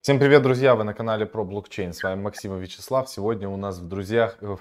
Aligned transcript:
Всем 0.00 0.18
привет, 0.18 0.42
друзья! 0.42 0.74
Вы 0.74 0.84
на 0.84 0.94
канале 0.94 1.26
про 1.26 1.44
блокчейн. 1.44 1.92
С 1.92 2.02
вами 2.02 2.20
Максим 2.22 2.56
и 2.56 2.60
Вячеслав. 2.60 3.08
Сегодня 3.10 3.48
у 3.48 3.56
нас 3.56 3.78
в 3.78 3.88
друзьях, 3.88 4.36
э, 4.40 4.46
в 4.56 4.60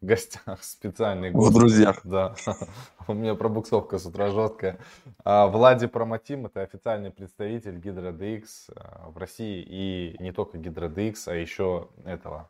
гостях 0.00 0.62
специальный 0.62 1.30
гость. 1.30 1.50
В 1.50 1.54
друзьях. 1.58 2.00
Да, 2.04 2.34
у 3.08 3.12
меня 3.12 3.34
пробуксовка 3.34 3.98
с 3.98 4.06
утра 4.06 4.30
жесткая. 4.30 4.78
А, 5.24 5.48
Влади 5.48 5.86
Промотим, 5.86 6.46
это 6.46 6.62
официальный 6.62 7.10
представитель 7.10 7.76
GidraDX 7.78 8.44
а, 8.74 9.10
в 9.10 9.18
России. 9.18 9.62
И 9.68 10.16
не 10.22 10.32
только 10.32 10.56
GidraDX, 10.58 11.14
а 11.26 11.34
еще 11.34 11.88
этого. 12.04 12.48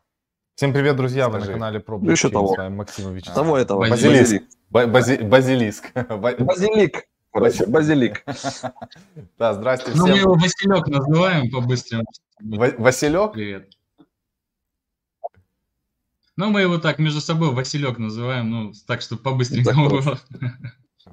Всем 0.55 0.73
привет, 0.73 0.95
друзья! 0.95 1.27
Вы 1.29 1.39
на 1.39 1.45
канале 1.47 1.79
про 1.79 1.97
Ну, 1.99 2.11
еще 2.11 2.29
блокчейн. 2.29 2.33
того. 2.33 2.53
С 2.53 2.57
вами 2.57 2.75
Максим 2.75 3.09
и 3.11 3.13
Вячеслав. 3.15 3.35
Того 3.35 3.57
этого. 3.57 3.89
Базилиск. 3.89 4.43
Ба- 4.69 4.85
бази- 4.85 5.23
Базилиск. 5.23 5.91
Ба- 6.09 6.35
Базилик. 6.39 7.03
Базилик. 7.41 8.23
Да, 9.37 9.53
здрасте 9.53 9.91
Ну, 9.95 10.07
мы 10.07 10.13
всем. 10.13 10.21
его 10.23 10.33
Василек 10.35 10.87
называем 10.87 11.51
по-быстрому. 11.51 12.05
Ва- 12.39 12.73
Василек? 12.77 13.33
Привет. 13.33 13.69
Ну, 16.35 16.51
мы 16.51 16.61
его 16.61 16.77
так 16.77 16.99
между 16.99 17.19
собой 17.21 17.51
Василек 17.53 17.97
называем, 17.97 18.49
ну, 18.51 18.71
так, 18.85 19.01
чтобы 19.01 19.21
по-быстренькому 19.23 19.89
Так 19.89 20.03
было. 20.03 20.17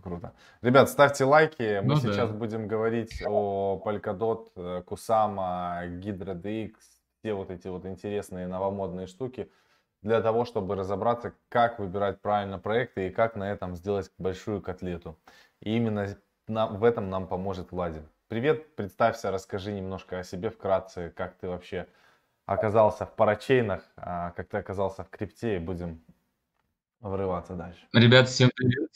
Круто. 0.03 0.33
Ребят, 0.61 0.91
ставьте 0.91 1.25
лайки. 1.25 1.81
Мы 1.81 1.95
Ну 1.95 2.01
да. 2.01 2.01
сейчас 2.01 2.31
будем 2.31 2.67
говорить 2.69 3.23
о 3.27 3.81
Polkadot, 3.85 4.49
Kusama, 4.85 5.87
Hydra 6.01 6.35
DX, 6.35 6.73
все 7.21 7.33
вот 7.33 7.51
эти 7.51 7.69
вот 7.69 7.87
интересные 7.87 8.47
новомодные 8.49 9.07
штуки 9.07 9.49
для 10.03 10.21
того, 10.21 10.45
чтобы 10.45 10.75
разобраться, 10.75 11.33
как 11.49 11.79
выбирать 11.79 12.21
правильно 12.21 12.59
проекты 12.59 13.07
и 13.07 13.11
как 13.11 13.37
на 13.37 13.51
этом 13.51 13.77
сделать 13.77 14.11
большую 14.19 14.61
котлету. 14.61 15.17
И 15.65 15.77
именно 15.77 16.17
на- 16.47 16.67
в 16.67 16.85
этом 16.85 17.09
нам 17.11 17.27
поможет 17.27 17.73
Владимир. 17.73 18.07
Привет, 18.29 18.77
представься, 18.77 19.31
расскажи 19.31 19.73
немножко 19.73 20.19
о 20.19 20.25
себе 20.25 20.51
вкратце, 20.51 21.13
как 21.17 21.37
ты 21.39 21.49
вообще 21.49 21.87
оказался 22.47 23.07
в 23.07 23.15
парачейнах, 23.17 23.83
а, 23.97 24.31
как 24.33 24.49
ты 24.49 24.59
оказался 24.59 25.05
в 25.05 25.09
крипте, 25.09 25.57
и 25.57 25.59
будем 25.59 26.01
врываться 27.01 27.55
дальше. 27.55 27.81
Ребят, 27.95 28.29
всем 28.29 28.51
привет. 28.55 28.91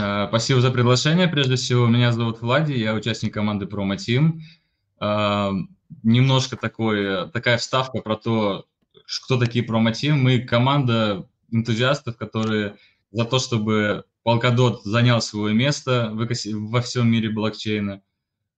Э, 0.00 0.26
Спасибо 0.28 0.60
за 0.60 0.72
приглашение. 0.72 1.28
Прежде 1.28 1.54
всего, 1.54 1.86
меня 1.86 2.10
зовут 2.12 2.40
Влади, 2.42 2.72
я 2.72 2.92
участник 2.94 3.32
команды 3.32 3.66
Promo 3.66 3.96
Team. 3.96 4.40
Э, 5.00 5.50
Немножко 6.04 6.56
такой, 6.56 7.28
такая 7.32 7.58
вставка 7.58 8.00
про 8.00 8.14
то, 8.16 8.64
кто 9.24 9.38
такие 9.38 9.64
Promo 9.66 9.90
Team. 9.90 10.12
Мы 10.12 10.40
команда 10.40 11.26
энтузиастов, 11.50 12.16
которые 12.16 12.76
за 13.10 13.24
то, 13.24 13.40
чтобы 13.40 14.04
Polkadot 14.24 14.80
занял 14.84 15.20
свое 15.22 15.54
место 15.54 16.12
во 16.12 16.80
всем 16.82 17.10
мире 17.10 17.30
блокчейна. 17.30 18.02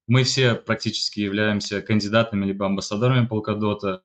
Мы 0.07 0.25
все 0.25 0.55
практически 0.55 1.21
являемся 1.21 1.81
кандидатами 1.81 2.45
либо 2.45 2.67
амбассадорами 2.67 3.27
Polkadot. 3.27 4.01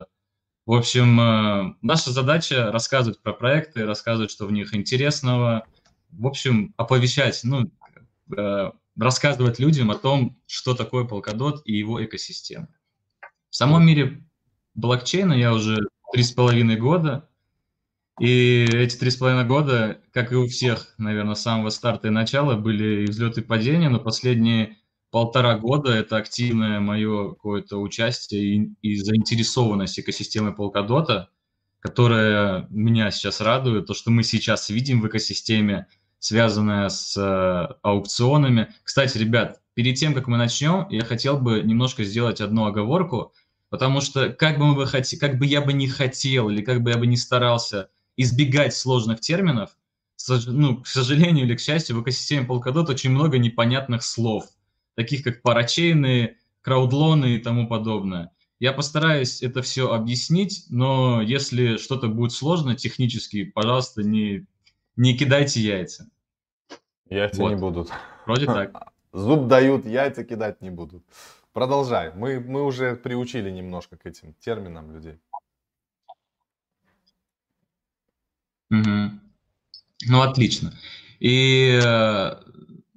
В 0.65 0.73
общем, 0.73 1.19
э, 1.19 1.75
наша 1.81 2.11
задача 2.11 2.71
рассказывать 2.71 3.21
про 3.21 3.33
проекты, 3.33 3.85
рассказывать, 3.85 4.31
что 4.31 4.45
в 4.45 4.51
них 4.51 4.75
интересного. 4.75 5.65
В 6.11 6.27
общем, 6.27 6.73
оповещать, 6.77 7.39
ну, 7.43 7.71
э, 8.37 8.71
рассказывать 8.97 9.59
людям 9.59 9.91
о 9.91 9.95
том, 9.95 10.37
что 10.45 10.75
такое 10.75 11.05
Polkadot 11.05 11.61
и 11.65 11.73
его 11.73 12.03
экосистема. 12.03 12.67
В 13.49 13.55
самом 13.55 13.85
мире 13.85 14.23
блокчейна 14.75 15.33
я 15.33 15.53
уже 15.53 15.77
три 16.11 16.21
с 16.21 16.31
половиной 16.31 16.75
года, 16.75 17.29
и 18.19 18.65
эти 18.71 18.97
три 18.97 19.11
с 19.11 19.17
половиной 19.17 19.45
года, 19.45 19.99
как 20.11 20.31
и 20.31 20.35
у 20.35 20.47
всех, 20.47 20.95
наверное, 20.97 21.35
с 21.35 21.41
самого 21.41 21.69
старта 21.69 22.07
и 22.07 22.11
начала, 22.11 22.55
были 22.55 23.03
и 23.03 23.05
взлеты 23.05 23.41
и 23.41 23.43
падения, 23.43 23.89
но 23.89 23.99
последние 23.99 24.77
полтора 25.11 25.57
года 25.57 25.91
это 25.91 26.17
активное 26.17 26.79
мое 26.79 27.29
какое-то 27.29 27.77
участие 27.77 28.41
и, 28.41 28.75
и 28.81 28.95
заинтересованность 28.97 29.99
экосистемой 29.99 30.53
Polkadot, 30.53 31.25
которая 31.79 32.67
меня 32.69 33.11
сейчас 33.11 33.39
радует, 33.39 33.85
то, 33.85 33.93
что 33.93 34.09
мы 34.09 34.23
сейчас 34.23 34.69
видим 34.69 35.01
в 35.01 35.07
экосистеме, 35.07 35.87
связанная 36.19 36.89
с 36.89 37.15
э, 37.15 37.75
аукционами. 37.83 38.73
Кстати, 38.83 39.17
ребят, 39.19 39.61
перед 39.75 39.95
тем, 39.95 40.15
как 40.15 40.27
мы 40.27 40.37
начнем, 40.37 40.87
я 40.89 41.05
хотел 41.05 41.37
бы 41.37 41.61
немножко 41.61 42.03
сделать 42.03 42.41
одну 42.41 42.65
оговорку, 42.65 43.33
потому 43.69 44.01
что 44.01 44.29
как 44.29 44.57
бы, 44.57 44.65
мы 44.65 44.75
бы 44.75 44.83
хоте- 44.83 45.17
как 45.17 45.37
бы 45.37 45.45
я 45.45 45.61
бы 45.61 45.73
не 45.73 45.87
хотел 45.87 46.49
или 46.49 46.63
как 46.63 46.81
бы 46.81 46.89
я 46.89 46.97
бы 46.97 47.05
не 47.05 47.17
старался 47.17 47.89
избегать 48.17 48.75
сложных 48.75 49.21
терминов, 49.21 49.77
ну, 50.47 50.81
к 50.81 50.87
сожалению 50.87 51.45
или 51.45 51.55
к 51.55 51.59
счастью, 51.59 51.95
в 51.95 52.03
экосистеме 52.03 52.45
Polkadot 52.45 52.89
очень 52.89 53.11
много 53.11 53.37
непонятных 53.37 54.03
слов, 54.03 54.45
таких 54.95 55.23
как 55.23 55.41
парачейны, 55.41 56.37
краудлоны 56.61 57.35
и 57.35 57.37
тому 57.37 57.67
подобное. 57.67 58.31
Я 58.59 58.73
постараюсь 58.73 59.43
это 59.43 59.61
все 59.61 59.93
объяснить, 59.93 60.65
но 60.69 61.21
если 61.21 61.77
что-то 61.77 62.07
будет 62.07 62.31
сложно 62.31 62.75
технически, 62.75 63.45
пожалуйста, 63.45 64.01
не, 64.01 64.47
не 64.95 65.15
кидайте 65.15 65.61
яйца. 65.61 66.09
Яйца 67.07 67.41
Вот. 67.41 67.49
не 67.51 67.55
будут. 67.55 67.91
Вроде 68.25 68.47
так. 68.47 68.91
Зуб 69.13 69.47
дают, 69.47 69.85
яйца 69.85 70.23
кидать 70.23 70.61
не 70.61 70.71
будут. 70.71 71.05
Продолжай. 71.53 72.11
Мы, 72.13 72.39
мы 72.39 72.63
уже 72.63 72.95
приучили 72.95 73.49
немножко 73.49 73.95
к 73.95 74.05
этим 74.05 74.33
терминам 74.39 74.91
людей. 74.91 75.19
Мгм. 78.69 79.21
Ну, 80.07 80.21
отлично. 80.21 80.73
И, 81.19 81.79
э, 81.83 82.35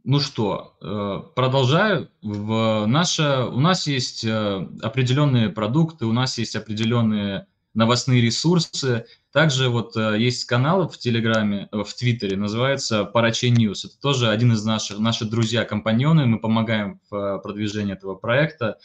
ну 0.05 0.21
что, 0.21 0.77
э, 0.81 1.23
продолжаю. 1.35 2.11
В 2.23 2.87
наша, 2.87 3.47
у 3.47 3.61
нас 3.61 3.87
есть 3.87 4.25
э, 4.25 4.69
определенные 4.83 5.49
продукты, 5.49 6.07
у 6.07 6.13
нас 6.13 6.39
есть 6.39 6.57
определенные 6.57 7.47
новостные 7.75 8.21
ресурсы. 8.21 9.07
Также 9.33 9.69
вот 9.69 9.95
есть 9.95 10.45
канал 10.47 10.89
в 10.89 10.99
Телеграме, 10.99 11.69
в 11.71 11.87
Твиттере, 11.95 12.37
называется 12.37 13.05
Parachain 13.05 13.51
News. 13.51 13.85
Это 13.85 13.99
тоже 14.01 14.29
один 14.29 14.53
из 14.53 14.65
наших, 14.65 14.99
наши 14.99 15.25
друзья-компаньоны. 15.25 16.27
Мы 16.27 16.41
помогаем 16.41 17.01
в 17.09 17.39
продвижении 17.39 17.93
этого 17.95 18.17
проекта. 18.17 18.79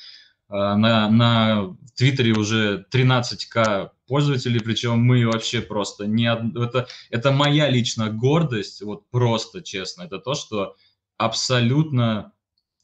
А, 0.47 0.75
На, 0.75 1.09
на 1.09 1.75
Твиттере 1.95 2.33
уже 2.33 2.85
13к 2.91 3.91
пользователей, 4.07 4.59
причем 4.59 4.99
мы 4.99 5.25
вообще 5.25 5.61
просто 5.61 6.05
не 6.05 6.25
это, 6.27 6.87
это 7.09 7.31
моя 7.31 7.69
личная 7.69 8.11
гордость, 8.11 8.81
вот 8.81 9.09
просто 9.09 9.61
честно, 9.63 10.03
это 10.03 10.19
то, 10.19 10.35
что 10.35 10.75
абсолютно 11.17 12.33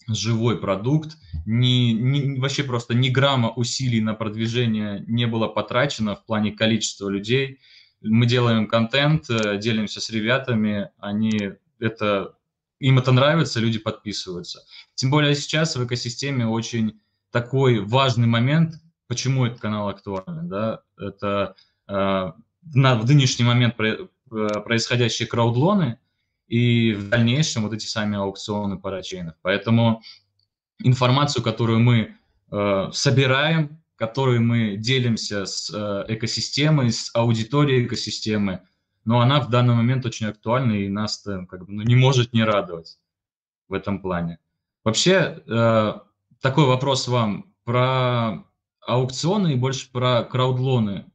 живой 0.07 0.59
продукт, 0.59 1.17
ни, 1.45 1.91
ни- 1.91 2.39
вообще 2.39 2.63
просто 2.63 2.93
ни 2.93 3.09
грамма 3.09 3.49
усилий 3.51 4.01
на 4.01 4.13
продвижение 4.13 5.03
не 5.07 5.27
было 5.27 5.47
потрачено 5.47 6.15
в 6.15 6.25
плане 6.25 6.51
количества 6.51 7.07
людей. 7.09 7.59
Мы 8.01 8.25
делаем 8.25 8.67
контент, 8.67 9.29
э, 9.29 9.59
делимся 9.59 10.01
с 10.01 10.09
ребятами, 10.09 10.89
они 10.97 11.51
это 11.79 12.35
им 12.79 12.97
это 12.97 13.11
нравится, 13.11 13.59
люди 13.59 13.77
подписываются. 13.77 14.61
Тем 14.95 15.11
более 15.11 15.35
сейчас 15.35 15.75
в 15.75 15.85
экосистеме 15.85 16.47
очень 16.47 16.99
такой 17.31 17.79
важный 17.79 18.27
момент, 18.27 18.75
почему 19.07 19.45
этот 19.45 19.59
канал 19.59 19.89
актуален, 19.89 20.47
да, 20.47 20.81
это 20.97 21.55
э, 21.87 22.31
на, 22.73 22.95
в 22.95 23.05
нынешний 23.05 23.45
момент 23.45 23.75
про- 23.75 23.97
э, 23.97 24.07
происходящие 24.63 25.27
краудлоны 25.27 25.97
и 26.47 26.93
в 26.93 27.09
дальнейшем 27.09 27.63
вот 27.63 27.73
эти 27.73 27.85
сами 27.85 28.17
аукционы 28.17 28.77
парачейнов. 28.77 29.35
Поэтому 29.41 30.01
информацию, 30.79 31.43
которую 31.43 31.79
мы 31.79 32.15
э, 32.51 32.89
собираем, 32.93 33.81
которой 33.95 34.39
мы 34.39 34.77
делимся 34.77 35.45
с 35.45 35.71
э, 35.73 36.05
экосистемой, 36.13 36.91
с 36.91 37.11
аудиторией 37.13 37.85
экосистемы, 37.85 38.61
но 39.05 39.21
она 39.21 39.39
в 39.39 39.49
данный 39.49 39.75
момент 39.75 40.05
очень 40.05 40.27
актуальна 40.27 40.73
и 40.73 40.89
нас 40.89 41.25
как 41.49 41.65
бы, 41.65 41.71
ну, 41.71 41.83
не 41.83 41.95
может 41.95 42.33
не 42.33 42.43
радовать 42.43 42.99
в 43.67 43.73
этом 43.73 43.99
плане. 44.01 44.39
Вообще, 44.83 45.41
э, 45.47 45.93
такой 46.41 46.65
вопрос 46.65 47.07
вам 47.07 47.53
про 47.63 48.43
аукционы 48.81 49.53
и 49.53 49.57
больше 49.57 49.91
про 49.91 50.23
краудлоны. 50.23 51.05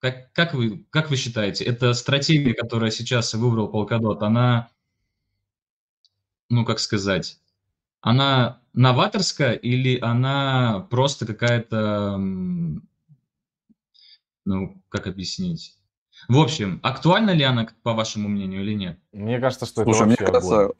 Как, 0.00 0.32
как, 0.32 0.52
вы, 0.52 0.84
как 0.90 1.08
вы 1.10 1.16
считаете, 1.16 1.64
эта 1.64 1.94
стратегия, 1.94 2.52
которая 2.52 2.90
сейчас 2.90 3.32
выбрал 3.32 3.72
Polkadot, 3.72 4.18
она, 4.20 4.68
ну 6.50 6.66
как 6.66 6.78
сказать, 6.78 7.38
она 8.02 8.60
новаторская 8.74 9.54
или 9.54 9.98
она 9.98 10.86
просто 10.90 11.24
какая-то, 11.24 12.18
ну 14.44 14.82
как 14.90 15.06
объяснить? 15.06 15.78
В 16.28 16.38
общем, 16.38 16.80
актуальна 16.82 17.30
ли 17.30 17.44
она, 17.44 17.66
по 17.82 17.94
вашему 17.94 18.28
мнению, 18.28 18.62
или 18.62 18.74
нет? 18.74 18.98
Мне 19.12 19.40
кажется, 19.40 19.66
что 19.66 19.84
Слушай, 19.84 19.96
это 19.96 20.06
мне 20.06 20.16
вообще 20.18 20.32
кажется, 20.32 20.60
огонь. 20.60 20.74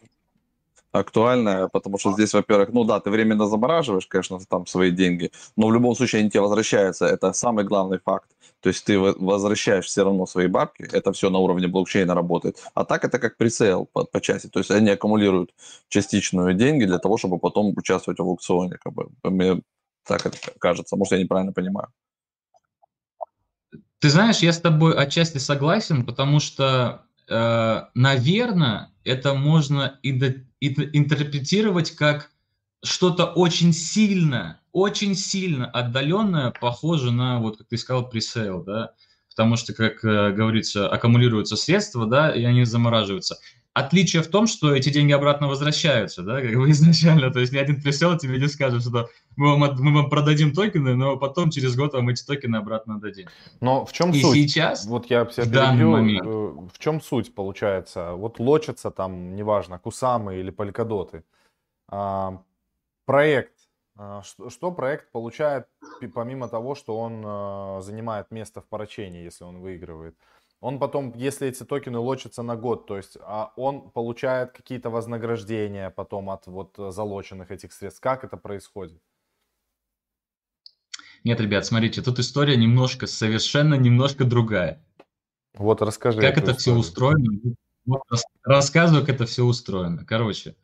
Актуальная, 0.94 1.69
потому 1.69 1.99
что 1.99 2.12
здесь, 2.12 2.32
во-первых, 2.35 2.70
ну 2.73 2.85
да, 2.85 3.00
ты 3.00 3.11
временно 3.11 3.46
замораживаешь, 3.46 4.06
конечно, 4.06 4.38
там 4.49 4.67
свои 4.67 4.91
деньги, 4.91 5.31
но 5.56 5.67
в 5.67 5.73
любом 5.73 5.94
случае 5.94 6.20
они 6.20 6.31
тебе 6.31 6.41
возвращаются. 6.41 7.06
Это 7.06 7.32
самый 7.32 7.64
главный 7.64 7.99
факт. 7.99 8.31
То 8.61 8.69
есть 8.69 8.85
ты 8.85 8.99
во- 8.99 9.14
возвращаешь 9.19 9.87
все 9.87 10.05
равно 10.05 10.26
свои 10.26 10.46
бабки, 10.46 10.88
это 10.91 11.12
все 11.12 11.31
на 11.31 11.38
уровне 11.38 11.69
блокчейна 11.69 12.14
работает. 12.14 12.56
А 12.75 12.85
так 12.85 13.05
это 13.05 13.19
как 13.19 13.37
пресейл 13.37 13.87
по, 13.93 14.05
по 14.05 14.20
части. 14.20 14.46
То 14.46 14.61
есть 14.61 14.70
они 14.70 14.91
аккумулируют 14.91 15.52
частичную 15.88 16.55
деньги 16.55 16.85
для 16.85 16.99
того, 16.99 17.19
чтобы 17.19 17.38
потом 17.38 17.75
участвовать 17.76 18.20
в 18.20 18.23
аукционе. 18.23 18.76
Как 18.82 18.93
бы. 18.93 19.08
Мне- 19.25 19.61
Так 20.06 20.26
это 20.26 20.37
кажется. 20.58 20.96
Может, 20.96 21.12
я 21.12 21.19
неправильно 21.19 21.52
понимаю. 21.52 21.88
Ты 23.99 24.11
знаешь, 24.11 24.38
я 24.41 24.52
с 24.52 24.61
тобой 24.61 24.94
отчасти 24.94 25.38
согласен, 25.38 26.05
потому 26.05 26.38
что, 26.41 27.06
наверное, 27.29 28.91
это 29.05 29.35
можно 29.35 29.99
интерпретировать 30.03 31.93
как 31.93 32.31
что-то 32.82 33.26
очень 33.26 33.73
сильно, 33.73 34.61
очень 34.73 35.15
сильно 35.15 35.67
отдаленное, 35.67 36.53
похоже 36.61 37.11
на, 37.12 37.41
вот 37.41 37.59
как 37.59 37.69
ты 37.69 37.79
сказал, 37.79 38.09
пресейл, 38.09 38.62
да, 38.62 38.93
потому 39.31 39.56
что, 39.56 39.73
как 39.73 40.05
э, 40.05 40.32
говорится, 40.32 40.88
аккумулируются 40.88 41.56
средства, 41.56 42.06
да, 42.06 42.31
и 42.31 42.44
они 42.44 42.65
замораживаются. 42.65 43.38
Отличие 43.75 44.23
в 44.23 44.29
том, 44.29 44.47
что 44.47 44.73
эти 44.73 44.88
деньги 44.88 45.11
обратно 45.11 45.49
возвращаются, 45.49 46.23
да, 46.23 46.41
как 46.41 46.55
бы 46.55 46.71
изначально, 46.71 47.32
то 47.32 47.41
есть 47.41 47.53
ни 47.53 47.59
один 47.59 47.82
пресейл 47.82 48.17
тебе 48.17 48.38
не 48.38 48.47
скажет, 48.47 48.82
что 48.82 49.09
мы 49.37 49.59
вам, 49.59 49.75
мы 49.81 49.93
вам 49.93 50.09
продадим 50.09 50.53
токены, 50.53 50.94
но 50.94 51.17
потом 51.17 51.50
через 51.50 51.75
год 51.75 51.93
вам 51.93 52.09
эти 52.09 52.25
токены 52.25 52.55
обратно 52.56 53.00
дадим. 53.00 53.26
Но 53.61 53.85
в 53.85 53.93
чем 53.93 54.12
и 54.12 54.23
суть? 54.23 54.37
сейчас, 54.37 54.87
вот 54.87 55.11
я 55.11 55.25
в 55.25 55.50
данный 55.50 55.87
момент, 55.87 56.25
э, 56.25 56.31
в 56.31 56.79
чем 56.79 57.00
суть 57.00 57.35
получается? 57.35 58.12
Вот 58.12 58.38
лочатся 58.38 58.93
там, 58.93 59.35
неважно, 59.35 59.81
кусамы 59.81 60.37
или 60.37 60.50
полькодоты. 60.50 61.25
А, 61.88 62.43
проект, 63.06 63.55
а, 63.97 64.23
что, 64.23 64.50
что 64.50 64.70
проект 64.70 65.11
получает 65.11 65.67
помимо 66.15 66.49
того, 66.49 66.77
что 66.77 66.97
он 66.97 67.23
а, 67.27 67.81
занимает 67.81 68.31
место 68.31 68.61
в 68.61 68.67
поручении, 68.67 69.25
если 69.25 69.43
он 69.43 69.59
выигрывает? 69.59 70.17
Он 70.65 70.79
потом, 70.79 71.13
если 71.15 71.47
эти 71.47 71.63
токены 71.63 71.99
лочатся 71.99 72.43
на 72.43 72.57
год, 72.57 72.87
то 72.87 72.97
есть 72.97 73.19
а 73.21 73.53
он 73.57 73.91
получает 73.91 74.53
какие-то 74.53 74.89
вознаграждения 74.89 75.91
потом 75.91 76.31
от 76.31 76.47
вот 76.47 76.77
залоченных 76.79 77.51
этих 77.51 77.71
средств. 77.71 78.01
Как 78.01 78.25
это 78.25 78.39
происходит? 78.39 78.99
Нет, 81.23 81.39
ребят, 81.39 81.67
смотрите, 81.67 82.01
тут 82.01 82.19
история 82.19 82.57
немножко, 82.57 83.07
совершенно 83.07 83.75
немножко 83.75 84.25
другая. 84.25 84.83
Вот 85.53 85.83
расскажи. 85.83 86.19
Как 86.19 86.39
это 86.39 86.53
историю. 86.53 86.59
все 86.59 86.75
устроено? 86.77 87.55
Вот, 87.85 88.01
рассказываю, 88.43 89.05
как 89.05 89.17
это 89.17 89.27
все 89.27 89.45
устроено. 89.45 90.07
Короче, 90.07 90.57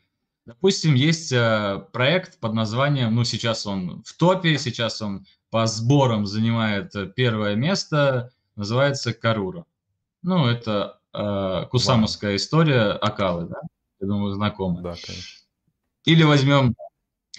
Допустим, 0.47 0.95
есть 0.95 1.31
э, 1.31 1.85
проект 1.93 2.41
под 2.41 2.55
названием, 2.55 3.15
ну, 3.15 3.25
сейчас 3.25 3.67
он 3.67 4.03
в 4.07 4.17
топе, 4.17 4.57
сейчас 4.57 5.03
он 5.03 5.27
по 5.51 5.67
сборам 5.67 6.25
занимает 6.25 6.97
э, 6.97 7.07
первое 7.07 7.55
место, 7.55 8.33
называется 8.57 9.13
Карура. 9.13 9.67
Ну, 10.23 10.47
это 10.47 11.01
э, 11.13 11.67
кусамовская 11.71 12.37
история 12.37 12.93
Акалы, 12.93 13.47
да? 13.47 13.61
Я 14.01 14.07
думаю, 14.07 14.35
знакомы. 14.35 14.83
Да, 14.83 14.95
конечно. 14.95 15.41
Или 16.05 16.23
возьмем 16.23 16.75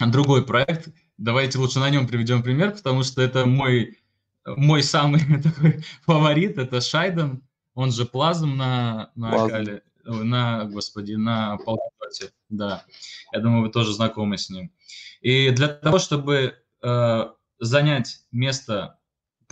другой 0.00 0.44
проект, 0.44 0.88
давайте 1.16 1.58
лучше 1.58 1.78
на 1.78 1.90
нем 1.90 2.06
приведем 2.06 2.42
пример, 2.42 2.72
потому 2.72 3.02
что 3.02 3.22
это 3.22 3.46
мой, 3.46 3.98
мой 4.44 4.82
самый 4.82 5.20
такой 5.42 5.84
фаворит, 6.02 6.58
это 6.58 6.80
Шайден, 6.80 7.42
он 7.74 7.92
же 7.92 8.04
Плазм 8.04 8.56
на, 8.56 9.10
на 9.14 9.44
Акале 9.44 9.82
на, 10.04 10.64
господи, 10.64 11.14
на 11.14 11.56
Полкоте, 11.58 12.32
да. 12.48 12.84
Я 13.32 13.40
думаю, 13.40 13.62
вы 13.62 13.70
тоже 13.70 13.92
знакомы 13.92 14.38
с 14.38 14.50
ним. 14.50 14.72
И 15.20 15.50
для 15.50 15.68
того, 15.68 15.98
чтобы 15.98 16.56
э, 16.82 17.24
занять 17.58 18.24
место, 18.30 18.98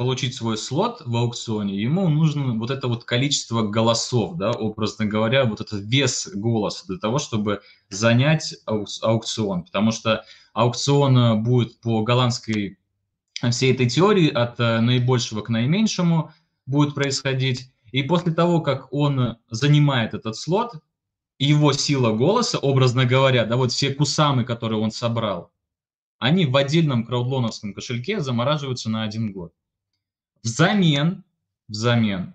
получить 0.01 0.35
свой 0.35 0.57
слот 0.57 1.03
в 1.05 1.15
аукционе, 1.15 1.79
ему 1.79 2.09
нужно 2.09 2.55
вот 2.55 2.71
это 2.71 2.89
вот 2.89 3.05
количество 3.05 3.61
голосов, 3.61 4.39
да, 4.39 4.51
образно 4.51 5.05
говоря, 5.05 5.45
вот 5.45 5.61
этот 5.61 5.83
вес 5.83 6.27
голоса 6.33 6.87
для 6.89 6.97
того, 6.97 7.19
чтобы 7.19 7.61
занять 7.91 8.57
аукцион. 8.65 9.65
Потому 9.65 9.91
что 9.91 10.25
аукцион 10.55 11.19
э, 11.19 11.35
будет 11.35 11.83
по 11.83 12.03
голландской 12.03 12.79
всей 13.51 13.75
этой 13.75 13.91
теории 13.91 14.31
от 14.31 14.59
э, 14.59 14.81
наибольшего 14.81 15.43
к 15.43 15.51
наименьшему 15.51 16.33
будет 16.65 16.95
происходить. 16.95 17.71
И 17.93 18.03
после 18.03 18.33
того, 18.33 18.63
как 18.63 18.91
он 18.95 19.37
занимает 19.51 20.15
этот 20.15 20.35
слот, 20.35 20.77
его 21.39 21.75
сила 21.75 22.17
голоса, 22.17 22.59
образно 22.59 23.05
говоря, 23.05 23.45
да, 23.45 23.59
вот 23.59 23.71
все 23.71 23.93
кусамы, 23.93 24.45
которые 24.45 24.81
он 24.81 24.93
собрал, 24.93 25.53
они 26.19 26.47
в 26.47 26.57
отдельном 26.57 27.05
краудлоновском 27.05 27.75
кошельке 27.75 28.21
замораживаются 28.21 28.89
на 28.89 29.03
один 29.03 29.31
год. 29.31 29.53
Взамен, 30.43 31.25
взамен 31.69 32.35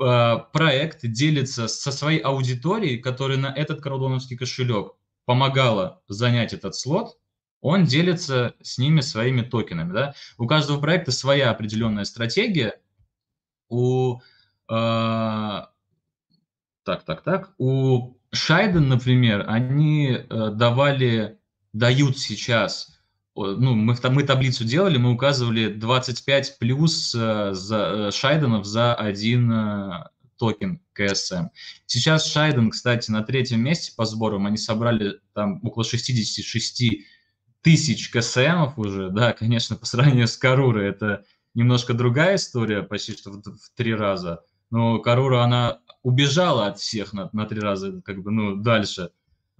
э, 0.00 0.36
проект 0.52 1.06
делится 1.06 1.68
со 1.68 1.92
своей 1.92 2.20
аудиторией, 2.20 2.98
которая 2.98 3.38
на 3.38 3.48
этот 3.54 3.80
краудлоновский 3.80 4.36
кошелек 4.36 4.92
помогала 5.24 6.02
занять 6.08 6.52
этот 6.52 6.74
слот, 6.74 7.18
он 7.60 7.84
делится 7.84 8.54
с 8.62 8.78
ними 8.78 9.00
своими 9.00 9.42
токенами. 9.42 9.92
Да? 9.92 10.14
У 10.38 10.46
каждого 10.46 10.80
проекта 10.80 11.12
своя 11.12 11.50
определенная 11.50 12.04
стратегия. 12.04 12.80
У 13.68 14.18
а, 14.66 15.70
так, 16.84 17.04
так, 17.04 17.22
так. 17.22 17.52
У 17.58 18.16
Шайден, 18.32 18.88
например, 18.88 19.44
они 19.48 20.12
э, 20.12 20.50
давали, 20.52 21.38
дают 21.72 22.18
сейчас, 22.18 22.99
ну, 23.34 23.74
мы, 23.74 23.96
мы 24.10 24.22
таблицу 24.22 24.64
делали, 24.64 24.98
мы 24.98 25.12
указывали 25.12 25.68
25 25.68 26.58
плюс 26.58 27.14
э, 27.14 27.50
за, 27.52 27.76
э, 27.76 28.10
Шайденов 28.10 28.64
за 28.66 28.94
один 28.94 29.52
токен 30.38 30.80
КСМ. 30.92 31.48
Сейчас 31.86 32.26
Шайден, 32.26 32.70
кстати, 32.70 33.10
на 33.10 33.22
третьем 33.22 33.60
месте 33.60 33.92
по 33.96 34.04
сборам, 34.04 34.46
они 34.46 34.56
собрали 34.56 35.20
там 35.34 35.60
около 35.62 35.84
66 35.84 36.82
тысяч 37.62 38.10
КСМов 38.10 38.78
уже, 38.78 39.10
да, 39.10 39.32
конечно, 39.32 39.76
по 39.76 39.86
сравнению 39.86 40.28
с 40.28 40.36
Карурой 40.36 40.88
это 40.88 41.24
немножко 41.54 41.94
другая 41.94 42.36
история, 42.36 42.82
почти 42.82 43.12
что 43.12 43.30
в, 43.30 43.42
в 43.42 43.70
три 43.76 43.94
раза 43.94 44.44
но 44.70 45.00
Карура, 45.00 45.42
она 45.42 45.80
убежала 46.02 46.68
от 46.68 46.78
всех 46.78 47.12
на, 47.12 47.28
на 47.32 47.46
три 47.46 47.60
раза, 47.60 48.00
как 48.02 48.22
бы, 48.22 48.30
ну, 48.30 48.56
дальше. 48.56 49.10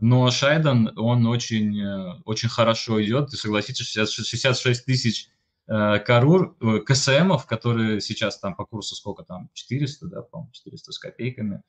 Но 0.00 0.31
Шайден, 0.31 0.93
он 0.97 1.26
очень, 1.26 1.79
э, 1.79 2.20
очень 2.25 2.49
хорошо 2.49 3.02
идет. 3.02 3.31
Ты 3.31 3.37
согласитесь, 3.37 3.87
66 3.87 4.85
тысяч 4.85 5.29
э, 5.69 5.99
Карур, 5.99 6.56
э, 6.61 6.79
КСМов, 6.81 7.47
которые 7.47 8.00
сейчас 8.00 8.38
там 8.38 8.55
по 8.55 8.64
курсу 8.64 8.94
сколько 8.94 9.25
там, 9.25 9.50
400, 9.52 10.06
да, 10.06 10.23
по-моему, 10.23 10.52
400 10.52 10.93
с 10.93 10.99
копейками. 10.99 11.62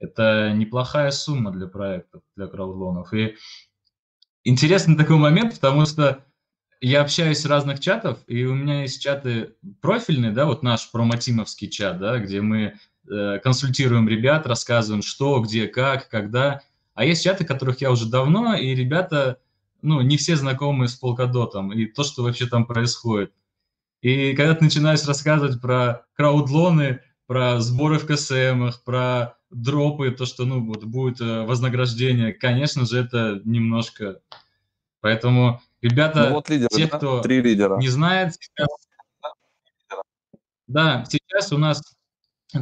Это 0.00 0.52
неплохая 0.52 1.10
сумма 1.12 1.52
для 1.52 1.68
проектов, 1.68 2.22
для 2.36 2.48
краудлонов. 2.48 3.14
И 3.14 3.36
интересный 4.42 4.96
такой 4.96 5.16
момент, 5.16 5.54
потому 5.54 5.86
что 5.86 6.24
я 6.80 7.02
общаюсь 7.02 7.38
с 7.38 7.46
разных 7.46 7.80
чатов, 7.80 8.18
и 8.26 8.44
у 8.44 8.54
меня 8.54 8.82
есть 8.82 9.00
чаты 9.00 9.54
профильные, 9.80 10.32
да, 10.32 10.44
вот 10.44 10.62
наш 10.62 10.90
промотимовский 10.90 11.70
чат, 11.70 11.98
да, 11.98 12.18
где 12.18 12.42
мы 12.42 12.74
э, 13.08 13.38
консультируем 13.38 14.08
ребят, 14.08 14.46
рассказываем, 14.46 15.02
что, 15.02 15.40
где, 15.40 15.68
как, 15.68 16.08
когда. 16.08 16.62
А 16.96 17.04
есть 17.04 17.22
чаты, 17.22 17.44
которых 17.44 17.80
я 17.80 17.92
уже 17.92 18.10
давно, 18.10 18.56
и 18.56 18.74
ребята, 18.74 19.38
ну, 19.82 20.00
не 20.00 20.16
все 20.16 20.34
знакомы 20.34 20.88
с 20.88 20.96
полкодотом 20.96 21.72
и 21.72 21.86
то, 21.86 22.02
что 22.02 22.24
вообще 22.24 22.46
там 22.46 22.66
происходит. 22.66 23.32
И 24.02 24.34
когда 24.34 24.54
ты 24.56 24.64
начинаешь 24.64 25.04
рассказывать 25.06 25.60
про 25.60 26.04
краудлоны, 26.14 27.02
про 27.28 27.60
сборы 27.60 27.98
в 27.98 28.06
КСМах, 28.06 28.82
про 28.82 29.36
дропы, 29.50 30.10
то, 30.10 30.26
что, 30.26 30.44
ну, 30.44 30.66
вот 30.66 30.82
будет 30.82 31.20
э, 31.20 31.44
вознаграждение, 31.44 32.32
конечно 32.32 32.84
же, 32.84 32.98
это 32.98 33.40
немножко... 33.44 34.20
Поэтому 35.00 35.60
Ребята, 35.82 36.28
ну, 36.28 36.34
вот 36.34 36.48
лидеры, 36.48 36.68
те, 36.70 36.86
да? 36.86 36.96
кто 36.96 37.20
Три 37.20 37.40
лидера. 37.40 37.76
не 37.76 37.88
знает, 37.88 38.34
сейчас... 38.34 38.68
Да, 40.66 41.04
сейчас 41.08 41.52
у 41.52 41.58
нас 41.58 41.80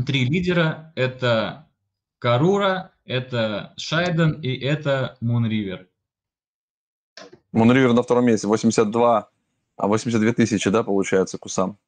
три 0.07 0.27
лидера. 0.27 0.93
Это 0.95 1.71
Карура, 2.19 2.93
это 3.05 3.75
Шайден 3.77 4.41
и 4.41 4.57
это 4.57 5.17
Мунривер. 5.21 5.89
Мунривер 7.53 7.93
на 7.93 8.03
втором 8.03 8.27
месте, 8.27 8.47
82, 8.47 9.31
а 9.77 9.87
82 9.87 10.33
тысячи, 10.33 10.71
да, 10.71 10.83
получается, 10.83 11.39
Кусам? 11.39 11.79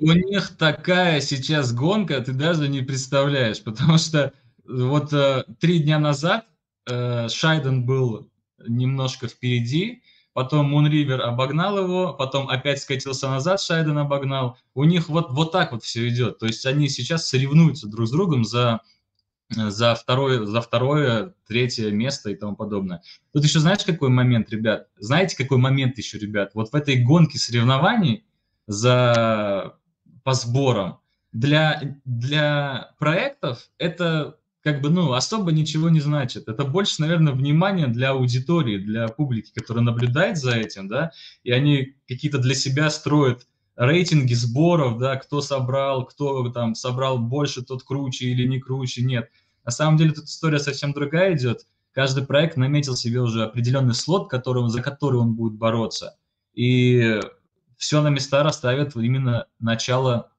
У 0.00 0.12
них 0.12 0.56
такая 0.56 1.20
сейчас 1.20 1.72
гонка, 1.72 2.20
ты 2.20 2.32
даже 2.32 2.68
не 2.68 2.82
представляешь, 2.82 3.62
потому 3.62 3.98
что 3.98 4.32
вот 4.64 5.12
э, 5.12 5.44
три 5.60 5.80
дня 5.80 5.98
назад 5.98 6.46
э, 6.88 7.28
Шайден 7.28 7.84
был 7.84 8.30
немножко 8.64 9.26
впереди, 9.26 10.02
потом 10.32 10.70
Мунривер 10.70 11.22
обогнал 11.22 11.78
его, 11.78 12.14
потом 12.14 12.48
опять 12.48 12.80
скатился 12.80 13.28
назад, 13.28 13.60
Шайден 13.60 13.98
обогнал. 13.98 14.56
У 14.74 14.84
них 14.84 15.08
вот, 15.08 15.30
вот 15.30 15.50
так 15.50 15.72
вот 15.72 15.82
все 15.82 16.08
идет. 16.08 16.38
То 16.38 16.46
есть 16.46 16.64
они 16.64 16.88
сейчас 16.88 17.26
соревнуются 17.26 17.88
друг 17.88 18.06
с 18.06 18.10
другом 18.12 18.44
за, 18.44 18.80
за, 19.50 19.94
второе, 19.94 20.44
за 20.44 20.60
второе, 20.60 21.34
третье 21.46 21.90
место 21.90 22.30
и 22.30 22.34
тому 22.34 22.54
подобное. 22.56 23.02
Тут 23.32 23.44
еще 23.44 23.60
знаешь, 23.60 23.84
какой 23.84 24.10
момент, 24.10 24.50
ребят? 24.50 24.88
Знаете, 24.98 25.36
какой 25.36 25.58
момент 25.58 25.96
еще, 25.98 26.18
ребят? 26.18 26.52
Вот 26.54 26.70
в 26.70 26.74
этой 26.74 27.02
гонке 27.02 27.38
соревнований 27.38 28.24
за, 28.66 29.76
по 30.22 30.34
сборам 30.34 31.00
для, 31.32 32.00
для 32.04 32.90
проектов 32.98 33.70
это 33.78 34.38
как 34.62 34.82
бы, 34.82 34.90
ну, 34.90 35.12
особо 35.12 35.52
ничего 35.52 35.88
не 35.88 36.00
значит. 36.00 36.48
Это 36.48 36.64
больше, 36.64 37.00
наверное, 37.00 37.32
внимание 37.32 37.86
для 37.86 38.10
аудитории, 38.10 38.76
для 38.76 39.08
публики, 39.08 39.52
которая 39.54 39.82
наблюдает 39.84 40.36
за 40.36 40.56
этим, 40.56 40.88
да, 40.88 41.12
и 41.42 41.52
они 41.52 41.96
какие-то 42.06 42.38
для 42.38 42.54
себя 42.54 42.90
строят 42.90 43.46
рейтинги 43.78 44.34
сборов, 44.34 44.98
да, 44.98 45.16
кто 45.16 45.40
собрал, 45.40 46.04
кто 46.04 46.48
там 46.50 46.74
собрал 46.74 47.18
больше, 47.18 47.62
тот 47.62 47.84
круче 47.84 48.26
или 48.26 48.46
не 48.46 48.58
круче, 48.58 49.02
нет. 49.02 49.30
На 49.64 49.70
самом 49.70 49.96
деле 49.96 50.12
тут 50.12 50.24
история 50.24 50.58
совсем 50.58 50.92
другая 50.92 51.36
идет. 51.36 51.66
Каждый 51.92 52.26
проект 52.26 52.56
наметил 52.56 52.96
себе 52.96 53.20
уже 53.20 53.44
определенный 53.44 53.94
слот, 53.94 54.28
который, 54.28 54.68
за 54.68 54.82
который 54.82 55.20
он 55.20 55.34
будет 55.34 55.54
бороться. 55.54 56.18
И 56.54 57.20
все 57.76 58.02
на 58.02 58.08
места 58.08 58.42
расставят 58.42 58.96
именно 58.96 59.46
начало 59.60 60.32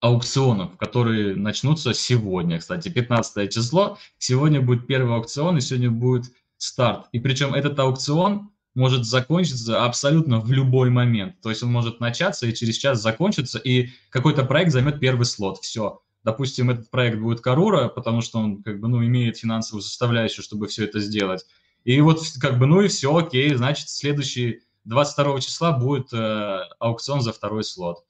аукционов, 0.00 0.76
которые 0.76 1.34
начнутся 1.34 1.92
сегодня, 1.92 2.60
кстати, 2.60 2.88
15 2.88 3.52
число. 3.52 3.98
Сегодня 4.18 4.60
будет 4.60 4.86
первый 4.86 5.16
аукцион, 5.16 5.58
и 5.58 5.60
сегодня 5.60 5.90
будет 5.90 6.26
старт. 6.56 7.06
И 7.10 7.18
причем 7.18 7.52
этот 7.52 7.76
аукцион 7.80 8.52
может 8.74 9.04
закончиться 9.04 9.84
абсолютно 9.84 10.40
в 10.40 10.50
любой 10.52 10.90
момент. 10.90 11.40
То 11.40 11.50
есть 11.50 11.62
он 11.62 11.72
может 11.72 12.00
начаться 12.00 12.46
и 12.46 12.54
через 12.54 12.76
час 12.76 13.02
закончиться, 13.02 13.58
и 13.58 13.90
какой-то 14.10 14.44
проект 14.44 14.72
займет 14.72 15.00
первый 15.00 15.24
слот. 15.24 15.58
Все. 15.58 16.00
Допустим, 16.24 16.70
этот 16.70 16.90
проект 16.90 17.18
будет 17.18 17.40
Карура, 17.40 17.88
потому 17.88 18.20
что 18.20 18.38
он 18.38 18.62
как 18.62 18.80
бы, 18.80 18.88
ну, 18.88 19.04
имеет 19.04 19.38
финансовую 19.38 19.82
составляющую, 19.82 20.44
чтобы 20.44 20.66
все 20.66 20.84
это 20.84 21.00
сделать. 21.00 21.46
И 21.84 22.00
вот 22.00 22.20
как 22.40 22.58
бы, 22.58 22.66
ну 22.66 22.80
и 22.82 22.88
все, 22.88 23.14
окей, 23.14 23.54
значит, 23.54 23.88
следующий 23.88 24.60
22 24.84 25.40
числа 25.40 25.72
будет 25.72 26.12
э, 26.12 26.60
аукцион 26.78 27.22
за 27.22 27.32
второй 27.32 27.64
слот 27.64 28.04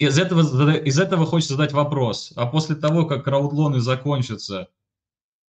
из 0.00 0.18
этого, 0.18 0.72
из 0.76 0.98
этого 0.98 1.26
хочется 1.26 1.54
задать 1.54 1.72
вопрос. 1.72 2.32
А 2.34 2.46
после 2.46 2.74
того, 2.74 3.04
как 3.04 3.24
краудлоны 3.24 3.80
закончатся, 3.80 4.68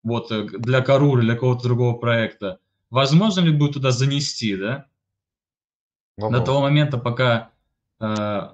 вот 0.04 0.32
э, 0.32 0.46
для 0.46 0.82
Каруры, 0.82 1.22
для 1.22 1.34
какого-то 1.34 1.64
другого 1.64 1.98
проекта, 1.98 2.60
возможно 2.90 3.42
ли 3.42 3.52
будет 3.52 3.74
туда 3.74 3.92
занести, 3.92 4.56
да? 4.56 4.88
Вопрос. 6.18 6.40
До 6.40 6.46
того 6.46 6.62
момента, 6.62 6.98
пока, 6.98 7.52
э, 8.00 8.54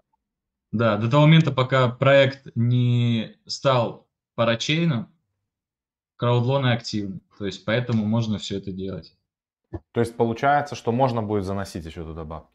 да, 0.71 0.97
до 0.97 1.09
того 1.09 1.23
момента, 1.23 1.51
пока 1.51 1.89
проект 1.89 2.47
не 2.55 3.37
стал 3.45 4.07
парачейном, 4.35 5.09
краудлоны 6.17 6.73
активны. 6.73 7.21
То 7.37 7.45
есть 7.45 7.63
поэтому 7.65 8.05
можно 8.05 8.37
все 8.37 8.57
это 8.57 8.71
делать. 8.71 9.15
То 9.91 10.01
есть 10.01 10.15
получается, 10.15 10.75
что 10.75 10.91
можно 10.91 11.21
будет 11.23 11.45
заносить 11.45 11.85
еще 11.85 12.03
туда 12.03 12.23
бабки? 12.23 12.53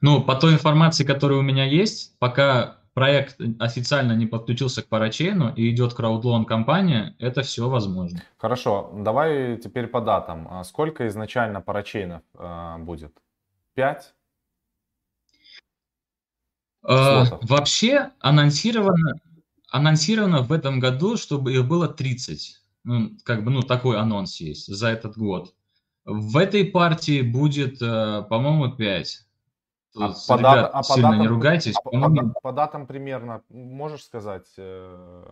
Ну, 0.00 0.22
по 0.22 0.36
той 0.36 0.52
информации, 0.52 1.04
которая 1.04 1.38
у 1.38 1.42
меня 1.42 1.64
есть, 1.64 2.16
пока 2.18 2.77
проект 2.98 3.40
официально 3.60 4.12
не 4.12 4.26
подключился 4.26 4.82
к 4.82 4.88
парачейну 4.88 5.54
и 5.54 5.70
идет 5.70 5.94
краудлон-компания, 5.94 7.14
это 7.20 7.42
все 7.42 7.68
возможно. 7.68 8.24
Хорошо, 8.36 8.92
давай 8.92 9.56
теперь 9.58 9.86
по 9.86 10.00
датам. 10.00 10.48
А 10.50 10.64
сколько 10.64 11.06
изначально 11.06 11.60
парачейнов 11.60 12.22
э, 12.34 12.76
будет? 12.80 13.12
Пять? 13.74 14.14
Э, 16.82 17.22
вообще 17.42 18.10
анонсировано, 18.18 19.20
анонсировано 19.70 20.42
в 20.42 20.50
этом 20.50 20.80
году, 20.80 21.16
чтобы 21.16 21.54
их 21.54 21.68
было 21.68 21.86
30. 21.86 22.60
Ну, 22.82 23.10
как 23.22 23.44
бы, 23.44 23.52
ну, 23.52 23.62
такой 23.62 23.96
анонс 23.96 24.40
есть 24.40 24.66
за 24.66 24.88
этот 24.88 25.16
год. 25.16 25.54
В 26.04 26.36
этой 26.36 26.64
партии 26.64 27.22
будет, 27.22 27.80
э, 27.80 28.24
по-моему, 28.28 28.74
5. 28.74 29.27
А 29.96 30.12
по, 30.28 30.38
ребят, 30.38 30.70
а 30.72 30.78
по 30.78 30.84
сильно 30.84 31.10
датам, 31.10 31.20
не 31.20 31.28
ругайтесь. 31.28 31.74
А 31.76 31.82
по, 31.82 31.90
по, 31.90 32.40
по 32.42 32.52
датам 32.52 32.86
примерно 32.86 33.42
можешь 33.48 34.04
сказать 34.04 34.46
э, 34.56 35.24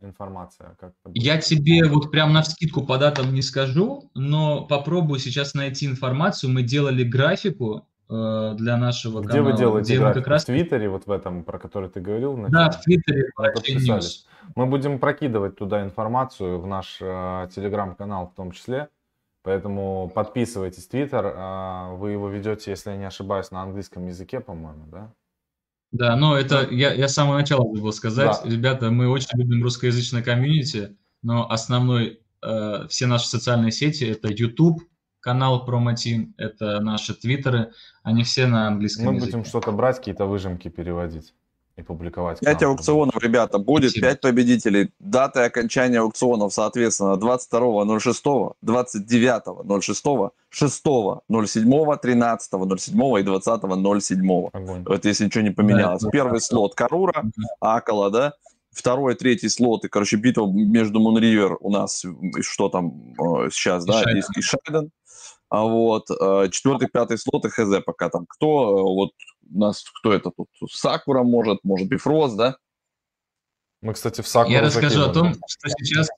информация? 0.00 0.76
Как 0.78 0.92
Я 1.14 1.38
тебе 1.38 1.84
вот 1.88 2.10
прям 2.10 2.32
на 2.32 2.42
вскидку 2.42 2.84
по 2.84 2.98
датам 2.98 3.34
не 3.34 3.42
скажу, 3.42 4.10
но 4.14 4.64
попробую 4.66 5.18
сейчас 5.18 5.54
найти 5.54 5.86
информацию. 5.86 6.50
Мы 6.50 6.62
делали 6.62 7.02
графику 7.02 7.86
э, 8.08 8.54
для 8.56 8.76
нашего 8.76 9.20
где 9.20 9.28
канала. 9.28 9.42
Где 9.44 9.52
вы 9.52 9.58
делаете 9.58 9.92
где 9.92 9.98
графику? 9.98 10.20
Как 10.20 10.28
раз... 10.28 10.42
В 10.42 10.46
Твиттере, 10.46 10.88
вот 10.88 11.06
в 11.06 11.10
этом, 11.10 11.44
про 11.44 11.58
который 11.58 11.88
ты 11.88 12.00
говорил? 12.00 12.36
Да, 12.48 12.70
в 12.70 12.80
Твиттере. 12.82 13.30
Мы 14.54 14.66
будем 14.66 14.98
прокидывать 14.98 15.56
туда 15.56 15.82
информацию 15.82 16.60
в 16.60 16.66
наш 16.66 16.98
э, 17.00 17.48
телеграм-канал 17.54 18.28
в 18.28 18.34
том 18.34 18.52
числе. 18.52 18.88
Поэтому 19.46 20.10
подписывайтесь. 20.12 20.88
Твиттер, 20.88 21.32
а, 21.36 21.94
вы 21.94 22.10
его 22.10 22.28
ведете, 22.28 22.72
если 22.72 22.90
я 22.90 22.96
не 22.96 23.04
ошибаюсь, 23.04 23.52
на 23.52 23.62
английском 23.62 24.04
языке, 24.04 24.40
по-моему, 24.40 24.86
да? 24.90 25.14
Да, 25.92 26.16
но 26.16 26.36
это 26.36 26.66
я, 26.68 26.92
я 26.92 27.06
с 27.06 27.14
самого 27.14 27.36
начала 27.36 27.62
забыл 27.72 27.92
сказать. 27.92 28.40
Да. 28.42 28.50
Ребята, 28.50 28.90
мы 28.90 29.08
очень 29.08 29.38
любим 29.38 29.62
русскоязычное 29.62 30.20
комьюнити, 30.20 30.96
но 31.22 31.48
основной, 31.48 32.18
э, 32.42 32.88
все 32.88 33.06
наши 33.06 33.28
социальные 33.28 33.70
сети– 33.70 34.02
это 34.10 34.32
YouTube, 34.32 34.82
канал 35.20 35.64
Promoteam, 35.64 36.32
это 36.38 36.80
наши 36.80 37.14
твиттеры, 37.14 37.72
они 38.02 38.24
все 38.24 38.48
на 38.48 38.66
английском 38.66 39.06
мы 39.06 39.14
языке. 39.14 39.36
Мы 39.36 39.42
будем 39.42 39.48
что-то 39.48 39.70
брать, 39.70 39.98
какие-то 39.98 40.26
выжимки 40.26 40.66
переводить 40.68 41.32
и 41.76 41.82
публиковать. 41.82 42.40
5 42.40 42.62
аукционов, 42.62 43.22
ребята, 43.22 43.58
будет 43.58 43.90
Спасибо. 43.90 44.08
5 44.08 44.20
победителей. 44.22 44.90
Даты 44.98 45.40
окончания 45.40 46.00
аукционов, 46.00 46.52
соответственно, 46.54 47.16
22.06, 47.16 48.52
29.06, 48.64 50.30
6.07, 50.50 51.20
13.07 51.28 53.20
и 53.20 53.24
20.07. 53.24 54.94
Это 54.94 55.08
если 55.08 55.24
ничего 55.26 55.44
не 55.44 55.50
поменялось. 55.50 56.02
Да, 56.02 56.10
Первый 56.10 56.34
да. 56.34 56.40
слот 56.40 56.74
Карура, 56.74 57.24
Акала, 57.60 58.10
да? 58.10 58.32
Второй, 58.72 59.14
третий 59.14 59.48
слот, 59.48 59.84
и, 59.86 59.88
короче, 59.88 60.16
битва 60.16 60.46
между 60.46 61.00
Мунривер 61.00 61.56
у 61.60 61.70
нас, 61.70 62.04
что 62.40 62.68
там 62.68 63.14
э, 63.18 63.48
сейчас, 63.50 63.84
и 63.84 63.86
да, 63.86 64.02
Шайден. 64.02 64.22
и 64.36 64.40
Шайден. 64.42 64.90
А 65.48 65.62
вот 65.64 66.10
э, 66.10 66.48
четвертый, 66.50 66.88
пятый 66.88 67.16
слот 67.18 67.44
и 67.44 67.48
ХЗ 67.48 67.82
пока 67.84 68.10
там. 68.10 68.26
Кто 68.26 68.78
э, 68.78 68.82
вот 68.82 69.10
у 69.50 69.58
нас, 69.58 69.84
кто 70.00 70.12
это 70.12 70.30
тут? 70.30 70.48
Сакура 70.70 71.22
может, 71.22 71.60
может 71.64 71.88
Bifrost, 71.88 72.36
да? 72.36 72.56
Мы, 73.80 73.94
кстати, 73.94 74.20
в 74.20 74.28
Сакуру 74.28 74.52
Я 74.52 74.62
расскажу 74.62 75.00
закинули. 75.00 75.10
о 75.10 75.12
том, 75.12 75.34
что 75.48 75.68
сейчас... 75.68 76.08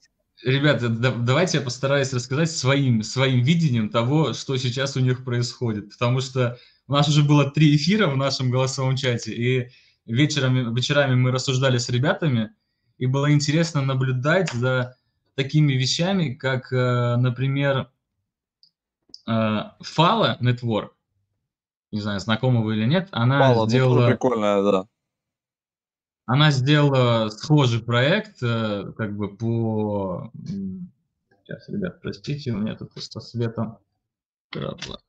Ребята, 0.43 0.87
давайте 0.87 1.57
я 1.57 1.63
постараюсь 1.63 2.13
рассказать 2.13 2.49
своим, 2.49 3.03
своим 3.03 3.41
видением 3.41 3.89
того, 3.89 4.31
что 4.33 4.55
сейчас 4.55 4.95
у 4.95 5.01
них 5.01 5.25
происходит. 5.25 5.91
Потому 5.91 6.21
что 6.21 6.57
у 6.87 6.93
нас 6.93 7.09
уже 7.09 7.23
было 7.23 7.51
три 7.51 7.75
эфира 7.75 8.07
в 8.07 8.15
нашем 8.15 8.49
голосовом 8.49 8.95
чате, 8.95 9.33
и 9.33 9.69
вечерами, 10.05 10.73
вечерами 10.73 11.15
мы 11.15 11.31
рассуждали 11.31 11.77
с 11.77 11.89
ребятами, 11.89 12.51
и 12.97 13.05
было 13.05 13.31
интересно 13.31 13.81
наблюдать 13.81 14.51
за 14.51 14.97
такими 15.35 15.73
вещами, 15.73 16.33
как, 16.33 16.71
э, 16.71 17.15
например, 17.17 17.89
Фала 19.25 20.37
э, 20.39 20.43
Network, 20.43 20.89
не 21.91 22.01
знаю, 22.01 22.19
знакомы 22.19 22.63
вы 22.63 22.75
или 22.75 22.85
нет, 22.85 23.07
она 23.11 23.39
Фала, 23.39 23.67
сделала... 23.67 24.07
прикольная, 24.07 24.63
да. 24.63 24.87
Она 26.25 26.51
сделала 26.51 27.29
схожий 27.29 27.81
проект, 27.81 28.43
э, 28.43 28.91
как 28.95 29.17
бы 29.17 29.35
по... 29.35 30.31
Сейчас, 31.43 31.67
ребят, 31.69 31.99
простите, 32.01 32.51
у 32.51 32.57
меня 32.57 32.75
тут 32.75 32.91
со 32.95 33.19
светом 33.19 33.79
трабло. 34.51 34.99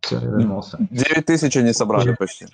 Все, 0.00 0.20
я 0.20 0.26
вернулся. 0.26 0.78
9 0.90 1.26
тысяч 1.26 1.56
они 1.56 1.72
собрали 1.72 2.14
почти. 2.14 2.46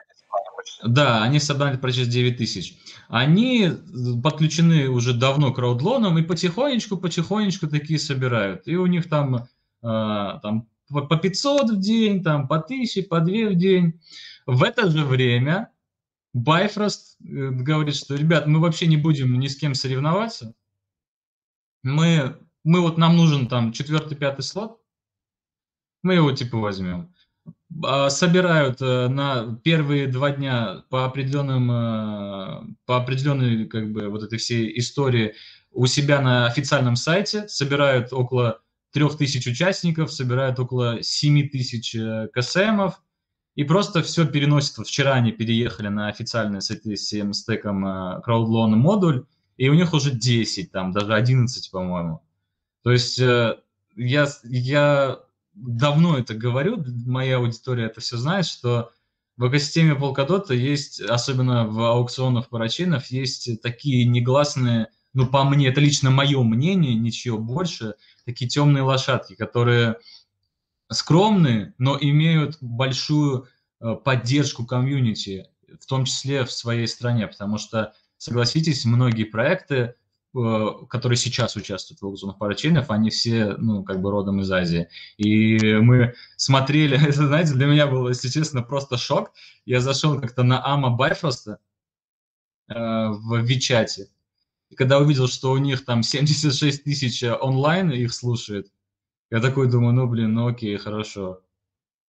Да, 0.82 1.22
они 1.22 1.40
собрали 1.40 1.76
почти 1.76 2.06
9 2.06 2.38
тысяч. 2.38 2.78
Они 3.08 3.70
подключены 4.22 4.88
уже 4.88 5.12
давно 5.14 5.52
к 5.52 5.56
краудлоном 5.56 6.18
и 6.18 6.22
потихонечку, 6.22 6.96
потихонечку 6.96 7.68
такие 7.68 7.98
собирают. 7.98 8.66
И 8.66 8.76
у 8.76 8.86
них 8.86 9.08
там, 9.08 9.36
э, 9.36 9.46
там 9.84 10.68
по 10.88 11.16
500 11.16 11.70
в 11.70 11.80
день, 11.80 12.22
там 12.22 12.48
по 12.48 12.56
1000, 12.56 13.02
по 13.04 13.20
2 13.20 13.50
в 13.50 13.54
день. 13.54 14.00
В 14.46 14.62
это 14.62 14.90
же 14.90 15.04
время 15.04 15.70
Байфрост 16.34 17.16
э, 17.20 17.50
говорит, 17.50 17.94
что, 17.94 18.16
ребят, 18.16 18.46
мы 18.46 18.60
вообще 18.60 18.86
не 18.86 18.96
будем 18.96 19.38
ни 19.38 19.46
с 19.46 19.56
кем 19.56 19.74
соревноваться. 19.74 20.54
Мы, 21.82 22.36
мы 22.64 22.80
вот 22.80 22.98
нам 22.98 23.16
нужен 23.16 23.46
там 23.46 23.72
четвертый, 23.72 24.16
пятый 24.16 24.42
слот. 24.42 24.80
Мы 26.02 26.14
его 26.14 26.32
типа 26.32 26.58
возьмем. 26.58 27.14
А, 27.84 28.10
собирают 28.10 28.82
э, 28.82 29.08
на 29.08 29.56
первые 29.62 30.08
два 30.08 30.32
дня 30.32 30.84
по 30.90 31.04
определенным, 31.04 31.70
э, 31.70 32.74
по 32.84 32.96
определенной 32.96 33.66
как 33.66 33.92
бы 33.92 34.08
вот 34.08 34.22
этой 34.22 34.38
всей 34.38 34.76
истории 34.78 35.34
у 35.70 35.86
себя 35.86 36.20
на 36.20 36.46
официальном 36.46 36.96
сайте, 36.96 37.48
собирают 37.48 38.12
около 38.12 38.60
3000 38.94 39.48
участников, 39.48 40.12
собирают 40.12 40.58
около 40.58 41.02
7000 41.02 41.94
э, 41.94 42.28
КСМов, 42.32 43.02
и 43.54 43.64
просто 43.64 44.02
все 44.02 44.26
переносят. 44.26 44.78
Вот 44.78 44.88
вчера 44.88 45.12
они 45.12 45.32
переехали 45.32 45.88
на 45.88 46.08
официальный 46.08 46.62
с 46.62 46.70
этим 46.70 47.32
стеком 47.32 47.86
CrowdLoan 47.86 48.70
модуль, 48.70 49.26
и 49.56 49.68
у 49.68 49.74
них 49.74 49.92
уже 49.92 50.10
10, 50.10 50.72
там 50.72 50.92
даже 50.92 51.14
11, 51.14 51.70
по-моему. 51.70 52.22
То 52.82 52.90
есть 52.90 53.18
я, 53.18 54.28
я 54.42 55.20
давно 55.54 56.18
это 56.18 56.34
говорю, 56.34 56.84
моя 57.06 57.36
аудитория 57.36 57.84
это 57.84 58.00
все 58.00 58.16
знает, 58.16 58.46
что 58.46 58.90
в 59.36 59.48
экосистеме 59.48 59.94
Polkadot 59.94 60.54
есть, 60.54 61.00
особенно 61.00 61.66
в 61.66 61.80
аукционах 61.80 62.48
парачинов, 62.48 63.06
есть 63.06 63.60
такие 63.62 64.04
негласные, 64.04 64.88
ну, 65.14 65.26
по 65.26 65.44
мне, 65.44 65.68
это 65.68 65.80
лично 65.80 66.10
мое 66.10 66.42
мнение, 66.42 66.94
ничего 66.94 67.38
больше, 67.38 67.94
такие 68.26 68.48
темные 68.48 68.82
лошадки, 68.82 69.34
которые 69.34 69.96
скромные, 70.90 71.72
но 71.78 71.96
имеют 71.98 72.58
большую 72.60 73.48
э, 73.80 73.94
поддержку 73.94 74.66
комьюнити, 74.66 75.46
в 75.80 75.86
том 75.86 76.04
числе 76.04 76.44
в 76.44 76.52
своей 76.52 76.88
стране, 76.88 77.28
потому 77.28 77.58
что, 77.58 77.94
согласитесь, 78.18 78.84
многие 78.84 79.24
проекты, 79.24 79.94
э, 80.34 80.68
которые 80.90 81.16
сейчас 81.16 81.54
участвуют 81.54 82.02
в 82.02 82.06
аукционах 82.06 82.38
парачейнов, 82.38 82.90
они 82.90 83.10
все, 83.10 83.54
ну, 83.56 83.84
как 83.84 84.00
бы 84.00 84.10
родом 84.10 84.40
из 84.40 84.50
Азии. 84.50 84.88
И 85.16 85.74
мы 85.76 86.14
смотрели, 86.36 86.96
это, 87.08 87.26
знаете, 87.26 87.54
для 87.54 87.66
меня 87.66 87.86
было, 87.86 88.08
если 88.08 88.28
честно, 88.28 88.62
просто 88.62 88.96
шок. 88.96 89.32
Я 89.64 89.80
зашел 89.80 90.20
как-то 90.20 90.42
на 90.42 90.64
Ама 90.64 90.90
Байфроста 90.90 91.58
э, 92.68 92.74
в 92.74 93.38
Вичате, 93.44 94.08
и 94.74 94.76
когда 94.76 94.98
увидел, 94.98 95.28
что 95.28 95.52
у 95.52 95.58
них 95.58 95.84
там 95.84 96.02
76 96.02 96.82
тысяч 96.82 97.22
онлайн 97.22 97.92
их 97.92 98.12
слушает, 98.12 98.72
я 99.30 99.40
такой 99.40 99.70
думаю, 99.70 99.94
ну, 99.94 100.08
блин, 100.08 100.34
ну 100.34 100.48
окей, 100.48 100.76
хорошо. 100.78 101.42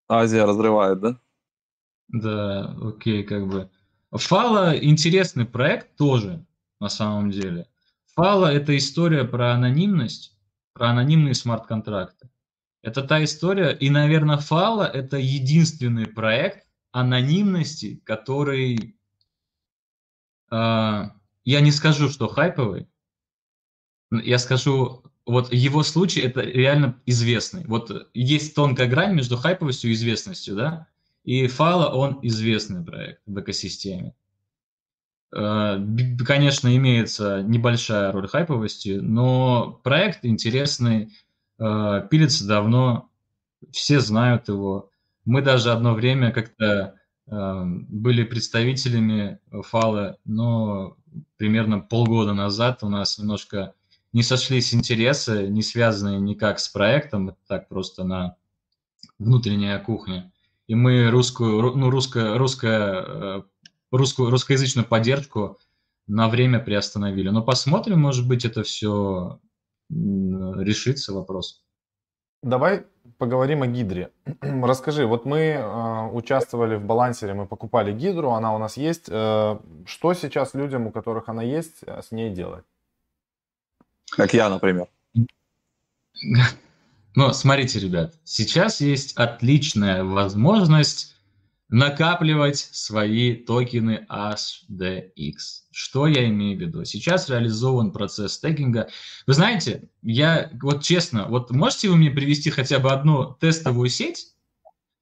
Азия 0.09 0.45
разрывает, 0.45 0.99
да? 1.01 1.21
Да, 2.09 2.75
окей, 2.83 3.23
как 3.23 3.47
бы. 3.49 3.71
Фала 4.11 4.75
интересный 4.79 5.45
проект 5.45 5.97
тоже, 5.97 6.47
на 6.81 6.89
самом 6.89 7.31
деле. 7.31 7.69
Фала– 8.15 8.47
это 8.55 8.75
история 8.79 9.25
про 9.25 9.53
анонимность, 9.53 10.35
про 10.73 10.89
анонимные 10.89 11.35
смарт-контракты. 11.35 12.31
Это 12.81 13.03
та 13.03 13.23
история, 13.23 13.73
и, 13.73 13.91
наверное, 13.91 14.39
Фала– 14.39 14.85
это 14.95 15.19
единственный 15.19 16.07
проект 16.07 16.67
анонимности, 16.93 18.01
который, 18.05 18.97
э, 20.51 21.03
я 21.45 21.61
не 21.61 21.71
скажу, 21.71 22.09
что 22.09 22.29
хайповый, 22.29 22.89
я 24.11 24.39
скажу, 24.39 25.03
вот 25.27 25.53
его 25.53 25.83
случай 25.83 26.21
это 26.21 26.41
реально 26.43 27.01
известный. 27.07 27.65
Вот 27.67 28.11
есть 28.15 28.55
тонкая 28.55 28.89
грань 28.89 29.15
между 29.15 29.37
хайповостью 29.37 29.91
и 29.91 29.95
известностью, 29.95 30.55
да? 30.57 30.89
И 31.25 31.47
Фала, 31.47 31.89
он 31.95 32.19
известный 32.23 32.85
проект 32.85 33.23
в 33.27 33.41
экосистеме. 33.41 34.15
Э, 35.35 35.79
конечно, 36.25 36.75
имеется 36.77 37.43
небольшая 37.43 38.13
роль 38.13 38.29
хайповости, 38.29 38.99
но 39.01 39.81
проект 39.83 40.25
интересный, 40.25 41.13
э, 41.59 42.09
пилится 42.11 42.47
давно, 42.47 43.11
все 43.73 44.01
знают 44.01 44.49
его. 44.49 44.91
Мы 45.25 45.41
даже 45.41 45.73
одно 45.73 45.95
время 45.95 46.31
как-то 46.31 46.97
э, 47.27 47.63
были 47.65 48.23
представителями 48.25 49.39
Фала, 49.51 50.19
но 50.27 50.99
примерно 51.37 51.81
полгода 51.81 52.35
назад 52.35 52.83
у 52.83 52.89
нас 52.89 53.19
немножко 53.19 53.75
не 54.13 54.23
сошлись 54.23 54.75
интересы, 54.75 55.49
не 55.49 55.63
связанные 55.63 56.21
никак 56.21 56.61
с 56.61 56.69
проектом, 56.69 57.37
так 57.49 57.69
просто 57.69 58.05
на 58.05 58.37
внутренняя 59.19 59.79
кухня. 59.79 60.33
И 60.67 60.75
мы 60.75 61.11
русскую, 61.11 61.61
ну, 61.77 61.91
русская, 61.91 62.39
русская, 62.39 63.05
э, 63.07 63.43
русскую, 63.91 64.31
русскоязычную 64.31 64.87
поддержку 64.87 65.59
на 66.07 66.29
время 66.29 66.61
приостановили. 66.61 67.29
Но 67.31 67.43
посмотрим, 67.43 68.01
может 68.01 68.27
быть, 68.27 68.45
это 68.45 68.63
все 68.63 69.41
решится 69.91 71.13
вопрос. 71.13 71.65
Давай 72.45 72.85
поговорим 73.17 73.63
о 73.63 73.67
гидре. 73.67 74.11
Расскажи, 74.43 75.07
вот 75.07 75.25
мы 75.25 75.39
э, 75.39 76.09
участвовали 76.13 76.77
в 76.77 76.85
балансере, 76.85 77.33
мы 77.33 77.47
покупали 77.47 77.91
гидру, 77.91 78.33
она 78.33 78.55
у 78.55 78.59
нас 78.59 78.77
есть. 78.77 79.07
Э, 79.09 79.59
что 79.87 80.13
сейчас 80.13 80.53
людям, 80.53 80.87
у 80.87 80.91
которых 80.91 81.31
она 81.31 81.43
есть, 81.43 81.77
э, 81.87 82.03
с 82.03 82.13
ней 82.13 82.31
делать? 82.31 82.65
Как 84.11 84.35
я, 84.35 84.51
например. 84.51 84.89
Ну, 87.15 87.33
смотрите, 87.33 87.81
ребят, 87.81 88.13
сейчас 88.25 88.83
есть 88.83 89.17
отличная 89.17 90.05
возможность 90.05 91.14
накапливать 91.75 92.69
свои 92.71 93.35
токены 93.35 94.07
HDX. 94.09 95.35
Что 95.73 96.07
я 96.07 96.29
имею 96.29 96.57
в 96.57 96.61
виду? 96.61 96.85
Сейчас 96.85 97.29
реализован 97.29 97.91
процесс 97.91 98.35
стейкинга. 98.35 98.91
Вы 99.27 99.33
знаете, 99.33 99.89
я 100.01 100.53
вот 100.63 100.85
честно, 100.85 101.27
вот 101.27 101.51
можете 101.51 101.89
вы 101.89 101.97
мне 101.97 102.13
привести 102.13 102.51
хотя 102.51 102.79
бы 102.79 102.93
одну 102.93 103.35
тестовую 103.41 103.89
сеть, 103.89 104.35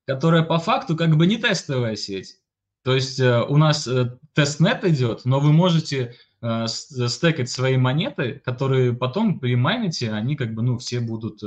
которая 0.06 0.44
по 0.44 0.58
факту 0.58 0.96
как 0.96 1.14
бы 1.18 1.26
не 1.26 1.36
тестовая 1.36 1.94
сеть? 1.94 2.38
То 2.84 2.94
есть 2.94 3.20
э, 3.20 3.42
у 3.42 3.58
нас 3.58 3.86
э, 3.86 4.16
тестнет 4.32 4.82
идет, 4.84 5.26
но 5.26 5.40
вы 5.40 5.52
можете 5.52 6.14
э, 6.40 6.66
стейкать 6.68 7.50
свои 7.50 7.76
монеты, 7.76 8.40
которые 8.46 8.94
потом 8.94 9.40
при 9.40 9.56
майннете, 9.56 10.10
они 10.10 10.36
как 10.36 10.54
бы, 10.54 10.62
ну, 10.62 10.78
все 10.78 11.00
будут 11.00 11.40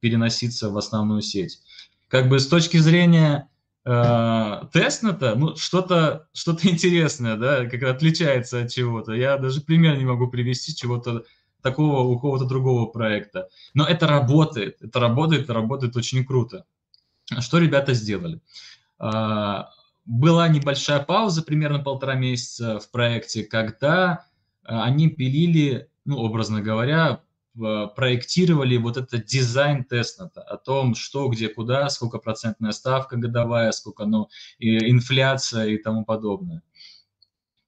переноситься 0.00 0.68
в 0.68 0.76
основную 0.76 1.22
сеть. 1.22 1.60
Как 2.08 2.28
бы 2.28 2.38
с 2.38 2.46
точки 2.46 2.76
зрения 2.76 3.49
тестнета, 3.84 5.34
ну, 5.36 5.56
что-то 5.56 6.28
что 6.34 6.52
интересное, 6.62 7.36
да, 7.36 7.64
как 7.66 7.82
отличается 7.82 8.62
от 8.62 8.70
чего-то. 8.70 9.12
Я 9.12 9.38
даже 9.38 9.62
пример 9.62 9.96
не 9.96 10.04
могу 10.04 10.28
привести 10.28 10.74
чего-то 10.74 11.24
такого 11.62 12.00
у 12.00 12.18
кого-то 12.18 12.44
другого 12.44 12.86
проекта. 12.86 13.48
Но 13.74 13.84
это 13.84 14.06
работает, 14.06 14.80
это 14.80 15.00
работает, 15.00 15.44
это 15.44 15.54
работает 15.54 15.96
очень 15.96 16.24
круто. 16.24 16.64
Что 17.38 17.58
ребята 17.58 17.94
сделали? 17.94 18.40
Э, 18.98 19.64
была 20.04 20.48
небольшая 20.48 21.00
пауза, 21.00 21.42
примерно 21.42 21.78
полтора 21.78 22.14
месяца 22.14 22.80
в 22.80 22.90
проекте, 22.90 23.44
когда 23.44 24.26
э, 24.64 24.68
они 24.68 25.08
пилили, 25.08 25.88
ну, 26.04 26.18
образно 26.18 26.60
говоря, 26.60 27.20
проектировали 27.54 28.76
вот 28.76 28.96
этот 28.96 29.24
дизайн 29.24 29.84
тестнета 29.84 30.42
о 30.42 30.56
том, 30.56 30.94
что, 30.94 31.28
где, 31.28 31.48
куда, 31.48 31.88
сколько 31.88 32.18
процентная 32.18 32.72
ставка 32.72 33.16
годовая, 33.16 33.72
сколько 33.72 34.04
ну, 34.04 34.28
и 34.58 34.90
инфляция 34.90 35.66
и 35.66 35.78
тому 35.78 36.04
подобное. 36.04 36.62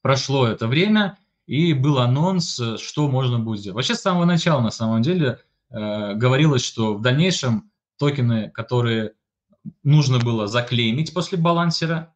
Прошло 0.03 0.47
это 0.47 0.67
время, 0.67 1.19
и 1.47 1.73
был 1.73 1.99
анонс, 1.99 2.61
что 2.79 3.09
можно 3.09 3.39
будет 3.39 3.61
сделать. 3.61 3.77
Вообще 3.77 3.95
с 3.95 4.01
самого 4.01 4.25
начала, 4.25 4.61
на 4.61 4.71
самом 4.71 5.03
деле, 5.03 5.41
э, 5.71 6.15
говорилось, 6.15 6.65
что 6.65 6.95
в 6.95 7.03
дальнейшем 7.03 7.71
токены, 7.99 8.51
которые 8.51 9.13
нужно 9.83 10.19
было 10.19 10.47
заклеймить 10.47 11.13
после 11.13 11.39
балансера, 11.39 12.15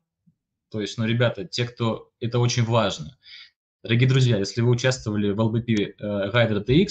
то 0.71 0.81
есть, 0.81 0.99
ну, 0.99 1.07
ребята, 1.07 1.45
те, 1.45 1.65
кто... 1.65 2.11
Это 2.21 2.39
очень 2.39 2.65
важно. 2.65 3.17
Дорогие 3.83 4.09
друзья, 4.09 4.39
если 4.39 4.63
вы 4.63 4.71
участвовали 4.71 5.31
в 5.31 5.41
LBP 5.41 5.95
э, 5.99 6.31
Rider 6.31 6.65
TX, 6.65 6.89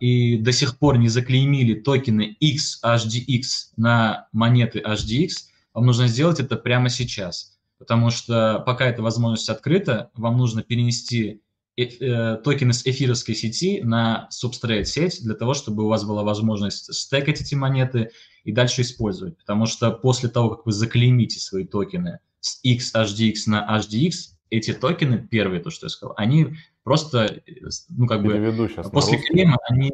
и 0.00 0.36
до 0.38 0.52
сих 0.52 0.78
пор 0.78 0.98
не 0.98 1.08
заклеймили 1.08 1.74
токены 1.80 2.36
X, 2.38 2.80
HDX 2.84 3.72
на 3.76 4.28
монеты 4.32 4.80
HDX, 4.80 5.30
вам 5.72 5.86
нужно 5.86 6.06
сделать 6.06 6.40
это 6.40 6.56
прямо 6.56 6.88
сейчас. 6.88 7.58
Потому 7.78 8.10
что 8.10 8.62
пока 8.64 8.86
эта 8.86 9.02
возможность 9.02 9.48
открыта, 9.48 10.10
вам 10.14 10.38
нужно 10.38 10.62
перенести 10.62 11.42
э, 11.76 11.84
э, 11.84 12.36
токены 12.36 12.72
с 12.72 12.86
эфировской 12.86 13.34
сети 13.34 13.82
на 13.82 14.28
Substrate 14.30 14.84
сеть 14.84 15.22
для 15.22 15.34
того, 15.34 15.54
чтобы 15.54 15.84
у 15.84 15.88
вас 15.88 16.04
была 16.04 16.22
возможность 16.22 16.94
стекать 16.94 17.40
эти 17.40 17.54
монеты 17.54 18.10
и 18.44 18.52
дальше 18.52 18.82
использовать. 18.82 19.36
Потому 19.38 19.66
что 19.66 19.90
после 19.90 20.28
того, 20.28 20.50
как 20.50 20.66
вы 20.66 20.72
заклеймите 20.72 21.40
свои 21.40 21.66
токены 21.66 22.20
с 22.40 22.60
X, 22.62 22.94
HDX 22.94 23.34
на 23.46 23.78
HDX, 23.78 24.12
эти 24.50 24.72
токены, 24.72 25.18
первые, 25.18 25.60
то, 25.60 25.70
что 25.70 25.86
я 25.86 25.90
сказал, 25.90 26.14
они 26.16 26.54
просто, 26.84 27.42
ну, 27.88 28.06
как 28.06 28.22
Переведу 28.22 28.64
бы, 28.64 28.68
сейчас 28.68 28.88
после 28.90 29.18
клейма 29.18 29.58
они, 29.68 29.90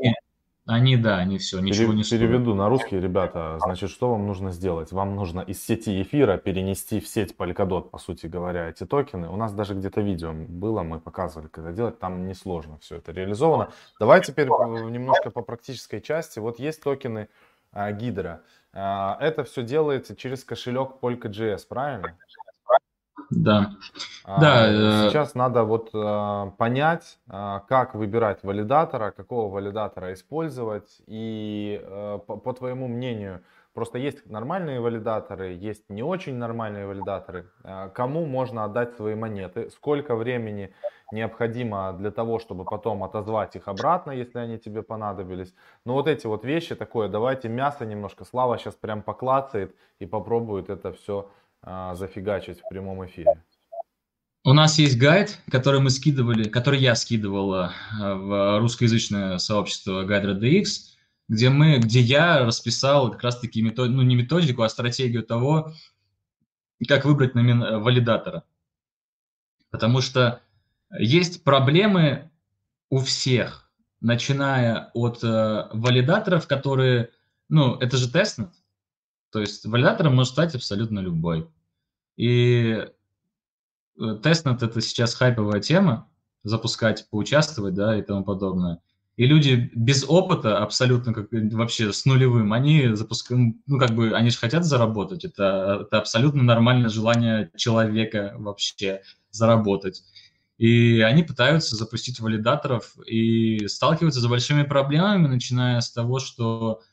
они, 0.67 0.97
да, 0.97 1.17
они 1.17 1.39
все, 1.39 1.59
ничего 1.61 1.87
Пере, 1.87 1.97
не 1.97 2.05
стоят. 2.05 2.23
Переведу 2.23 2.55
на 2.55 2.69
русский, 2.69 3.01
ребята. 3.01 3.57
Значит, 3.61 3.91
что 3.91 4.11
вам 4.11 4.27
нужно 4.27 4.53
сделать? 4.53 4.93
Вам 4.93 5.17
нужно 5.17 5.41
из 5.41 5.65
сети 5.65 6.01
эфира 6.03 6.37
перенести 6.37 7.01
в 7.01 7.09
сеть 7.09 7.35
Polkadot, 7.37 7.89
по 7.91 7.99
сути 7.99 8.27
говоря, 8.27 8.69
эти 8.69 8.85
токены. 8.85 9.29
У 9.29 9.37
нас 9.37 9.53
даже 9.53 9.75
где-то 9.75 10.01
видео 10.01 10.33
было, 10.33 10.83
мы 10.83 11.01
показывали, 11.01 11.49
когда 11.49 11.73
делать. 11.73 11.99
Там 11.99 12.29
несложно 12.29 12.79
все 12.79 12.97
это 12.97 13.11
реализовано. 13.11 13.71
Давай 13.99 14.23
теперь 14.23 14.47
немножко 14.47 15.31
по 15.31 15.43
практической 15.43 16.01
части. 16.01 16.39
Вот 16.39 16.59
есть 16.61 16.83
токены 16.83 17.29
а, 17.73 17.91
Гидра. 17.93 18.43
А, 18.73 19.17
это 19.21 19.43
все 19.45 19.63
делается 19.63 20.15
через 20.15 20.45
кошелек 20.45 20.97
Polka.js, 21.01 21.67
правильно? 21.69 22.17
Да. 23.31 23.71
А, 24.25 24.41
да. 24.41 25.07
Э, 25.07 25.09
сейчас 25.09 25.35
надо 25.35 25.65
вот 25.65 25.91
а, 25.95 26.51
понять, 26.59 27.19
а, 27.29 27.61
как 27.61 27.95
выбирать 27.95 28.43
валидатора, 28.43 29.13
какого 29.13 29.53
валидатора 29.53 30.13
использовать. 30.13 31.01
И 31.07 31.81
а, 31.85 32.19
по, 32.19 32.37
по 32.37 32.53
твоему 32.53 32.89
мнению, 32.89 33.43
просто 33.73 33.99
есть 33.99 34.27
нормальные 34.29 34.81
валидаторы, 34.81 35.53
есть 35.53 35.89
не 35.89 36.03
очень 36.03 36.37
нормальные 36.37 36.87
валидаторы. 36.87 37.47
А, 37.63 37.89
кому 37.89 38.27
можно 38.27 38.65
отдать 38.65 38.95
свои 38.97 39.15
монеты? 39.15 39.71
Сколько 39.71 40.17
времени 40.17 40.75
необходимо 41.13 41.93
для 41.93 42.11
того, 42.11 42.41
чтобы 42.41 42.65
потом 42.65 43.05
отозвать 43.05 43.55
их 43.55 43.69
обратно, 43.69 44.11
если 44.11 44.39
они 44.39 44.59
тебе 44.59 44.83
понадобились? 44.83 45.55
Ну 45.85 45.93
вот 45.93 46.09
эти 46.09 46.27
вот 46.27 46.45
вещи 46.45 46.75
такое, 46.75 47.09
давайте 47.09 47.49
мясо 47.49 47.87
немножко. 47.87 48.25
Слава 48.25 48.59
сейчас 48.59 48.75
прям 48.75 49.03
поклацает 49.03 49.75
и 50.01 50.07
попробует 50.07 50.69
это 50.69 50.93
все 50.93 51.31
а, 51.63 51.95
зафигачить 51.95 52.61
в 52.61 52.69
прямом 52.69 53.05
эфире? 53.07 53.43
У 54.43 54.55
нас 54.55 54.79
есть 54.79 54.97
гайд, 54.97 55.39
который 55.51 55.81
мы 55.81 55.91
скидывали, 55.91 56.49
который 56.49 56.81
я 56.81 56.95
скидывал 56.95 57.55
э, 57.55 57.71
в 57.99 58.59
русскоязычное 58.59 59.37
сообщество 59.37 60.07
Guide 60.07 60.39
RDX, 60.39 60.65
где 61.29 61.51
мы, 61.51 61.79
где 61.79 62.01
я 62.01 62.47
расписал 62.47 63.11
как 63.11 63.23
раз-таки 63.23 63.61
метод, 63.61 63.91
ну 63.91 64.01
не 64.03 64.17
методику, 64.17 64.63
а 64.63 64.69
стратегию 64.71 65.25
того, 65.25 65.75
как 66.89 67.05
выбрать 67.05 67.35
номин... 67.35 67.83
Валидатора. 67.83 68.45
Потому 69.71 70.01
что 70.01 70.41
есть 70.99 71.45
проблемы 71.45 72.31
у 72.89 72.99
всех, 72.99 73.71
начиная 74.01 74.91
от 74.95 75.23
э, 75.23 75.69
валидаторов, 75.73 76.49
которые, 76.49 77.11
ну, 77.49 77.77
это 77.77 77.99
же 77.99 78.11
тестнет, 78.11 78.51
то 79.31 79.41
есть 79.41 79.67
валидатором 79.67 80.17
может 80.17 80.33
стать 80.33 80.55
абсолютно 80.55 81.01
любой. 81.01 81.49
И 82.17 82.85
Э, 84.01 84.17
тестнет 84.23 84.63
это 84.63 84.81
сейчас 84.81 85.15
хайповая 85.15 85.61
тема, 85.61 86.09
запускать, 86.43 87.07
поучаствовать, 87.11 87.75
да, 87.75 87.97
и 87.97 88.03
тому 88.03 88.25
подобное. 88.25 88.81
И 89.17 89.27
люди 89.27 89.71
без 89.75 90.05
опыта, 90.09 90.63
абсолютно 90.63 91.13
как 91.13 91.29
вообще 91.31 91.93
с 91.93 92.07
нулевым, 92.07 92.55
они 92.55 92.95
запускают, 92.95 93.57
ну, 93.67 93.79
как 93.79 93.91
бы, 93.91 94.13
они 94.17 94.31
же 94.31 94.39
хотят 94.39 94.65
заработать. 94.65 95.25
Это, 95.25 95.81
это 95.83 95.99
абсолютно 95.99 96.43
нормальное 96.43 96.89
желание 96.89 97.51
человека 97.57 98.35
вообще 98.39 99.03
заработать. 99.31 100.03
И 100.57 101.01
они 101.01 101.23
пытаются 101.23 101.77
запустить 101.77 102.21
валидаторов 102.21 102.97
и 103.07 103.67
сталкиваются 103.67 104.21
с 104.21 104.27
большими 104.27 104.63
проблемами, 104.63 105.27
начиная 105.27 105.81
с 105.81 105.91
того, 105.91 106.19
что 106.19 106.81
э, 106.81 106.90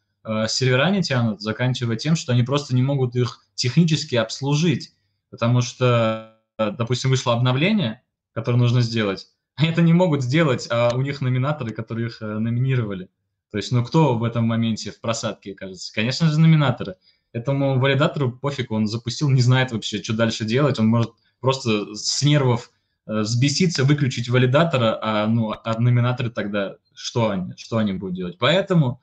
сервера 0.47 0.89
не 0.89 1.01
тянут, 1.01 1.41
заканчивая 1.41 1.95
тем, 1.95 2.15
что 2.15 2.33
они 2.33 2.43
просто 2.43 2.75
не 2.75 2.81
могут 2.81 3.15
их 3.15 3.45
технически 3.55 4.15
обслужить, 4.15 4.93
потому 5.29 5.61
что 5.61 6.37
Э, 6.57 6.71
допустим, 6.71 7.09
вышло 7.09 7.33
обновление, 7.33 8.01
которое 8.33 8.57
нужно 8.57 8.81
сделать, 8.81 9.27
они 9.55 9.69
это 9.69 9.81
не 9.81 9.93
могут 9.93 10.23
сделать, 10.23 10.67
а 10.69 10.91
у 10.95 11.01
них 11.01 11.21
номинаторы, 11.21 11.71
которые 11.71 12.07
их 12.07 12.21
э, 12.21 12.25
номинировали. 12.25 13.09
То 13.51 13.57
есть, 13.57 13.71
ну 13.71 13.83
кто 13.83 14.17
в 14.17 14.23
этом 14.23 14.45
моменте 14.45 14.91
в 14.91 14.99
просадке 14.99 15.53
кажется? 15.53 15.93
Конечно 15.93 16.29
же, 16.29 16.39
номинаторы. 16.39 16.95
Этому 17.31 17.79
валидатору 17.79 18.31
пофиг, 18.31 18.71
он 18.71 18.87
запустил, 18.87 19.29
не 19.29 19.41
знает 19.41 19.71
вообще, 19.71 20.01
что 20.03 20.13
дальше 20.13 20.43
делать, 20.45 20.79
он 20.79 20.87
может 20.87 21.11
просто 21.39 21.95
с 21.95 22.23
нервов 22.23 22.71
э, 23.05 23.21
взбеситься, 23.21 23.83
выключить 23.83 24.29
валидатора, 24.29 24.99
а, 25.01 25.27
ну, 25.27 25.51
а 25.51 25.79
номинаторы 25.79 26.29
тогда 26.29 26.75
что 26.93 27.29
они, 27.29 27.53
что 27.55 27.77
они 27.77 27.93
будут 27.93 28.15
делать? 28.15 28.37
Поэтому 28.39 29.01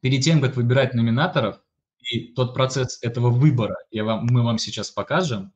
перед 0.00 0.22
тем, 0.22 0.40
как 0.40 0.56
выбирать 0.56 0.94
номинаторов, 0.94 1.60
и 2.00 2.32
тот 2.34 2.54
процесс 2.54 2.98
этого 3.02 3.30
выбора, 3.30 3.76
я 3.90 4.04
вам, 4.04 4.26
мы 4.30 4.42
вам 4.42 4.58
сейчас 4.58 4.90
покажем, 4.90 5.52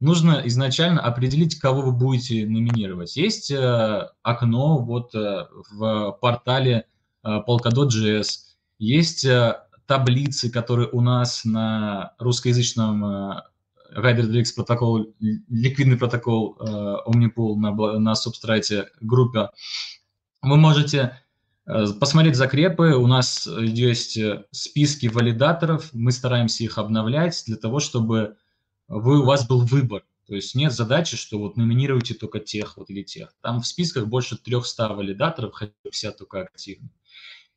нужно 0.00 0.42
изначально 0.46 1.00
определить, 1.00 1.58
кого 1.58 1.82
вы 1.82 1.92
будете 1.92 2.46
номинировать. 2.46 3.16
Есть 3.16 3.50
э, 3.50 4.08
окно 4.22 4.78
вот 4.78 5.14
э, 5.14 5.46
в 5.70 6.18
портале 6.20 6.86
э, 7.22 7.40
Polkadot.js, 7.46 8.26
есть 8.78 9.24
э, 9.24 9.60
таблицы, 9.86 10.50
которые 10.50 10.88
у 10.90 11.00
нас 11.00 11.44
на 11.44 12.14
русскоязычном 12.18 13.04
э, 13.04 13.42
RiderDX 13.94 14.54
протокол, 14.54 15.14
ликвидный 15.18 15.96
протокол 15.96 16.56
э, 16.60 16.96
Omnipool 17.06 17.56
на, 17.56 17.98
на 17.98 18.14
субстрате 18.14 18.88
группе. 19.00 19.50
Вы 20.42 20.56
можете 20.56 21.20
посмотреть 22.00 22.36
закрепы, 22.36 22.94
у 22.94 23.06
нас 23.06 23.46
есть 23.46 24.16
э, 24.16 24.44
списки 24.50 25.06
валидаторов, 25.06 25.90
мы 25.92 26.12
стараемся 26.12 26.64
их 26.64 26.78
обновлять 26.78 27.42
для 27.46 27.56
того, 27.56 27.78
чтобы 27.78 28.36
вы, 28.88 29.20
у 29.20 29.24
вас 29.24 29.46
был 29.46 29.64
выбор. 29.64 30.02
То 30.26 30.34
есть 30.34 30.54
нет 30.54 30.72
задачи, 30.72 31.16
что 31.16 31.38
вот 31.38 31.56
номинируйте 31.56 32.14
только 32.14 32.38
тех 32.38 32.76
вот 32.76 32.90
или 32.90 33.02
тех. 33.02 33.34
Там 33.42 33.60
в 33.60 33.66
списках 33.66 34.06
больше 34.06 34.36
300 34.36 34.88
валидаторов, 34.94 35.52
хотя 35.54 35.72
все 35.90 36.10
только 36.10 36.42
активны. 36.42 36.90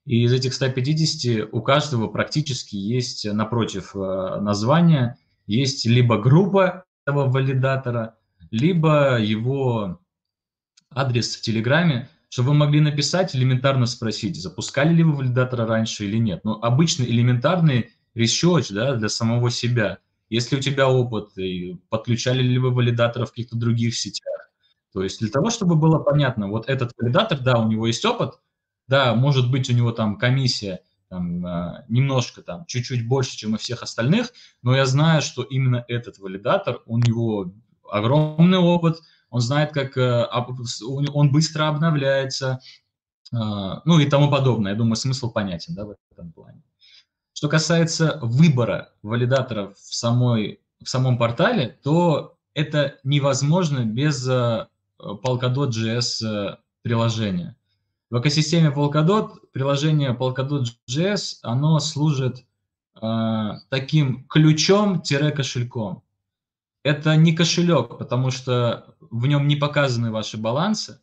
И 0.05 0.23
из 0.23 0.33
этих 0.33 0.53
150 0.53 1.49
у 1.51 1.61
каждого 1.61 2.07
практически 2.07 2.75
есть 2.75 3.25
напротив 3.31 3.95
э, 3.95 4.39
названия, 4.41 5.17
есть 5.47 5.85
либо 5.85 6.17
группа 6.17 6.85
этого 7.05 7.29
валидатора, 7.29 8.17
либо 8.51 9.19
его 9.19 9.99
адрес 10.89 11.35
в 11.35 11.41
Телеграме, 11.41 12.09
чтобы 12.31 12.49
вы 12.49 12.55
могли 12.55 12.79
написать, 12.79 13.35
элементарно 13.35 13.85
спросить, 13.85 14.41
запускали 14.41 14.93
ли 14.93 15.03
вы 15.03 15.13
валидатора 15.13 15.67
раньше 15.67 16.05
или 16.05 16.17
нет. 16.17 16.43
Но 16.43 16.59
обычно 16.61 17.03
элементарный 17.03 17.91
research 18.15 18.73
да, 18.73 18.95
для 18.95 19.09
самого 19.09 19.51
себя– 19.51 19.99
если 20.31 20.55
у 20.55 20.59
тебя 20.61 20.87
опыт, 20.87 21.37
и 21.37 21.77
подключали 21.89 22.41
ли 22.41 22.57
вы 22.57 22.73
валидаторов 22.73 23.27
в 23.27 23.31
каких-то 23.31 23.57
других 23.57 23.97
сетях. 23.97 24.49
То 24.93 25.03
есть 25.03 25.19
для 25.19 25.29
того, 25.29 25.49
чтобы 25.49 25.75
было 25.75 25.99
понятно, 25.99 26.47
вот 26.47 26.69
этот 26.69 26.93
валидатор, 26.97 27.37
да, 27.39 27.59
у 27.59 27.67
него 27.67 27.85
есть 27.85 28.05
опыт, 28.05 28.39
да, 28.87 29.13
может 29.13 29.51
быть, 29.51 29.69
у 29.69 29.73
него 29.73 29.91
там 29.91 30.17
комиссия 30.17 30.79
там, 31.09 31.45
а, 31.45 31.83
немножко 31.89 32.41
там, 32.41 32.65
чуть-чуть 32.65 33.05
больше, 33.05 33.35
чем 33.35 33.55
у 33.55 33.57
всех 33.57 33.83
остальных, 33.83 34.31
но 34.61 34.73
я 34.73 34.85
знаю, 34.85 35.21
что 35.21 35.43
именно 35.43 35.83
этот 35.89 36.17
валидатор, 36.17 36.79
у 36.85 36.97
него 36.97 37.53
огромный 37.89 38.59
опыт, 38.59 39.01
он 39.31 39.41
знает, 39.41 39.71
как 39.71 39.97
э, 39.97 40.25
он 41.13 41.31
быстро 41.31 41.69
обновляется, 41.69 42.59
а, 43.33 43.81
ну 43.85 43.97
и 43.99 44.05
тому 44.05 44.29
подобное. 44.29 44.73
Я 44.73 44.77
думаю, 44.77 44.97
смысл 44.97 45.31
понятен, 45.31 45.73
да, 45.73 45.85
в 45.85 45.95
этом 46.11 46.31
плане. 46.33 46.61
Что 47.33 47.47
касается 47.47 48.19
выбора 48.21 48.93
валидаторов 49.01 49.77
в, 49.77 49.95
самой, 49.95 50.59
в 50.83 50.89
самом 50.89 51.17
портале, 51.17 51.79
то 51.81 52.37
это 52.53 52.99
невозможно 53.03 53.85
без 53.85 54.29
uh, 54.29 54.67
Polkadot.js 54.99 56.25
э, 56.25 56.57
приложения. 56.81 57.55
В 58.09 58.19
экосистеме 58.19 58.69
Polkadot 58.69 59.31
приложение 59.53 60.11
Polkadot.js, 60.13 61.37
оно 61.41 61.79
служит 61.79 62.45
э, 63.01 63.49
таким 63.69 64.27
ключом-кошельком. 64.27 66.03
Это 66.83 67.15
не 67.15 67.33
кошелек, 67.33 67.97
потому 67.97 68.31
что 68.31 68.95
в 68.99 69.27
нем 69.27 69.47
не 69.47 69.55
показаны 69.55 70.11
ваши 70.11 70.37
балансы, 70.37 70.99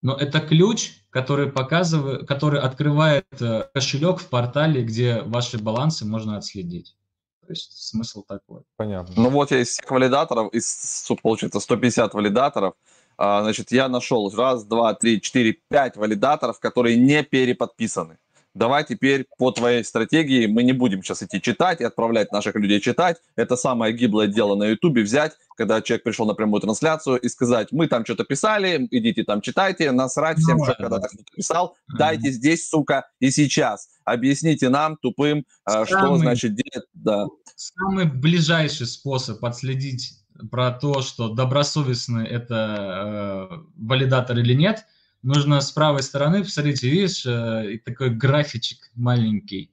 но 0.00 0.14
это 0.14 0.40
ключ, 0.40 0.92
который 1.10 1.50
показывает, 1.50 2.26
который 2.28 2.60
открывает 2.60 3.26
э, 3.40 3.68
кошелек 3.74 4.20
в 4.20 4.28
портале, 4.28 4.82
где 4.82 5.22
ваши 5.22 5.58
балансы 5.58 6.04
можно 6.04 6.36
отследить. 6.36 6.96
То 7.40 7.52
есть 7.52 7.72
смысл 7.72 8.22
такой. 8.22 8.60
Понятно. 8.76 9.14
Ну 9.16 9.30
вот 9.30 9.50
я 9.50 9.60
из 9.60 9.68
всех 9.70 9.90
валидаторов, 9.90 10.52
из, 10.52 11.10
получается, 11.20 11.58
150 11.58 12.14
валидаторов, 12.14 12.74
а, 13.16 13.42
значит, 13.42 13.72
я 13.72 13.88
нашел 13.88 14.30
раз, 14.36 14.64
два, 14.64 14.94
три, 14.94 15.20
четыре, 15.20 15.58
пять 15.68 15.96
валидаторов, 15.96 16.60
которые 16.60 16.96
не 16.96 17.24
переподписаны 17.24 18.18
давай 18.54 18.84
теперь 18.84 19.26
по 19.38 19.50
твоей 19.50 19.84
стратегии 19.84 20.46
мы 20.46 20.62
не 20.62 20.72
будем 20.72 21.02
сейчас 21.02 21.22
идти 21.22 21.40
читать 21.40 21.80
и 21.80 21.84
отправлять 21.84 22.32
наших 22.32 22.54
людей 22.56 22.80
читать. 22.80 23.18
Это 23.36 23.56
самое 23.56 23.92
гиблое 23.92 24.26
дело 24.26 24.56
на 24.56 24.64
Ютубе 24.64 25.02
взять, 25.02 25.32
когда 25.56 25.80
человек 25.82 26.04
пришел 26.04 26.26
на 26.26 26.34
прямую 26.34 26.60
трансляцию 26.60 27.18
и 27.18 27.28
сказать, 27.28 27.68
мы 27.72 27.86
там 27.88 28.04
что-то 28.04 28.24
писали, 28.24 28.88
идите 28.90 29.24
там 29.24 29.40
читайте, 29.40 29.90
насрать 29.92 30.38
всем, 30.38 30.58
ну, 30.58 30.64
что 30.64 30.74
когда-то 30.74 31.08
кто-то 31.08 31.32
писал, 31.34 31.76
дайте 31.96 32.30
здесь, 32.30 32.68
сука, 32.68 33.06
и 33.20 33.30
сейчас. 33.30 33.88
Объясните 34.04 34.68
нам, 34.68 34.96
тупым, 34.96 35.44
самый, 35.66 35.86
что 35.86 36.16
значит 36.16 36.54
делать. 36.54 36.88
Да. 36.94 37.26
Самый 37.56 38.06
ближайший 38.06 38.86
способ 38.86 39.44
отследить 39.44 40.14
про 40.50 40.70
то, 40.70 41.02
что 41.02 41.28
добросовестный 41.28 42.26
это 42.26 43.50
э, 43.50 43.56
валидатор 43.76 44.38
или 44.38 44.54
нет– 44.54 44.84
нужно 45.22 45.60
с 45.60 45.72
правой 45.72 46.02
стороны, 46.02 46.42
посмотрите, 46.42 46.88
видишь, 46.88 47.24
э, 47.26 47.78
такой 47.84 48.10
графичек 48.10 48.90
маленький. 48.94 49.70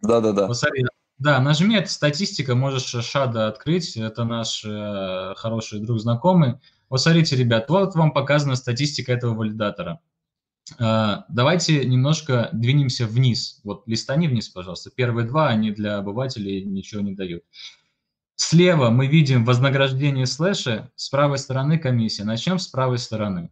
Да-да-да. 0.00 0.50
Да, 1.18 1.40
нажми, 1.40 1.76
это 1.76 1.90
статистика, 1.90 2.54
можешь 2.56 3.04
Шада 3.04 3.46
открыть, 3.46 3.96
это 3.96 4.24
наш 4.24 4.64
э, 4.64 5.34
хороший 5.36 5.80
друг 5.80 6.00
знакомый. 6.00 6.54
Вот 6.90 7.00
смотрите, 7.00 7.36
ребят, 7.36 7.70
вот 7.70 7.94
вам 7.94 8.12
показана 8.12 8.56
статистика 8.56 9.12
этого 9.12 9.34
валидатора. 9.34 10.00
Э, 10.78 11.18
давайте 11.28 11.84
немножко 11.84 12.48
двинемся 12.52 13.06
вниз. 13.06 13.60
Вот 13.62 13.86
листани 13.86 14.26
вниз, 14.26 14.48
пожалуйста. 14.48 14.90
Первые 14.90 15.26
два, 15.26 15.48
они 15.48 15.70
для 15.70 15.98
обывателей 15.98 16.64
ничего 16.64 17.00
не 17.00 17.14
дают. 17.14 17.44
Слева 18.36 18.90
мы 18.90 19.06
видим 19.06 19.44
вознаграждение 19.44 20.26
слэша, 20.26 20.90
с 20.96 21.08
правой 21.08 21.38
стороны 21.38 21.78
комиссия. 21.78 22.24
Начнем 22.24 22.58
с 22.58 22.66
правой 22.66 22.98
стороны. 22.98 23.50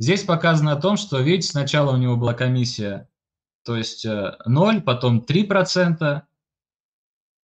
Здесь 0.00 0.24
показано 0.24 0.72
о 0.72 0.80
том, 0.80 0.96
что, 0.96 1.20
видите, 1.20 1.48
сначала 1.48 1.92
у 1.92 1.98
него 1.98 2.16
была 2.16 2.32
комиссия, 2.32 3.06
то 3.66 3.76
есть 3.76 4.06
0, 4.06 4.76
э, 4.76 4.80
потом 4.80 5.20
3%, 5.20 6.22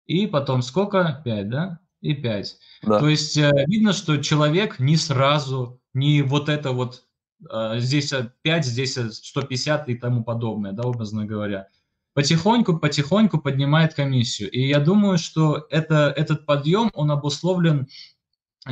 и 0.07 0.27
потом 0.29 0.63
сколько? 0.63 1.21
5, 1.25 1.49
да? 1.49 1.81
И 2.01 2.15
5. 2.15 2.59
Да. 2.85 3.01
То 3.01 3.09
есть 3.09 3.37
э, 3.37 3.51
видно, 3.67 3.93
что 3.93 4.19
человек 4.19 4.79
не 4.79 4.97
сразу, 4.97 5.81
не 5.95 6.23
вот 6.23 6.49
это 6.49 6.71
вот, 6.71 7.03
э, 7.51 7.81
здесь 7.81 8.15
5, 8.43 8.65
здесь 8.65 8.95
150 8.95 9.89
и 9.89 9.97
тому 9.97 10.23
подобное, 10.23 10.71
да, 10.71 10.85
образно 10.85 11.27
говоря. 11.27 11.67
потихоньку, 12.13 12.79
потихоньку 12.79 13.41
поднимает 13.41 13.95
комиссию. 13.95 14.49
И 14.53 14.61
я 14.69 14.79
думаю, 14.79 15.19
что 15.19 15.67
это, 15.71 16.15
этот 16.17 16.47
подъем, 16.47 16.93
он 16.95 17.11
обусловлен 17.11 17.89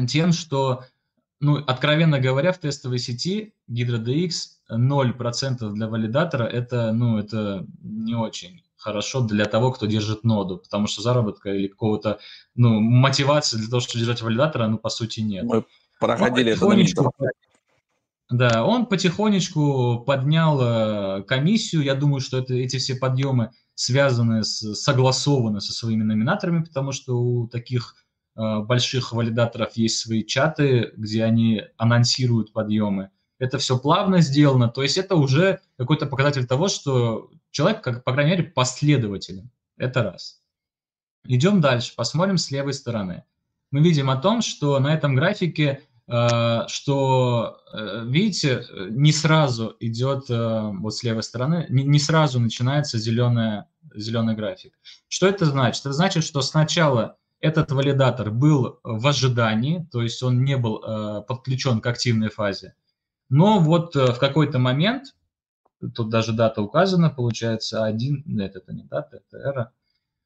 тем, 0.07 0.33
что, 0.33 0.85
ну, 1.43 1.57
откровенно 1.57 2.21
говоря, 2.21 2.53
в 2.53 2.59
тестовой 2.59 3.01
сети 3.01 3.53
HydroDX 3.69 4.31
0% 4.71 5.71
для 5.73 5.89
валидатора 5.89 6.45
это, 6.45 6.93
ну, 6.93 7.19
это 7.19 7.67
не 7.83 8.15
очень 8.15 8.63
хорошо 8.77 9.23
для 9.23 9.45
того, 9.47 9.73
кто 9.73 9.87
держит 9.87 10.23
ноду, 10.23 10.59
потому 10.59 10.87
что 10.87 11.03
заработка 11.03 11.53
или 11.53 11.67
какого-то, 11.67 12.21
ну, 12.55 12.81
мотивации 12.81 13.57
для 13.59 13.69
того, 13.69 13.81
чтобы 13.81 13.99
держать 13.99 14.23
валидатора, 14.23 14.69
ну, 14.69 14.79
по 14.79 14.89
сути, 14.89 15.19
нет. 15.19 15.45
Мы 15.45 15.65
проходили 15.99 16.53
это 16.53 16.65
на 16.65 17.31
да, 18.31 18.65
он 18.65 18.87
потихонечку 18.87 20.05
поднял 20.07 20.59
э, 20.61 21.23
комиссию. 21.25 21.83
Я 21.83 21.95
думаю, 21.95 22.21
что 22.21 22.39
это, 22.39 22.55
эти 22.55 22.79
все 22.79 22.95
подъемы 22.95 23.51
связаны, 23.75 24.43
с, 24.43 24.75
согласованы 24.75 25.61
со 25.61 25.75
своими 25.75 26.03
номинаторами, 26.03 26.65
потому 26.65 26.93
что 26.93 27.19
у 27.19 27.47
таких 27.47 27.95
больших 28.35 29.13
валидаторов 29.13 29.77
есть 29.77 29.99
свои 29.99 30.25
чаты, 30.25 30.93
где 30.97 31.25
они 31.25 31.63
анонсируют 31.77 32.53
подъемы. 32.53 33.11
Это 33.39 33.59
все 33.59 33.79
плавно 33.79 34.21
сделано, 34.21 34.69
то 34.69 34.83
есть 34.83 34.97
это 34.97 35.17
уже 35.17 35.61
какой-то 35.77 36.07
показатель 36.07 36.47
того, 36.47 36.69
что 36.69 37.31
человек, 37.51 37.83
как, 37.83 38.05
по 38.05 38.13
крайней 38.13 38.31
мере, 38.33 38.45
последователен. 38.45 39.51
Это 39.77 40.03
раз. 40.03 40.41
Идем 41.25 41.61
дальше, 41.61 41.93
посмотрим 41.95 42.39
с 42.39 42.51
левой 42.51 42.73
стороны. 42.73 43.25
Мы 43.71 43.81
видим 43.81 44.11
о 44.11 44.17
том, 44.17 44.43
что 44.43 44.79
на 44.79 44.95
этом 44.95 45.15
графике 45.15 45.83
Э, 46.09 46.67
что, 46.69 47.59
э, 47.73 48.05
видите, 48.07 48.67
не 48.91 49.13
сразу 49.13 49.77
идет, 49.81 50.29
э, 50.29 50.71
вот 50.75 50.95
с 50.95 51.03
левой 51.03 51.23
стороны, 51.23 51.67
не 51.71 51.99
сразу 51.99 52.41
начинается 52.41 52.99
зеленая, 52.99 53.69
зеленый 53.95 54.35
график. 54.35 54.75
Что 55.09 55.29
это 55.29 55.47
значит? 55.47 55.81
Это 55.81 55.93
значит, 55.93 56.25
что 56.25 56.43
сначала 56.43 57.17
этот 57.43 57.71
валидатор 57.73 58.31
был 58.31 58.81
в 58.83 59.07
ожидании, 59.07 59.87
то 59.93 60.01
есть 60.01 60.23
он 60.23 60.45
не 60.45 60.57
был 60.57 60.81
подключен 61.29 61.81
к 61.81 61.87
активной 61.87 62.31
фазе, 62.31 62.75
но 63.29 63.59
вот 63.59 63.95
в 63.95 64.17
какой-то 64.19 64.59
момент, 64.59 65.15
тут 65.95 66.09
даже 66.09 66.33
дата 66.33 66.63
указана, 66.63 67.11
получается, 67.11 67.85
один, 67.85 68.23
нет, 68.25 68.57
это 68.57 68.73
не 68.73 68.85
дата, 68.85 69.17
это 69.17 69.37
эра, 69.37 69.73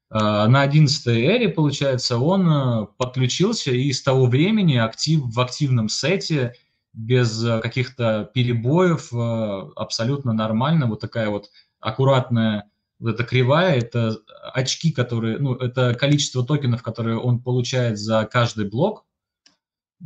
а, 0.09 0.47
на 0.47 0.61
11 0.61 1.07
эре, 1.07 1.49
получается, 1.49 2.17
он 2.17 2.49
э, 2.49 2.87
подключился 2.97 3.71
и 3.71 3.91
с 3.91 4.01
того 4.01 4.27
времени 4.27 4.77
актив, 4.77 5.21
в 5.21 5.39
активном 5.39 5.89
сете, 5.89 6.53
без 6.93 7.43
э, 7.43 7.59
каких-то 7.59 8.29
перебоев, 8.33 9.11
э, 9.13 9.71
абсолютно 9.75 10.31
нормально. 10.31 10.87
Вот 10.87 11.01
такая 11.01 11.29
вот 11.29 11.49
аккуратная 11.81 12.69
эта 13.03 13.23
кривая, 13.23 13.75
это 13.75 14.17
очки, 14.53 14.91
которые, 14.91 15.37
ну, 15.37 15.55
это 15.55 15.93
количество 15.93 16.45
токенов, 16.45 16.83
которые 16.83 17.17
он 17.17 17.41
получает 17.41 17.97
за 17.99 18.25
каждый 18.25 18.69
блок. 18.69 19.05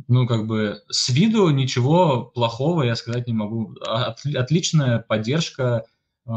Ну, 0.08 0.26
как 0.26 0.46
бы 0.46 0.82
с 0.88 1.10
виду 1.10 1.50
ничего 1.50 2.24
плохого 2.24 2.82
я 2.82 2.96
сказать 2.96 3.26
не 3.26 3.34
могу. 3.34 3.74
От, 3.82 4.24
отличная 4.24 4.98
поддержка, 4.98 5.84
э, 6.26 6.30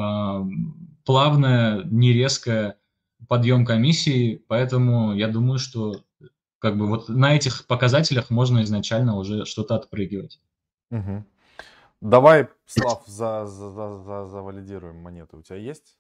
плавная, 1.06 1.84
нерезкая 1.86 2.78
подъем 3.28 3.66
комиссии, 3.66 4.44
поэтому 4.48 5.14
я 5.14 5.28
думаю, 5.28 5.58
что 5.58 6.04
как 6.60 6.78
бы 6.78 6.88
вот 6.88 7.10
на 7.10 7.36
этих 7.36 7.66
показателях 7.68 8.30
можно 8.30 8.64
изначально 8.64 9.18
уже 9.18 9.46
что-то 9.46 9.76
отпрыгивать. 9.76 10.42
Угу. 10.92 11.26
Давай, 12.02 12.50
Слав, 12.66 13.04
за, 13.08 13.46
за, 13.46 13.72
за, 13.72 13.98
за, 14.04 14.26
завалидируем 14.26 14.98
монеты. 14.98 15.38
У 15.38 15.42
тебя 15.42 15.58
есть? 15.58 15.98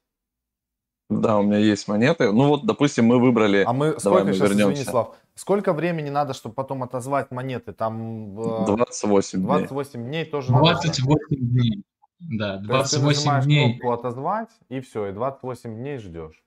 Да, 1.10 1.38
у 1.38 1.44
меня 1.44 1.58
есть 1.58 1.88
монеты. 1.88 2.32
Ну 2.32 2.48
вот, 2.48 2.66
допустим, 2.66 3.06
мы 3.06 3.20
выбрали... 3.20 3.64
А 3.66 3.74
мы 3.74 4.00
сколько 4.00 4.26
мы 4.26 4.34
сейчас, 4.34 4.50
вернемся. 4.50 4.82
извини, 4.82 4.92
Слав, 4.92 5.16
сколько 5.36 5.74
времени 5.74 6.10
надо, 6.10 6.34
чтобы 6.34 6.56
потом 6.56 6.82
отозвать 6.84 7.32
монеты? 7.32 7.74
Там... 7.74 8.36
28 8.66 9.40
дней. 9.40 9.48
28 9.48 10.04
дней 10.06 10.26
тоже 10.26 10.48
28 10.52 11.06
надо... 11.06 11.38
дней. 11.38 11.84
Да, 12.20 12.58
28 12.58 13.44
дней. 13.44 13.78
кнопку 13.78 13.92
отозвать, 13.92 14.50
и 14.70 14.80
все, 14.80 15.08
и 15.08 15.12
28 15.14 15.76
дней 15.76 15.98
ждешь. 15.98 16.44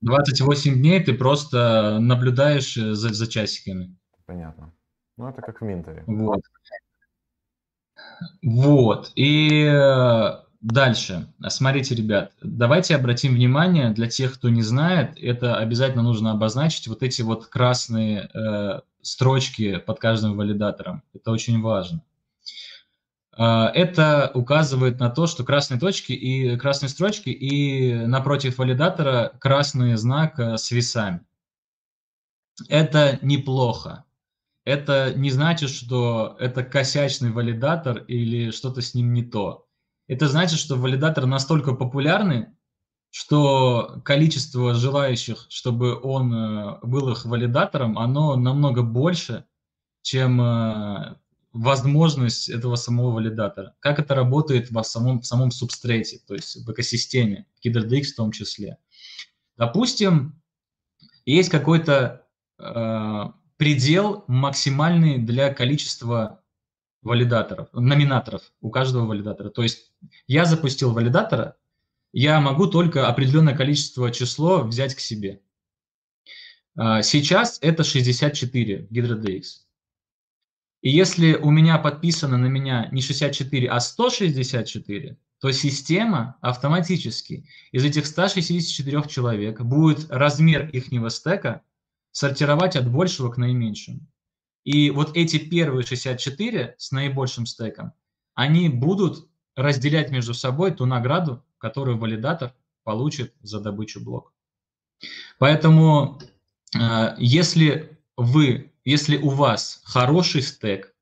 28 0.00 0.74
дней 0.74 1.02
ты 1.02 1.12
просто 1.14 1.98
наблюдаешь 2.00 2.76
э, 2.76 2.94
за, 2.94 3.12
за 3.12 3.26
часиками. 3.26 3.96
Понятно. 4.26 4.72
Ну, 5.16 5.28
это 5.28 5.42
как 5.42 5.60
в 5.60 5.64
Минтере. 5.64 6.04
Вот. 6.06 6.40
Вот. 8.42 9.12
И 9.14 9.64
э, 9.64 10.41
дальше. 10.62 11.26
Смотрите, 11.48 11.94
ребят, 11.94 12.32
давайте 12.40 12.94
обратим 12.96 13.34
внимание, 13.34 13.90
для 13.90 14.08
тех, 14.08 14.34
кто 14.34 14.48
не 14.48 14.62
знает, 14.62 15.16
это 15.20 15.56
обязательно 15.56 16.02
нужно 16.02 16.30
обозначить 16.30 16.86
вот 16.88 17.02
эти 17.02 17.22
вот 17.22 17.46
красные 17.46 18.30
э, 18.32 18.80
строчки 19.02 19.78
под 19.78 19.98
каждым 19.98 20.36
валидатором. 20.36 21.02
Это 21.12 21.32
очень 21.32 21.60
важно. 21.60 22.02
А, 23.34 23.70
это 23.74 24.30
указывает 24.34 25.00
на 25.00 25.10
то, 25.10 25.26
что 25.26 25.44
красные 25.44 25.80
точки 25.80 26.12
и 26.12 26.56
красные 26.56 26.88
строчки 26.88 27.30
и 27.30 27.94
напротив 28.06 28.58
валидатора 28.58 29.32
красный 29.40 29.96
знак 29.96 30.38
э, 30.38 30.56
с 30.56 30.70
весами. 30.70 31.20
Это 32.68 33.18
неплохо. 33.22 34.04
Это 34.64 35.12
не 35.16 35.30
значит, 35.30 35.70
что 35.70 36.36
это 36.38 36.62
косячный 36.62 37.32
валидатор 37.32 37.98
или 37.98 38.50
что-то 38.50 38.80
с 38.80 38.94
ним 38.94 39.12
не 39.12 39.24
то. 39.24 39.66
Это 40.12 40.28
значит, 40.28 40.58
что 40.58 40.76
валидатор 40.76 41.24
настолько 41.24 41.72
популярный, 41.72 42.48
что 43.08 44.02
количество 44.04 44.74
желающих, 44.74 45.46
чтобы 45.48 45.98
он 45.98 46.34
э, 46.34 46.78
был 46.82 47.08
их 47.08 47.24
валидатором, 47.24 47.98
оно 47.98 48.36
намного 48.36 48.82
больше, 48.82 49.46
чем 50.02 50.38
э, 50.38 51.16
возможность 51.54 52.50
этого 52.50 52.76
самого 52.76 53.12
валидатора. 53.12 53.74
Как 53.80 53.98
это 53.98 54.14
работает 54.14 54.70
в 54.70 54.82
самом, 54.82 55.20
в 55.22 55.26
самом 55.26 55.50
субстрете, 55.50 56.20
то 56.26 56.34
есть 56.34 56.56
в 56.56 56.70
экосистеме, 56.70 57.46
KidderDX 57.64 58.02
в 58.02 58.16
том 58.16 58.32
числе. 58.32 58.76
Допустим, 59.56 60.42
есть 61.24 61.48
какой-то 61.48 62.26
э, 62.58 63.24
предел 63.56 64.24
максимальный 64.28 65.16
для 65.16 65.54
количества 65.54 66.41
валидаторов, 67.02 67.68
номинаторов 67.72 68.42
у 68.60 68.70
каждого 68.70 69.06
валидатора. 69.06 69.50
То 69.50 69.62
есть 69.62 69.92
я 70.26 70.44
запустил 70.44 70.92
валидатора, 70.92 71.56
я 72.12 72.40
могу 72.40 72.66
только 72.66 73.08
определенное 73.08 73.56
количество 73.56 74.10
число 74.10 74.62
взять 74.62 74.94
к 74.94 75.00
себе. 75.00 75.40
Э, 76.76 77.02
сейчас 77.02 77.58
это 77.60 77.84
64 77.84 78.86
в 78.88 78.92
HydroDX. 78.92 79.42
И 80.82 80.90
если 80.90 81.34
у 81.34 81.50
меня 81.50 81.78
подписано 81.78 82.36
на 82.36 82.46
меня 82.46 82.88
не 82.90 83.02
64, 83.02 83.68
а 83.68 83.80
164, 83.80 85.16
то 85.40 85.50
система 85.50 86.36
автоматически 86.40 87.48
из 87.72 87.84
этих 87.84 88.06
164 88.06 89.02
человек 89.08 89.60
будет 89.60 90.10
размер 90.10 90.68
ихнего 90.70 91.08
стека 91.08 91.62
сортировать 92.10 92.76
от 92.76 92.90
большего 92.90 93.30
к 93.30 93.38
наименьшему. 93.38 94.00
И 94.64 94.90
вот 94.90 95.16
эти 95.16 95.38
первые 95.38 95.84
64 95.84 96.76
с 96.78 96.92
наибольшим 96.92 97.46
стеком, 97.46 97.92
они 98.34 98.68
будут 98.68 99.28
разделять 99.56 100.10
между 100.10 100.34
собой 100.34 100.72
ту 100.72 100.86
награду, 100.86 101.44
которую 101.58 101.98
валидатор 101.98 102.54
получит 102.84 103.34
за 103.42 103.60
добычу 103.60 104.02
блока. 104.02 104.30
Поэтому, 105.38 106.20
э, 106.78 107.14
если 107.18 107.98
вы 108.16 108.72
если 108.84 109.16
у 109.16 109.28
вас 109.28 109.80
хороший 109.84 110.42
стек, 110.42 110.94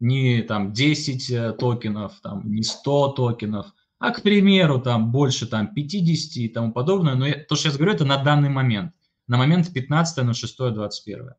не 0.00 0.42
там 0.42 0.72
10 0.72 1.30
э, 1.30 1.52
токенов, 1.52 2.20
там, 2.22 2.50
не 2.50 2.62
100 2.62 3.08
токенов, 3.08 3.66
а, 3.98 4.10
к 4.12 4.22
примеру, 4.22 4.80
там 4.80 5.12
больше 5.12 5.46
там 5.46 5.74
50 5.74 6.36
и 6.38 6.48
тому 6.48 6.72
подобное, 6.72 7.14
но 7.14 7.26
я, 7.26 7.44
то, 7.44 7.54
что 7.54 7.68
я 7.68 7.74
говорю, 7.74 7.92
это 7.92 8.04
на 8.04 8.16
данный 8.16 8.48
момент, 8.48 8.94
на 9.28 9.36
момент 9.36 9.72
15 9.72 10.24
на 10.24 10.34
6 10.34 10.56
21 10.56 11.34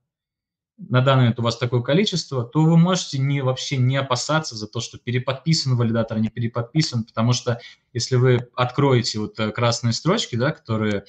на 0.90 1.02
данный 1.02 1.22
момент 1.22 1.40
у 1.40 1.44
вас 1.44 1.58
такое 1.58 1.82
количество, 1.82 2.44
то 2.44 2.64
вы 2.64 2.78
можете 2.78 3.18
не, 3.20 3.42
вообще 3.42 3.78
не 3.78 3.98
опасаться 3.98 4.56
за 4.56 4.68
то, 4.68 4.80
что 4.80 4.98
переподписан 4.98 5.76
валидатор, 5.76 6.20
не 6.20 6.30
переподписан, 6.30 7.04
потому 7.04 7.34
что 7.34 7.60
если 7.94 8.16
вы 8.16 8.50
откроете 8.56 9.20
вот 9.20 9.40
э, 9.40 9.52
красные 9.52 9.94
строчки, 9.94 10.36
да, 10.36 10.52
которые 10.52 11.06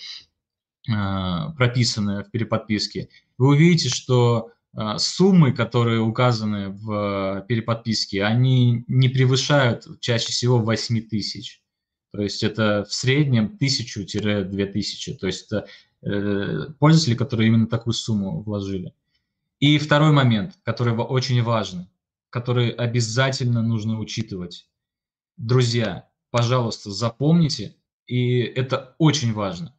э, 0.88 0.92
прописаны 1.56 2.24
в 2.24 2.30
переподписке, 2.30 3.08
вы 3.38 3.48
увидите, 3.48 3.88
что 3.88 4.50
а, 4.74 4.98
суммы, 4.98 5.52
которые 5.52 6.00
указаны 6.00 6.70
в 6.70 7.44
переподписке, 7.46 8.24
они 8.24 8.84
не 8.88 9.08
превышают 9.08 9.86
чаще 10.00 10.32
всего 10.32 10.58
8 10.58 11.08
тысяч. 11.08 11.60
То 12.12 12.22
есть 12.22 12.42
это 12.42 12.84
в 12.88 12.92
среднем 12.92 13.58
1000-2000. 13.60 15.14
То 15.18 15.26
есть 15.26 15.46
это 15.46 15.66
э, 16.02 16.72
пользователи, 16.78 17.14
которые 17.14 17.48
именно 17.48 17.66
такую 17.66 17.92
сумму 17.94 18.42
вложили. 18.42 18.94
И 19.62 19.78
второй 19.78 20.10
момент, 20.10 20.58
который 20.64 20.92
очень 20.92 21.40
важный, 21.40 21.86
который 22.30 22.70
обязательно 22.70 23.62
нужно 23.62 24.00
учитывать. 24.00 24.68
Друзья, 25.36 26.10
пожалуйста, 26.32 26.90
запомните, 26.90 27.76
и 28.08 28.40
это 28.40 28.96
очень 28.98 29.32
важно. 29.32 29.78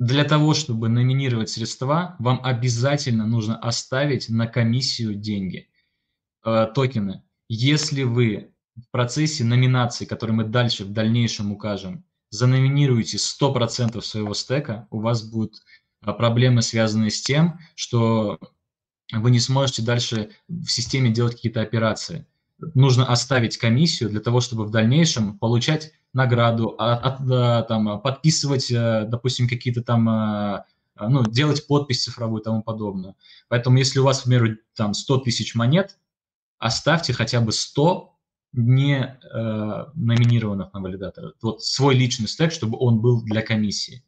Для 0.00 0.24
того, 0.24 0.54
чтобы 0.54 0.88
номинировать 0.88 1.50
средства, 1.50 2.16
вам 2.18 2.40
обязательно 2.42 3.24
нужно 3.24 3.56
оставить 3.56 4.28
на 4.28 4.48
комиссию 4.48 5.14
деньги, 5.14 5.70
э, 6.44 6.66
токены. 6.74 7.22
Если 7.48 8.02
вы 8.02 8.52
в 8.74 8.90
процессе 8.90 9.44
номинации, 9.44 10.06
который 10.06 10.32
мы 10.32 10.42
дальше 10.42 10.84
в 10.84 10.90
дальнейшем 10.90 11.52
укажем, 11.52 12.04
заноминируете 12.30 13.18
100% 13.18 14.00
своего 14.00 14.34
стека, 14.34 14.88
у 14.90 14.98
вас 15.00 15.22
будут 15.22 15.54
а, 15.56 15.60
проблемы, 16.00 16.62
связанные 16.62 17.10
с 17.10 17.20
тем, 17.20 17.58
что 17.74 18.38
вы 19.12 19.30
не 19.30 19.40
сможете 19.40 19.82
дальше 19.82 20.30
в 20.48 20.68
системе 20.68 21.10
делать 21.10 21.34
какие-то 21.34 21.60
операции. 21.60 22.26
Нужно 22.74 23.06
оставить 23.06 23.56
комиссию 23.56 24.10
для 24.10 24.20
того, 24.20 24.40
чтобы 24.40 24.64
в 24.64 24.70
дальнейшем 24.70 25.38
получать 25.38 25.92
награду, 26.12 26.74
от, 26.78 27.04
от, 27.04 27.30
а, 27.30 27.62
там, 27.62 28.00
подписывать, 28.00 28.70
э, 28.70 29.06
допустим, 29.06 29.48
какие-то 29.48 29.82
там, 29.82 30.08
а, 30.08 30.64
ну, 30.96 31.24
делать 31.24 31.66
подпись 31.66 32.04
цифровую 32.04 32.40
и 32.40 32.44
тому 32.44 32.62
подобное. 32.62 33.14
Поэтому 33.48 33.78
если 33.78 34.00
у 34.00 34.04
вас, 34.04 34.24
например, 34.26 34.58
там 34.74 34.92
100 34.92 35.18
тысяч 35.18 35.54
монет, 35.54 35.98
оставьте 36.58 37.12
хотя 37.12 37.40
бы 37.40 37.52
100 37.52 38.10
не 38.52 38.98
э, 38.98 39.84
номинированных 39.94 40.72
на 40.72 40.80
валидатора. 40.80 41.32
Вот 41.40 41.62
свой 41.62 41.94
личный 41.94 42.26
стек, 42.26 42.52
чтобы 42.52 42.76
он 42.78 43.00
был 43.00 43.22
для 43.22 43.42
комиссии. 43.42 44.02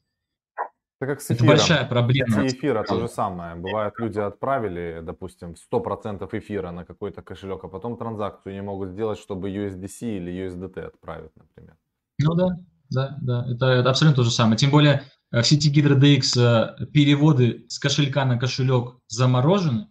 Это 1.03 1.15
как 1.15 1.21
с 1.21 1.33
эфиром. 1.33 1.51
Это 1.51 1.57
большая 1.57 1.85
проблема. 1.89 2.49
С 2.49 2.53
эфира 2.53 2.85
то 2.85 3.01
же 3.01 3.09
самое. 3.09 3.57
Бывает, 3.57 3.95
люди 3.99 4.21
отправили, 4.21 5.01
допустим, 5.03 5.57
100% 5.73 6.29
эфира 6.39 6.71
на 6.71 6.85
какой-то 6.85 7.23
кошелек, 7.23 7.65
а 7.65 7.69
потом 7.69 7.97
транзакцию 7.97 8.55
не 8.55 8.63
могут 8.63 8.91
сделать, 8.91 9.19
чтобы 9.19 9.51
USDC 9.51 10.19
или 10.19 10.47
USDT 10.47 10.81
отправить, 10.81 11.33
например. 11.35 11.77
Ну 12.21 12.35
да, 12.35 12.57
да, 12.91 13.19
да. 13.21 13.47
Это, 13.53 13.67
это 13.67 13.91
абсолютно 13.91 14.23
то 14.23 14.23
же 14.23 14.31
самое. 14.31 14.57
Тем 14.57 14.71
более 14.71 15.03
в 15.33 15.43
сети 15.43 15.73
GydroDX 15.73 16.39
э, 16.39 16.87
переводы 16.93 17.67
с 17.69 17.81
кошелька 17.81 18.25
на 18.25 18.39
кошелек 18.39 19.01
заморожены 19.09 19.89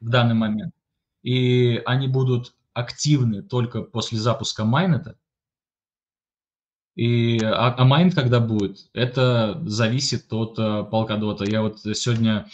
в 0.00 0.08
данный 0.08 0.36
момент, 0.36 0.72
и 1.24 1.82
они 1.84 2.06
будут 2.06 2.54
активны 2.74 3.42
только 3.42 3.82
после 3.82 4.18
запуска 4.18 4.64
майнета. 4.64 5.16
И, 6.94 7.40
а, 7.42 7.74
а 7.76 7.84
майнет 7.84 8.14
когда 8.14 8.38
будет, 8.38 8.88
это 8.92 9.60
зависит 9.66 10.32
от 10.32 10.58
uh, 10.58 10.88
полкадота. 10.88 11.44
Я 11.44 11.62
вот 11.62 11.80
сегодня, 11.80 12.48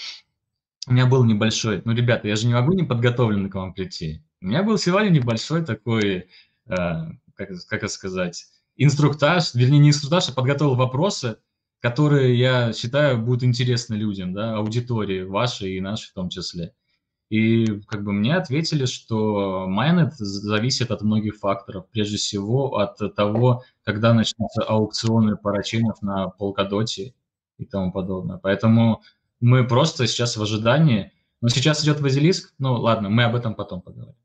у 0.87 0.93
меня 0.93 1.07
был 1.07 1.25
небольшой, 1.25 1.83
ну, 1.85 1.93
ребята, 1.93 2.27
я 2.27 2.37
же 2.37 2.47
не 2.47 2.55
могу 2.55 2.73
не 2.73 2.85
подготовленный 2.85 3.51
к 3.51 3.55
вам 3.55 3.75
прийти. 3.75 4.23
У 4.41 4.47
меня 4.47 4.63
был 4.63 4.79
сегодня 4.79 5.11
небольшой 5.11 5.63
такой, 5.65 6.29
uh, 6.67 7.11
как, 7.35 7.51
как 7.69 7.83
это 7.83 7.93
сказать, 7.93 8.47
инструктаж, 8.77 9.55
вернее, 9.55 9.79
не 9.79 9.91
инструктаж, 9.91 10.31
а 10.31 10.33
подготовил 10.33 10.75
вопросы, 10.75 11.37
которые, 11.81 12.39
я 12.39 12.73
считаю, 12.73 13.19
будут 13.19 13.45
интересны 13.45 13.95
людям, 13.95 14.33
да, 14.33 14.57
аудитории 14.57 15.23
вашей 15.23 15.77
и 15.77 15.81
нашей 15.81 16.09
в 16.11 16.15
том 16.15 16.31
числе. 16.31 16.73
И 17.31 17.81
как 17.87 18.03
бы 18.03 18.13
мне 18.13 18.35
ответили, 18.35 18.87
что 18.87 19.67
майнет 19.69 20.15
зависит 20.15 20.91
от 20.91 21.03
многих 21.03 21.37
факторов. 21.37 21.87
Прежде 21.93 22.17
всего 22.17 22.77
от 22.77 22.99
того, 23.15 23.63
когда 23.85 24.13
начнутся 24.13 24.65
аукционы 24.65 25.37
парачейнов 25.37 26.03
на 26.03 26.33
Polkadot 26.39 27.13
и 27.59 27.65
тому 27.65 27.93
подобное. 27.93 28.39
Поэтому 28.39 29.03
мы 29.41 29.65
просто 29.65 30.09
сейчас 30.09 30.37
в 30.37 30.43
ожидании. 30.43 31.13
Но 31.41 31.49
сейчас 31.49 31.85
идет 31.85 32.01
Вазилиск. 32.01 32.53
Ну 32.59 32.75
ладно, 32.75 33.09
мы 33.09 33.23
об 33.23 33.37
этом 33.37 33.55
потом 33.55 33.81
поговорим. 33.81 34.17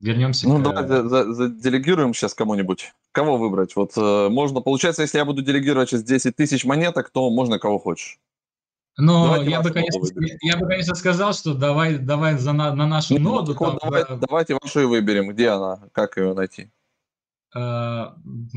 Вернемся 0.00 0.48
ну, 0.48 0.58
к... 0.58 0.62
давай 0.62 0.86
заделегируем 0.86 2.12
сейчас 2.12 2.34
кому-нибудь. 2.34 2.92
Кого 3.12 3.36
выбрать? 3.36 3.74
Вот 3.74 3.96
э, 3.96 4.28
можно, 4.28 4.60
получается, 4.60 5.02
если 5.02 5.18
я 5.18 5.24
буду 5.24 5.42
делегировать 5.42 5.90
сейчас 5.90 6.04
10 6.04 6.36
тысяч 6.36 6.64
монеток, 6.64 7.10
то 7.10 7.30
можно 7.30 7.58
кого 7.58 7.78
хочешь. 7.78 8.20
Но 9.00 9.40
я 9.42 9.62
бы, 9.62 9.70
конечно, 9.70 10.00
я 10.42 10.56
бы, 10.56 10.66
конечно, 10.66 10.96
сказал, 10.96 11.32
что 11.32 11.54
давай, 11.54 11.98
давай 11.98 12.36
за 12.36 12.52
на, 12.52 12.74
на 12.74 12.84
нашу 12.84 13.14
ну, 13.18 13.36
ноду. 13.36 13.54
Там, 13.54 13.78
давай, 13.80 14.04
да. 14.08 14.16
Давайте 14.16 14.58
вашу 14.60 14.80
и 14.80 14.84
выберем. 14.86 15.30
Где 15.30 15.50
она? 15.50 15.88
Как 15.92 16.16
ее 16.16 16.34
найти? 16.34 16.72
Uh, 17.56 18.12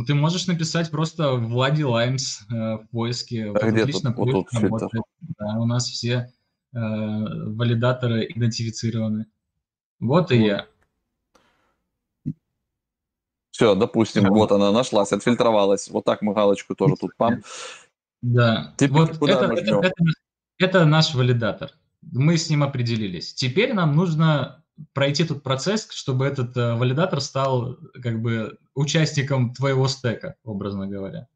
ты 0.07 0.15
можешь 0.15 0.47
написать 0.47 0.89
просто 0.89 1.33
Влади 1.33 1.83
Лаймс 1.83 2.41
uh, 2.51 2.79
в 2.79 2.89
поиске. 2.89 3.51
А 3.51 3.71
где 3.71 3.85
тут? 3.85 4.03
Вот 4.03 4.31
тут 4.31 4.49
фильтр. 4.51 4.89
Да, 5.37 5.59
у 5.59 5.65
нас 5.65 5.87
все 5.87 6.33
uh, 6.75 7.55
валидаторы 7.55 8.25
идентифицированы. 8.25 9.27
Вот 9.99 10.31
и 10.31 10.39
вот. 10.39 10.45
я. 10.45 10.67
Все, 13.51 13.75
допустим, 13.75 14.27
вот 14.29 14.51
она 14.51 14.71
нашлась, 14.71 15.11
отфильтровалась. 15.11 15.87
Вот 15.89 16.03
так 16.03 16.23
мы 16.23 16.33
галочку 16.33 16.73
тоже 16.73 16.95
тут 16.99 17.11
пам. 17.15 17.43
Да, 18.21 18.73
Теперь 18.77 18.97
вот 18.97 19.29
это, 19.29 19.45
это, 19.45 19.79
это, 19.79 19.93
это 20.61 20.85
наш 20.85 21.13
валидатор. 21.13 21.71
Мы 22.01 22.37
с 22.37 22.49
ним 22.49 22.63
определились. 22.63 23.33
Теперь 23.33 23.73
нам 23.73 23.95
нужно 23.95 24.63
пройти 24.93 25.23
тут 25.23 25.43
процесс, 25.43 25.87
чтобы 25.91 26.25
этот 26.25 26.57
э, 26.57 26.75
валидатор 26.75 27.21
стал 27.21 27.77
как 28.01 28.21
бы 28.21 28.57
участником 28.73 29.53
твоего 29.53 29.87
стека, 29.87 30.35
образно 30.43 30.87
говоря. 30.87 31.27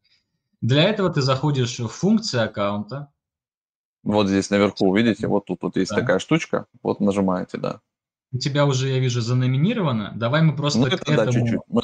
Для 0.62 0.84
этого 0.84 1.10
ты 1.10 1.22
заходишь 1.22 1.80
в 1.80 1.88
функции 1.88 2.40
аккаунта. 2.40 3.12
Вот 4.04 4.28
здесь 4.28 4.50
наверху, 4.50 4.96
видите, 4.96 5.28
вот 5.28 5.46
тут 5.46 5.60
вот 5.62 5.78
есть 5.78 5.92
да. 5.92 5.98
такая 5.98 6.20
штучка, 6.20 6.66
вот 6.82 7.00
нажимаете, 7.00 7.58
да. 7.58 7.82
У 8.32 8.38
тебя 8.38 8.66
уже, 8.66 8.90
я 8.90 9.00
вижу, 9.00 9.22
заноминировано. 9.22 10.14
Давай 10.16 10.42
мы 10.42 10.56
просто 10.56 10.80
ну, 10.80 10.88
это, 10.88 10.98
к 10.98 11.02
этому... 11.04 11.18
Да, 11.18 11.32
чуть-чуть. 11.32 11.62
Мы... 11.68 11.82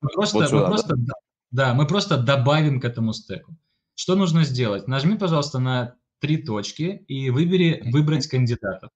Мы 0.00 0.10
просто, 0.10 0.38
вот 0.38 0.48
сюда, 0.48 0.60
мы 0.60 0.66
просто, 0.66 0.96
да? 0.96 1.14
да, 1.50 1.74
мы 1.74 1.86
просто 1.86 2.16
добавим 2.18 2.78
к 2.78 2.84
этому 2.84 3.14
стеку. 3.14 3.56
Что 3.94 4.16
нужно 4.16 4.44
сделать? 4.44 4.86
Нажми, 4.86 5.16
пожалуйста, 5.16 5.60
на 5.60 5.94
три 6.24 6.38
точки 6.38 7.04
и 7.06 7.28
выбери 7.28 7.82
«Выбрать 7.92 8.26
кандидатов». 8.28 8.88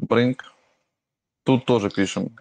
Bring. 0.00 0.36
Тут 1.44 1.66
тоже 1.66 1.90
пишем. 1.90 2.36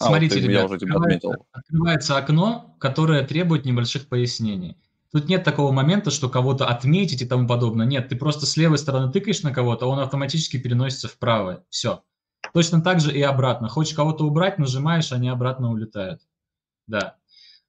А, 0.00 0.06
Смотрите, 0.06 0.36
вот 0.36 0.40
ты, 0.40 0.48
ребят, 0.48 0.60
я 0.60 0.66
уже 0.66 0.78
тебя 0.78 0.94
открывается, 0.94 1.28
отметил. 1.28 1.46
открывается 1.52 2.16
окно, 2.16 2.76
которое 2.80 3.26
требует 3.26 3.66
небольших 3.66 4.08
пояснений. 4.08 4.78
Тут 5.12 5.28
нет 5.28 5.44
такого 5.44 5.72
момента, 5.72 6.10
что 6.10 6.30
кого-то 6.30 6.66
отметить 6.66 7.20
и 7.20 7.26
тому 7.26 7.46
подобное. 7.46 7.84
Нет, 7.84 8.08
ты 8.08 8.16
просто 8.16 8.46
с 8.46 8.56
левой 8.56 8.78
стороны 8.78 9.12
тыкаешь 9.12 9.42
на 9.42 9.52
кого-то, 9.52 9.84
он 9.86 9.98
автоматически 9.98 10.56
переносится 10.56 11.08
вправо. 11.08 11.66
Все. 11.68 12.02
Точно 12.54 12.80
так 12.80 13.00
же 13.00 13.12
и 13.12 13.20
обратно. 13.20 13.68
Хочешь 13.68 13.94
кого-то 13.94 14.24
убрать, 14.24 14.58
нажимаешь, 14.58 15.12
они 15.12 15.28
обратно 15.28 15.70
улетают. 15.70 16.22
Да. 16.86 17.18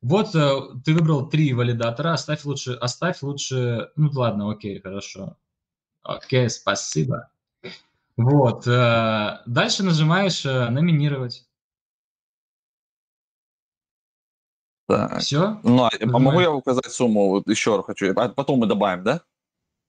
Вот 0.04 0.36
э, 0.36 0.60
ты 0.84 0.94
выбрал 0.94 1.30
три 1.30 1.54
валидатора, 1.54 2.12
оставь 2.12 2.44
лучше, 2.44 2.74
оставь 2.74 3.22
лучше, 3.22 3.90
ну 3.96 4.10
ладно, 4.12 4.52
окей, 4.52 4.82
хорошо. 4.82 5.38
Окей, 6.04 6.50
спасибо. 6.50 7.30
Вот, 8.18 8.68
э, 8.68 9.40
дальше 9.46 9.84
нажимаешь 9.84 10.46
э, 10.46 10.70
номинировать. 10.70 11.48
Так. 14.90 15.20
Все? 15.20 15.62
Ну, 15.64 15.86
а 15.86 15.90
могу 16.06 16.42
я 16.42 16.52
указать 16.52 16.92
сумму? 16.92 17.30
Вот 17.30 17.48
еще 17.48 17.78
раз 17.78 17.86
хочу. 17.86 18.14
А 18.14 18.28
потом 18.28 18.60
мы 18.60 18.68
добавим, 18.68 19.06
да? 19.06 19.22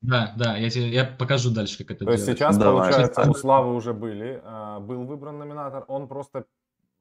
Да, 0.01 0.33
да, 0.37 0.57
я 0.57 0.71
тебе 0.71 0.91
я 0.91 1.05
покажу 1.07 1.51
дальше, 1.51 1.79
как 1.79 1.91
это 1.91 2.05
То 2.05 2.13
есть 2.13 2.25
сейчас, 2.25 2.57
Давай. 2.57 2.89
получается, 2.89 3.29
у 3.29 3.35
Славы 3.35 3.75
уже 3.75 3.93
были, 3.93 4.41
был 4.81 5.07
выбран 5.07 5.39
номинатор, 5.39 5.85
он 5.89 6.07
просто 6.07 6.45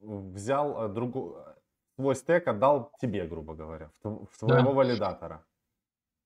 взял 0.00 0.88
другую 0.92 1.53
свой 1.96 2.16
стек 2.16 2.48
отдал 2.48 2.92
тебе, 3.00 3.26
грубо 3.26 3.54
говоря, 3.54 3.90
в, 4.02 4.28
своего 4.38 4.70
да. 4.70 4.70
валидатора. 4.70 5.44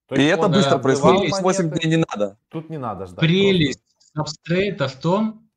То 0.09 0.14
и 0.14 0.24
это 0.24 0.48
быстро 0.48 0.78
происходит, 0.78 1.38
8 1.40 1.70
дней 1.70 1.96
не 1.96 2.04
надо. 2.09 2.38
Тут 2.48 2.70
не 2.70 2.78
надо 2.78 3.07
ждать. 3.07 3.20
Прелесть 3.20 3.85
сабстрейта 4.14 4.88
в 4.88 4.94
том, 4.94 5.50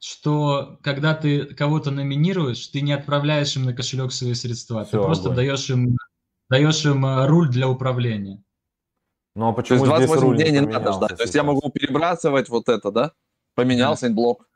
что 0.00 0.78
когда 0.82 1.14
ты 1.14 1.46
кого-то 1.54 1.90
номинируешь, 1.90 2.66
ты 2.68 2.80
не 2.80 2.92
отправляешь 2.92 3.56
им 3.56 3.64
на 3.64 3.72
кошелек 3.72 4.12
свои 4.12 4.34
средства, 4.34 4.84
Все, 4.84 4.98
ты 4.98 5.04
просто 5.04 5.30
даешь 5.30 5.70
им, 5.70 5.96
даешь 6.48 6.84
им 6.84 7.06
э, 7.06 7.26
руль 7.26 7.48
для 7.48 7.68
управления. 7.68 8.42
Ну 9.36 9.48
а 9.48 9.52
почему 9.52 9.84
То 9.84 9.96
есть 9.98 10.08
28 10.08 10.36
дней 10.36 10.50
не, 10.50 10.60
надо 10.60 10.92
ждать. 10.92 11.10
Сейчас? 11.10 11.18
То 11.18 11.24
есть 11.24 11.34
я 11.34 11.44
могу 11.44 11.70
перебрасывать 11.70 12.48
вот 12.48 12.68
это, 12.68 12.90
да? 12.90 13.12
Поменялся 13.54 14.08
да. 14.08 14.14
блок. 14.14 14.48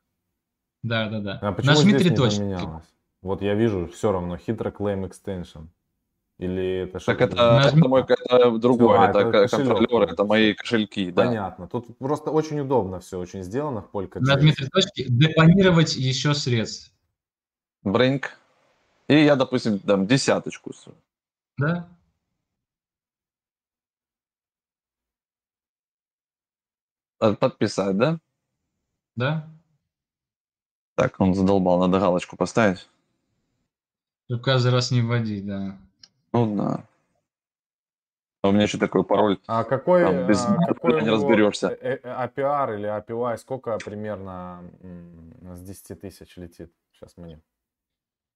Да, 0.83 1.09
да, 1.09 1.21
да. 1.21 1.39
А 1.43 1.63
Нажми 1.63 1.93
три 1.93 2.11
точки. 2.11 2.59
Вот 3.23 3.43
я 3.43 3.55
вижу 3.55 3.87
все 3.89 4.13
равно 4.13 4.37
хитро 4.37 4.71
claim 4.71 5.09
extension. 5.09 5.69
Или 6.39 6.85
это 6.85 7.01
что? 7.01 7.13
Так 7.13 7.21
это, 7.21 7.63
это, 7.67 7.77
мой, 7.77 8.01
это 8.01 8.59
другое, 8.59 8.99
а, 8.99 9.11
это, 9.11 9.19
это 9.19 9.49
контролер, 9.49 10.11
это 10.11 10.25
мои 10.25 10.55
кошельки, 10.55 11.11
да. 11.11 11.27
Понятно. 11.27 11.69
Тут 11.69 11.99
просто 11.99 12.31
очень 12.31 12.61
удобно 12.61 13.01
все 13.01 13.19
очень 13.19 13.43
сделано 13.43 13.83
в 13.83 13.91
Polka. 13.95 14.21
Нажми 14.21 14.53
три 14.53 14.67
точки, 14.69 15.05
депонировать 15.07 15.97
еще 15.97 16.33
средств. 16.33 16.95
Bring. 17.85 18.25
И 19.09 19.23
я, 19.23 19.37
допустим, 19.37 19.81
дам 19.85 20.07
десяточку. 20.07 20.73
Да. 21.59 21.89
Подписать, 27.19 27.99
да? 27.99 28.19
Да. 29.15 29.47
Так, 30.95 31.21
он 31.21 31.35
задолбал, 31.35 31.79
надо 31.81 32.01
галочку 32.01 32.37
поставить. 32.37 32.89
Чтобы 34.31 34.45
каждый 34.45 34.71
раз 34.71 34.93
не 34.93 35.01
вводить, 35.01 35.45
да. 35.45 35.77
Ну 36.33 36.57
да. 36.57 36.85
А 38.43 38.49
у 38.49 38.53
меня 38.53 38.63
еще 38.63 38.79
такой 38.79 39.03
пароль. 39.03 39.41
А 39.49 39.65
какой, 39.65 40.05
Там 40.05 40.29
без 40.29 40.45
а, 40.45 40.57
какой 40.69 41.03
не 41.03 41.11
разберешься. 41.11 41.67
э- 41.71 41.99
э- 42.01 42.29
APR 42.29 42.79
или 42.79 42.89
APY, 42.89 43.37
сколько 43.39 43.77
примерно 43.85 44.63
с 45.53 45.61
10 45.63 46.01
тысяч 46.03 46.37
летит 46.37 46.71
сейчас 46.93 47.17
мне? 47.17 47.41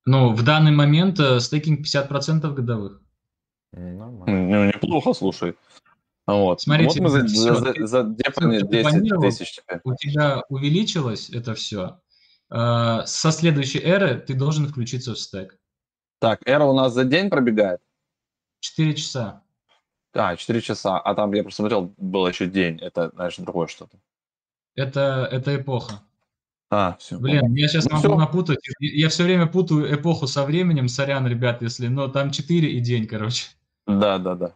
Ну, 0.04 0.34
в 0.34 0.42
данный 0.42 0.72
момент 0.72 1.20
э, 1.20 1.38
стейкинг 1.38 1.86
50% 1.86 2.52
годовых. 2.52 3.00
Нормально. 3.70 4.24
Ну, 4.26 4.66
неплохо, 4.66 5.12
слушай. 5.12 5.54
Вот. 6.26 6.60
Смотрите, 6.60 7.00
вот 7.00 7.04
мы 7.04 7.20
за, 7.20 7.26
всё, 7.28 7.54
за, 7.54 7.86
за 7.86 8.02
ты 8.02 8.32
10 8.32 8.82
планировал? 8.82 9.22
тысяч 9.22 9.52
теперь. 9.52 9.78
У 9.84 9.94
тебя 9.94 10.42
увеличилось 10.48 11.30
это 11.30 11.54
все. 11.54 12.00
Со 12.50 13.30
следующей 13.30 13.78
эры 13.78 14.18
ты 14.18 14.34
должен 14.34 14.66
включиться 14.66 15.14
в 15.14 15.18
стек. 15.20 15.56
Так, 16.24 16.40
эра 16.48 16.64
у 16.64 16.72
нас 16.72 16.94
за 16.94 17.04
день 17.04 17.28
пробегает? 17.28 17.82
4 18.60 18.94
часа. 18.94 19.42
А, 20.14 20.36
4 20.36 20.60
часа. 20.62 20.98
А 20.98 21.14
там, 21.14 21.30
я 21.34 21.42
просто 21.42 21.58
смотрел, 21.62 21.92
был 21.98 22.26
еще 22.26 22.46
день. 22.46 22.78
Это, 22.80 23.10
знаешь, 23.10 23.36
другое 23.36 23.66
что-то. 23.66 23.98
Это, 24.74 25.28
это 25.30 25.54
эпоха. 25.54 26.00
А, 26.70 26.96
все. 26.98 27.18
Блин, 27.18 27.52
я 27.54 27.68
сейчас 27.68 27.84
Ну 27.84 27.96
могу 27.96 28.08
всё. 28.08 28.16
напутать. 28.16 28.58
Я 28.80 29.10
все 29.10 29.24
время 29.24 29.46
путаю 29.46 29.94
эпоху 29.94 30.26
со 30.26 30.44
временем. 30.44 30.88
Сорян, 30.88 31.26
ребят, 31.26 31.60
если... 31.60 31.88
Но 31.88 32.08
там 32.08 32.30
4 32.30 32.70
и 32.70 32.80
день, 32.80 33.06
короче. 33.06 33.48
Да, 33.86 34.16
да, 34.16 34.34
да. 34.34 34.54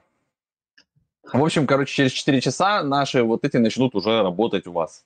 В 1.34 1.44
общем, 1.44 1.66
короче, 1.66 1.92
через 1.94 2.12
4 2.12 2.40
часа 2.40 2.82
наши 2.82 3.22
вот 3.22 3.44
эти 3.44 3.58
начнут 3.58 3.94
уже 3.94 4.22
работать 4.22 4.66
у 4.66 4.72
вас. 4.72 5.04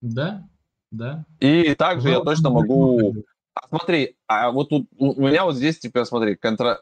Да, 0.00 0.48
да. 0.90 1.26
И 1.40 1.74
также 1.74 2.08
я 2.08 2.18
Ну, 2.20 2.24
точно 2.24 2.48
могу... 2.48 3.12
ну, 3.12 3.24
А 3.56 3.68
смотри, 3.68 4.16
а 4.26 4.50
вот 4.50 4.68
тут 4.68 4.86
у 4.98 5.26
меня 5.26 5.44
вот 5.44 5.56
здесь 5.56 5.78
теперь, 5.78 6.04
смотри, 6.04 6.36
контра... 6.36 6.80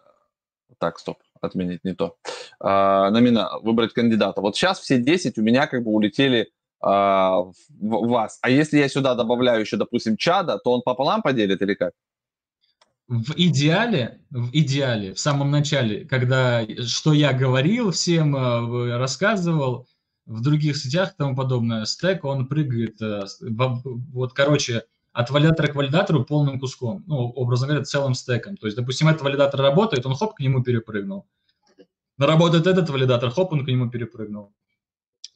Так, 0.79 0.99
стоп, 0.99 1.19
отменить 1.41 1.85
не 1.85 1.95
то. 1.95 2.17
А, 2.59 3.11
номина, 3.11 3.59
выбрать 3.63 3.93
кандидата. 3.93 4.41
Вот 4.41 4.57
сейчас 4.57 4.81
все 4.81 4.99
10 4.99 5.39
у 5.39 5.43
меня 5.43 5.69
как 5.69 5.85
бы 5.85 5.93
улетели 5.93 6.51
а, 6.81 7.43
в, 7.43 7.55
в 7.71 8.09
вас. 8.09 8.41
А 8.43 8.51
если 8.51 8.79
я 8.79 8.89
сюда 8.89 9.15
добавляю 9.15 9.61
еще, 9.61 9.77
допустим, 9.77 10.17
чада, 10.17 10.59
то 10.59 10.73
он 10.73 10.83
пополам 10.83 11.23
поделит 11.23 11.63
или 11.63 11.75
как? 11.75 11.93
В 13.07 13.35
идеале, 13.37 14.23
в 14.31 14.51
идеале, 14.53 15.15
в 15.15 15.21
самом 15.21 15.53
начале, 15.53 16.05
когда 16.07 16.67
что 16.85 17.13
я 17.13 17.33
говорил 17.33 17.93
всем, 17.93 18.33
в- 18.33 18.99
рассказывал, 18.99 19.87
в 20.27 20.41
других 20.41 20.77
сетях 20.77 21.13
и 21.13 21.17
тому 21.19 21.37
подобное, 21.37 21.85
стек, 21.85 22.25
он 22.25 22.49
прыгает, 22.49 23.01
э, 23.01 23.27
вот, 23.43 24.33
короче, 24.33 24.85
от 25.15 25.31
валидатора 25.31 25.69
к 25.69 25.75
валидатору 25.77 26.25
полным 26.25 26.59
куском, 26.61 27.05
ну, 27.07 27.17
образно 27.31 27.69
говоря, 27.69 27.85
целым 27.85 28.15
стеком. 28.15 28.57
То 28.57 28.67
есть, 28.67 28.77
допустим, 28.77 29.09
этот 29.09 29.23
валидатор 29.23 29.61
работает, 29.61 30.05
он 30.07 30.15
хоп, 30.15 30.35
к 30.35 30.41
нему 30.41 30.63
перепрыгнул. 30.63 31.25
Работает 32.19 32.67
этот 32.67 32.91
валидатор, 32.91 33.31
хоп, 33.31 33.53
он 33.53 33.65
к 33.65 33.69
нему 33.69 33.89
перепрыгнул. 33.89 34.53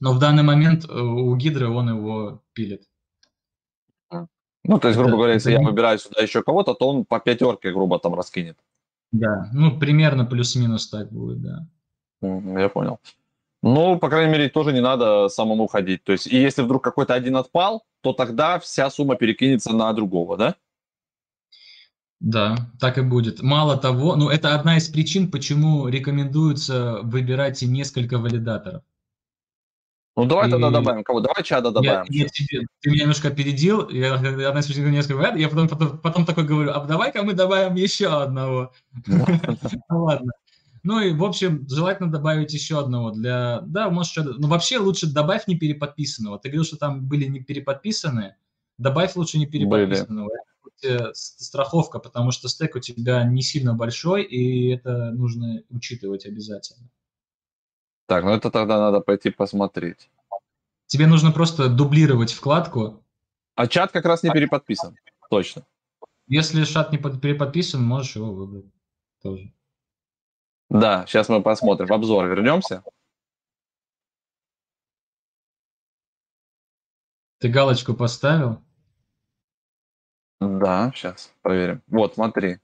Но 0.01 0.13
в 0.13 0.19
данный 0.19 0.43
момент 0.43 0.85
э, 0.87 0.93
у 0.99 1.35
Гидры 1.35 1.69
он 1.69 1.89
его 1.89 2.41
пилит. 2.53 2.83
Ну, 4.65 4.77
то 4.79 4.89
есть, 4.89 4.97
грубо 4.99 5.11
Это- 5.11 5.17
говоря, 5.17 5.33
это 5.33 5.37
если 5.37 5.51
я 5.53 5.59
не- 5.59 5.65
выбираю 5.65 5.97
сюда 5.97 6.21
еще 6.21 6.43
кого-то, 6.43 6.73
то 6.73 6.87
он 6.89 7.05
по 7.05 7.19
пятерке, 7.19 7.71
грубо, 7.71 7.97
там 7.99 8.13
раскинет. 8.13 8.57
Да, 9.11 9.49
ну, 9.53 9.79
примерно 9.79 10.25
плюс-минус 10.25 10.89
так 10.89 11.11
будет, 11.11 11.41
да. 11.41 11.65
Я 12.21 12.69
понял. 12.69 12.99
Ну, 13.61 13.99
по 13.99 14.09
крайней 14.09 14.31
мере, 14.31 14.49
тоже 14.49 14.71
не 14.71 14.79
надо 14.81 15.27
самому 15.27 15.67
ходить. 15.67 16.03
То 16.03 16.13
есть, 16.13 16.27
и 16.27 16.37
если 16.37 16.61
вдруг 16.61 16.83
какой-то 16.83 17.13
один 17.13 17.35
отпал, 17.35 17.83
то 18.01 18.13
тогда 18.13 18.57
вся 18.59 18.89
сумма 18.89 19.15
перекинется 19.15 19.73
на 19.73 19.91
другого, 19.93 20.37
да? 20.37 20.55
Да, 22.21 22.55
так 22.79 22.97
и 22.97 23.01
будет. 23.01 23.41
Мало 23.41 23.77
того, 23.77 24.15
ну 24.15 24.29
это 24.29 24.53
одна 24.55 24.77
из 24.77 24.89
причин, 24.89 25.31
почему 25.31 25.87
рекомендуется 25.87 26.99
выбирать 27.03 27.63
и 27.63 27.67
несколько 27.67 28.17
валидаторов. 28.17 28.83
Ну, 30.17 30.25
давай 30.25 30.49
тогда 30.49 30.67
И- 30.67 30.71
добавим 30.73 31.03
кого? 31.05 31.21
Давай 31.21 31.43
чада 31.43 31.69
Я, 31.69 31.73
добавим. 31.73 32.05
я 32.09 32.27
тебе- 32.27 32.65
ты 32.81 32.89
меня 32.89 33.01
немножко 33.03 33.29
опередил, 33.29 33.89
я 33.89 34.15
одна 34.15 34.59
из 34.59 34.65
причин 34.67 34.91
несколько 34.91 35.15
валидаторов, 35.15 35.39
я 35.39 35.49
потом, 35.49 35.67
потом, 35.69 35.97
потом 35.99 36.25
такой 36.25 36.43
говорю, 36.43 36.71
а 36.71 36.83
давай-ка 36.85 37.23
мы 37.23 37.33
добавим 37.33 37.75
еще 37.75 38.07
одного. 38.07 38.73
Ну 39.07 39.25
ладно. 39.89 40.31
Ну 40.83 40.99
и, 40.99 41.13
в 41.13 41.23
общем, 41.23 41.67
желательно 41.67 42.11
добавить 42.11 42.53
еще 42.53 42.79
одного 42.79 43.11
для... 43.11 43.61
Да, 43.61 43.89
может, 43.89 44.11
что 44.11 44.23
Ну, 44.23 44.47
вообще 44.47 44.77
лучше 44.77 45.11
добавь 45.11 45.47
не 45.47 45.57
переподписанного. 45.57 46.39
Ты 46.39 46.49
говорил, 46.49 46.63
что 46.63 46.77
там 46.77 47.05
были 47.07 47.25
не 47.25 47.41
переподписанные. 47.41 48.37
Добавь 48.77 49.15
лучше 49.15 49.37
не 49.37 49.45
переподписанного. 49.45 50.29
Это 50.29 50.43
будет, 50.63 51.01
э, 51.01 51.13
страховка, 51.13 51.99
потому 51.99 52.31
что 52.31 52.47
стек 52.47 52.75
у 52.75 52.79
тебя 52.79 53.23
не 53.23 53.41
сильно 53.41 53.73
большой, 53.73 54.23
и 54.23 54.69
это 54.69 55.11
нужно 55.11 55.63
учитывать 55.69 56.25
обязательно. 56.25 56.89
Так, 58.05 58.23
ну 58.23 58.31
это 58.31 58.49
тогда 58.49 58.79
надо 58.79 59.01
пойти 59.01 59.29
посмотреть. 59.29 60.09
Тебе 60.87 61.05
нужно 61.05 61.31
просто 61.31 61.69
дублировать 61.69 62.31
вкладку. 62.31 63.03
А 63.55 63.67
чат 63.67 63.91
как 63.91 64.05
раз 64.05 64.23
не 64.23 64.31
переподписан. 64.31 64.95
Точно. 65.29 65.65
Если 66.27 66.63
шат 66.63 66.91
не 66.91 66.97
под- 66.97 67.21
переподписан, 67.21 67.83
можешь 67.83 68.15
его 68.15 68.33
выбрать 68.33 68.65
тоже. 69.21 69.51
Да, 70.69 71.05
сейчас 71.07 71.29
мы 71.29 71.41
посмотрим. 71.41 71.87
В 71.87 71.93
обзор 71.93 72.27
вернемся. 72.27 72.83
Ты 77.39 77.49
галочку 77.49 77.93
поставил? 77.93 78.61
Да, 80.39 80.91
сейчас 80.93 81.33
проверим. 81.41 81.81
Вот, 81.87 82.15
смотри. 82.15 82.59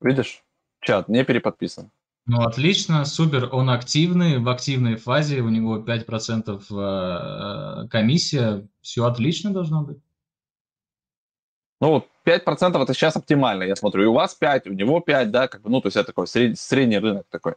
Видишь? 0.00 0.44
Чат 0.80 1.08
не 1.08 1.24
переподписан. 1.24 1.90
Ну, 2.26 2.42
отлично, 2.42 3.04
супер, 3.04 3.48
он 3.52 3.68
активный, 3.68 4.38
в 4.38 4.48
активной 4.48 4.96
фазе, 4.96 5.40
у 5.40 5.48
него 5.48 5.78
5% 5.78 6.62
э, 6.70 7.88
комиссия, 7.88 8.68
все 8.80 9.06
отлично 9.06 9.52
должно 9.52 9.82
быть. 9.82 9.98
Ну, 11.82 11.88
вот 11.88 12.06
5% 12.24 12.80
это 12.80 12.94
сейчас 12.94 13.16
оптимально, 13.16 13.64
я 13.64 13.74
смотрю. 13.74 14.04
И 14.04 14.06
у 14.06 14.12
вас 14.12 14.36
5, 14.36 14.68
у 14.68 14.72
него 14.72 15.00
5, 15.00 15.32
да, 15.32 15.48
как 15.48 15.62
бы, 15.62 15.68
ну, 15.68 15.80
то 15.80 15.88
есть 15.88 15.96
это 15.96 16.06
такой 16.06 16.28
сред- 16.28 16.56
средний 16.56 16.98
рынок 16.98 17.26
такой. 17.28 17.54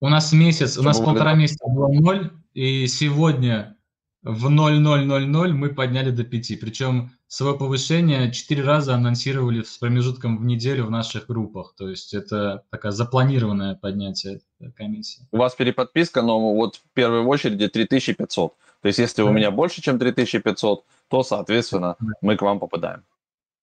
У 0.00 0.08
нас 0.08 0.32
месяц, 0.32 0.76
у 0.76 0.82
нас 0.82 0.96
Чтобы 0.96 1.12
полтора 1.12 1.34
месяца 1.34 1.64
было 1.68 1.86
0, 1.86 2.32
и 2.54 2.88
сегодня 2.88 3.76
в 4.24 4.50
0,000 4.50 5.52
мы 5.52 5.68
подняли 5.68 6.10
до 6.10 6.24
5. 6.24 6.58
Причем 6.60 7.12
свое 7.28 7.56
повышение 7.56 8.32
4 8.32 8.60
раза 8.64 8.96
анонсировали 8.96 9.62
с 9.62 9.78
промежутком 9.78 10.38
в 10.38 10.44
неделю 10.44 10.86
в 10.86 10.90
наших 10.90 11.28
группах. 11.28 11.74
То 11.78 11.88
есть 11.88 12.14
это 12.14 12.64
такая 12.70 12.90
запланированное 12.90 13.76
поднятие 13.76 14.40
э, 14.58 14.72
комиссии. 14.72 15.28
У 15.30 15.36
вас 15.36 15.54
переподписка, 15.54 16.22
но 16.22 16.54
вот 16.54 16.74
в 16.74 16.82
первой 16.92 17.20
очереди 17.20 17.68
3500. 17.68 18.56
То 18.80 18.88
есть 18.88 18.98
если 18.98 19.22
у 19.22 19.30
меня 19.30 19.52
больше, 19.52 19.80
чем 19.80 20.00
3500, 20.00 20.84
то, 21.06 21.22
соответственно, 21.22 21.94
Да. 22.00 22.12
мы 22.20 22.36
к 22.36 22.42
вам 22.42 22.58
попадаем. 22.58 23.04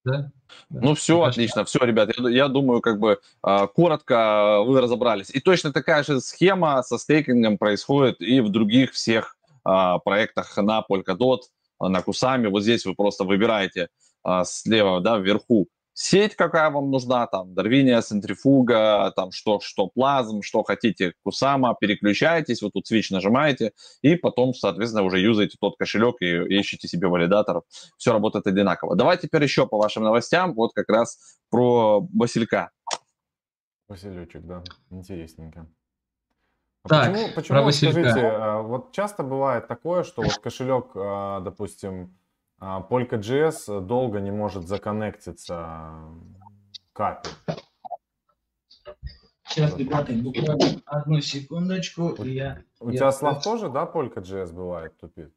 Да? 0.05 0.31
Да. 0.69 0.81
Ну 0.81 0.95
все, 0.95 1.19
кажется, 1.19 1.41
отлично, 1.41 1.65
все, 1.65 1.79
ребят, 1.79 2.09
я, 2.17 2.29
я 2.29 2.47
думаю, 2.47 2.81
как 2.81 2.99
бы 2.99 3.19
а, 3.41 3.67
коротко 3.67 4.61
вы 4.65 4.81
разобрались. 4.81 5.29
И 5.29 5.39
точно 5.39 5.71
такая 5.71 6.03
же 6.03 6.21
схема 6.21 6.81
со 6.83 6.97
стейкингом 6.97 7.57
происходит 7.57 8.21
и 8.21 8.39
в 8.39 8.49
других 8.49 8.93
всех 8.93 9.35
а, 9.63 9.99
проектах 9.99 10.55
на 10.57 10.83
Polkadot, 10.89 11.41
а, 11.79 11.89
на 11.89 12.01
Кусами. 12.01 12.47
Вот 12.47 12.63
здесь 12.63 12.85
вы 12.85 12.95
просто 12.95 13.23
выбираете 13.23 13.89
а, 14.23 14.43
слева, 14.45 15.01
да, 15.01 15.17
вверху 15.17 15.67
сеть, 15.99 16.35
какая 16.35 16.69
вам 16.69 16.91
нужна, 16.91 17.27
там, 17.27 17.53
Дарвиния, 17.53 17.99
Центрифуга, 18.01 19.11
там, 19.11 19.31
что, 19.31 19.59
что 19.59 19.87
плазм, 19.87 20.41
что 20.41 20.63
хотите, 20.63 21.13
Кусама, 21.23 21.75
переключаетесь, 21.79 22.61
вот 22.61 22.71
тут 22.73 22.87
свич 22.87 23.11
нажимаете, 23.11 23.73
и 24.01 24.15
потом, 24.15 24.53
соответственно, 24.53 25.03
уже 25.03 25.19
юзаете 25.19 25.57
тот 25.59 25.77
кошелек 25.77 26.21
и 26.21 26.57
ищете 26.57 26.87
себе 26.87 27.09
валидаторов. 27.09 27.63
Все 27.97 28.13
работает 28.13 28.47
одинаково. 28.47 28.95
Давай 28.95 29.17
теперь 29.17 29.43
еще 29.43 29.67
по 29.67 29.77
вашим 29.77 30.03
новостям, 30.03 30.53
вот 30.53 30.71
как 30.73 30.87
раз 30.89 31.37
про 31.49 32.07
Василька. 32.13 32.71
Василючек, 33.89 34.43
да, 34.43 34.63
интересненько. 34.91 35.67
А 36.83 36.89
Так, 36.89 37.11
почему, 37.11 37.27
про 37.27 37.35
почему, 37.35 37.57
вот 37.57 37.65
Василька. 37.65 37.99
скажите, 37.99 38.25
а, 38.25 38.61
вот 38.61 38.91
часто 38.93 39.23
бывает 39.23 39.67
такое, 39.67 40.03
что 40.03 40.21
вот 40.21 40.37
кошелек, 40.37 40.91
а, 40.95 41.41
допустим, 41.41 42.17
Polka.js 42.61 43.81
долго 43.81 44.19
не 44.19 44.31
может 44.31 44.67
законнектиться 44.67 45.93
к 46.93 46.99
API? 46.99 47.55
Сейчас, 49.47 49.75
ребята, 49.77 50.13
буквально 50.13 50.81
одну 50.85 51.21
секундочку, 51.21 52.09
и 52.23 52.31
я... 52.31 52.61
У 52.79 52.89
Я 52.89 52.95
тебя, 52.97 53.05
как- 53.07 53.15
Слав, 53.15 53.43
тоже, 53.43 53.69
да, 53.69 53.85
Polka.js 53.91 54.53
бывает 54.53 54.97
тупит? 54.99 55.33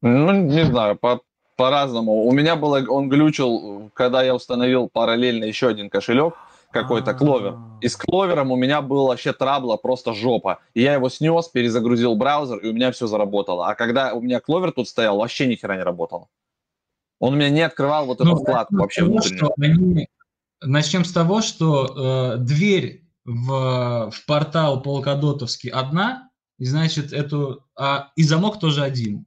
Ну, 0.00 0.32
не 0.32 0.64
знаю, 0.64 0.96
по, 0.96 1.20
по-разному. 1.56 2.24
У 2.24 2.32
меня 2.32 2.56
было, 2.56 2.84
он 2.88 3.08
глючил, 3.08 3.90
когда 3.94 4.22
я 4.22 4.34
установил 4.34 4.88
параллельно 4.88 5.44
еще 5.44 5.68
один 5.68 5.90
кошелек, 5.90 6.34
какой-то 6.72 7.14
кловер. 7.14 7.56
И 7.80 7.86
с 7.88 7.96
кловером 7.96 8.50
у 8.50 8.56
меня 8.56 8.82
был 8.82 9.06
вообще 9.06 9.32
трабла, 9.32 9.76
просто 9.76 10.12
жопа. 10.12 10.58
И 10.74 10.82
я 10.82 10.94
его 10.94 11.08
снес, 11.08 11.48
перезагрузил 11.48 12.16
браузер, 12.16 12.58
и 12.58 12.68
у 12.68 12.72
меня 12.72 12.90
все 12.90 13.06
заработало. 13.06 13.68
А 13.68 13.74
когда 13.76 14.12
у 14.14 14.20
меня 14.20 14.40
кловер 14.40 14.72
тут 14.72 14.88
стоял, 14.88 15.18
вообще 15.18 15.46
ни 15.46 15.54
хера 15.54 15.76
не 15.76 15.82
работало. 15.82 16.28
Он 17.22 17.34
у 17.34 17.36
меня 17.36 17.50
не 17.50 17.60
открывал 17.60 18.06
вот 18.06 18.20
эту 18.20 18.30
Ну, 18.30 18.36
вкладку 18.36 18.74
начнем 18.74 19.12
вообще 19.12 19.36
с 19.36 19.38
того, 19.38 19.54
внутреннюю. 19.56 19.78
что 19.78 19.94
они- 19.96 20.08
Начнем 20.60 21.04
с 21.04 21.12
того, 21.12 21.40
что 21.40 22.34
э, 22.34 22.38
дверь 22.38 23.04
в, 23.24 24.10
в 24.10 24.26
портал 24.26 24.82
полкодотовский 24.82 25.70
одна, 25.70 26.30
и 26.58 26.64
значит 26.64 27.12
эту, 27.12 27.64
а, 27.76 28.10
и 28.16 28.24
замок 28.24 28.58
тоже 28.58 28.82
один. 28.82 29.26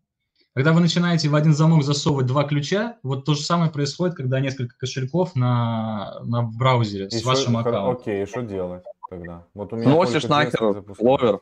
Когда 0.54 0.74
вы 0.74 0.82
начинаете 0.82 1.30
в 1.30 1.36
один 1.36 1.54
замок 1.54 1.84
засовывать 1.84 2.26
два 2.28 2.44
ключа, 2.44 2.98
вот 3.02 3.24
то 3.24 3.34
же 3.34 3.42
самое 3.44 3.72
происходит, 3.72 4.16
когда 4.16 4.42
несколько 4.42 4.76
кошельков 4.78 5.34
на, 5.36 6.20
на 6.26 6.44
браузере 6.44 7.08
и 7.08 7.10
с 7.12 7.24
вашим 7.24 7.56
аккаунтом. 7.56 8.02
Окей, 8.02 8.24
и 8.24 8.26
что 8.26 8.42
делать 8.42 8.84
тогда? 9.10 9.46
Вот 9.54 9.72
у 9.72 9.78
меня 9.78 9.86
Сносишь 9.90 10.24
нахер 10.26 10.84
кловер, 10.84 11.40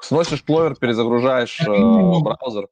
сносишь 0.00 0.42
кловер, 0.42 0.76
перезагружаешь 0.76 1.56
как 1.56 1.68
минимум, 1.68 2.18
э, 2.18 2.24
браузер. 2.24 2.68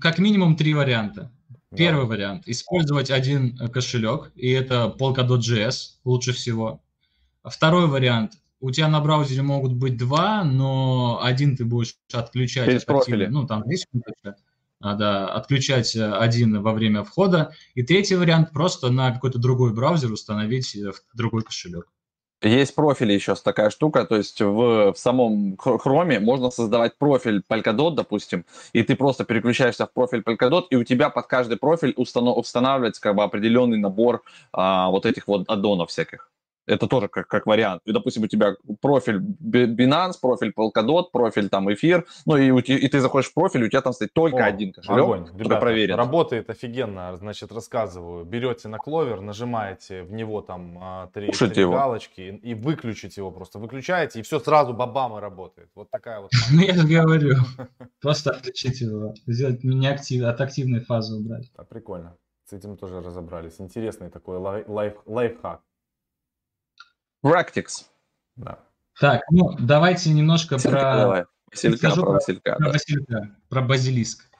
Как 0.00 0.18
минимум 0.18 0.56
три 0.56 0.74
варианта. 0.74 1.30
Первый 1.76 2.06
вариант– 2.06 2.44
использовать 2.46 3.10
один 3.10 3.56
кошелек, 3.68 4.32
и 4.34 4.50
это 4.50 4.94
Polkadot.js 4.98 5.74
лучше 6.04 6.32
всего. 6.32 6.82
Второй 7.42 7.86
вариант– 7.86 8.32
у 8.60 8.70
тебя 8.70 8.88
на 8.88 9.00
браузере 9.00 9.42
могут 9.42 9.74
быть 9.74 9.98
два, 9.98 10.42
но 10.42 11.20
один 11.22 11.54
ты 11.54 11.66
будешь 11.66 11.96
отключать. 12.10 12.64
Через 12.64 12.84
профили. 12.84 13.26
Ну, 13.26 13.46
там 13.46 13.68
есть 13.68 13.86
а, 14.80 14.94
да, 14.94 15.28
отключать 15.28 15.94
один 15.94 16.62
во 16.62 16.72
время 16.72 17.04
входа. 17.04 17.52
И 17.74 17.82
третий 17.82 18.16
вариант– 18.16 18.50
просто 18.52 18.90
на 18.90 19.12
какой-то 19.12 19.38
другой 19.38 19.74
браузер 19.74 20.12
установить 20.12 20.74
э, 20.76 20.92
другой 21.12 21.42
кошелек. 21.42 21.88
Есть 22.44 22.74
профили 22.74 23.14
еще 23.14 23.34
такая 23.36 23.70
штука, 23.70 24.04
то 24.04 24.16
есть 24.16 24.42
в, 24.42 24.92
в 24.92 24.96
самом 24.96 25.54
Chrome 25.54 26.20
можно 26.20 26.50
создавать 26.50 26.94
профиль 26.98 27.42
Polkadot, 27.48 27.94
допустим, 27.94 28.44
и 28.74 28.82
ты 28.82 28.96
просто 28.96 29.24
переключаешься 29.24 29.86
в 29.86 29.92
профиль 29.92 30.20
Polkadot, 30.20 30.64
и 30.68 30.76
у 30.76 30.84
тебя 30.84 31.08
под 31.08 31.26
каждый 31.26 31.56
профиль 31.56 31.94
установ, 31.96 32.36
устанавливается 32.36 33.00
как 33.00 33.14
бы 33.14 33.22
определенный 33.22 33.78
набор 33.78 34.22
а, 34.52 34.90
вот 34.90 35.06
этих 35.06 35.26
вот 35.26 35.48
аддонов 35.48 35.88
всяких. 35.88 36.28
Это 36.66 36.86
тоже 36.86 37.08
как, 37.08 37.28
как 37.28 37.46
вариант. 37.46 37.82
И, 37.84 37.92
допустим, 37.92 38.22
у 38.22 38.26
тебя 38.26 38.54
профиль 38.80 39.18
Binance, 39.18 40.14
профиль 40.20 40.52
Polkadot, 40.56 41.04
профиль 41.12 41.48
там 41.48 41.72
эфир, 41.72 42.06
ну 42.26 42.36
и, 42.36 42.50
и 42.60 42.88
ты 42.88 43.00
заходишь 43.00 43.30
в 43.30 43.34
профиль, 43.34 43.64
у 43.64 43.68
тебя 43.68 43.82
там 43.82 43.92
стоит 43.92 44.12
только 44.12 44.38
О, 44.38 44.46
один 44.46 44.72
кошелек, 44.72 45.04
огонь. 45.04 45.28
Ребята, 45.36 45.60
проверен. 45.60 45.96
Работает 45.96 46.50
офигенно, 46.50 47.16
значит, 47.16 47.52
рассказываю. 47.52 48.24
Берете 48.24 48.68
на 48.68 48.78
кловер, 48.78 49.20
нажимаете 49.20 50.02
в 50.02 50.12
него 50.12 50.40
там 50.40 50.78
а, 50.80 51.06
три, 51.08 51.30
три 51.30 51.64
галочки 51.64 52.20
и, 52.20 52.50
и 52.50 52.54
выключите 52.54 53.20
его 53.20 53.30
просто. 53.30 53.58
Выключаете, 53.58 54.20
и 54.20 54.22
все 54.22 54.40
сразу 54.40 54.72
бабам 54.72 55.16
и 55.18 55.20
работает. 55.20 55.68
Вот 55.74 55.90
такая 55.90 56.20
вот. 56.20 56.30
Ну, 56.52 56.60
я 56.60 56.74
же 56.74 56.86
говорю. 56.86 57.36
Просто 58.00 58.30
отключить 58.30 58.80
его. 58.80 59.14
Сделать 59.26 59.64
не 59.64 59.86
актив, 59.86 60.24
от 60.24 60.40
активной 60.40 60.80
фазы 60.80 61.16
убрать. 61.16 61.50
Прикольно. 61.68 62.16
С 62.48 62.52
этим 62.52 62.76
тоже 62.76 63.00
разобрались. 63.00 63.60
Интересный 63.60 64.10
такой 64.10 64.38
лайф, 64.38 64.96
лайфхак. 65.06 65.62
Practice. 67.24 67.86
Да. 68.36 68.58
Так, 69.00 69.22
ну 69.30 69.56
давайте 69.58 70.10
немножко 70.10 70.54
Василька, 70.54 70.78
про... 70.78 70.96
Давай. 70.96 71.24
Василька, 71.50 71.90
про, 71.94 72.12
Василька, 72.12 72.52
про, 72.56 72.64
да. 72.64 72.72
Василька, 72.72 73.36
про 73.48 73.62
базилиск. 73.62 74.30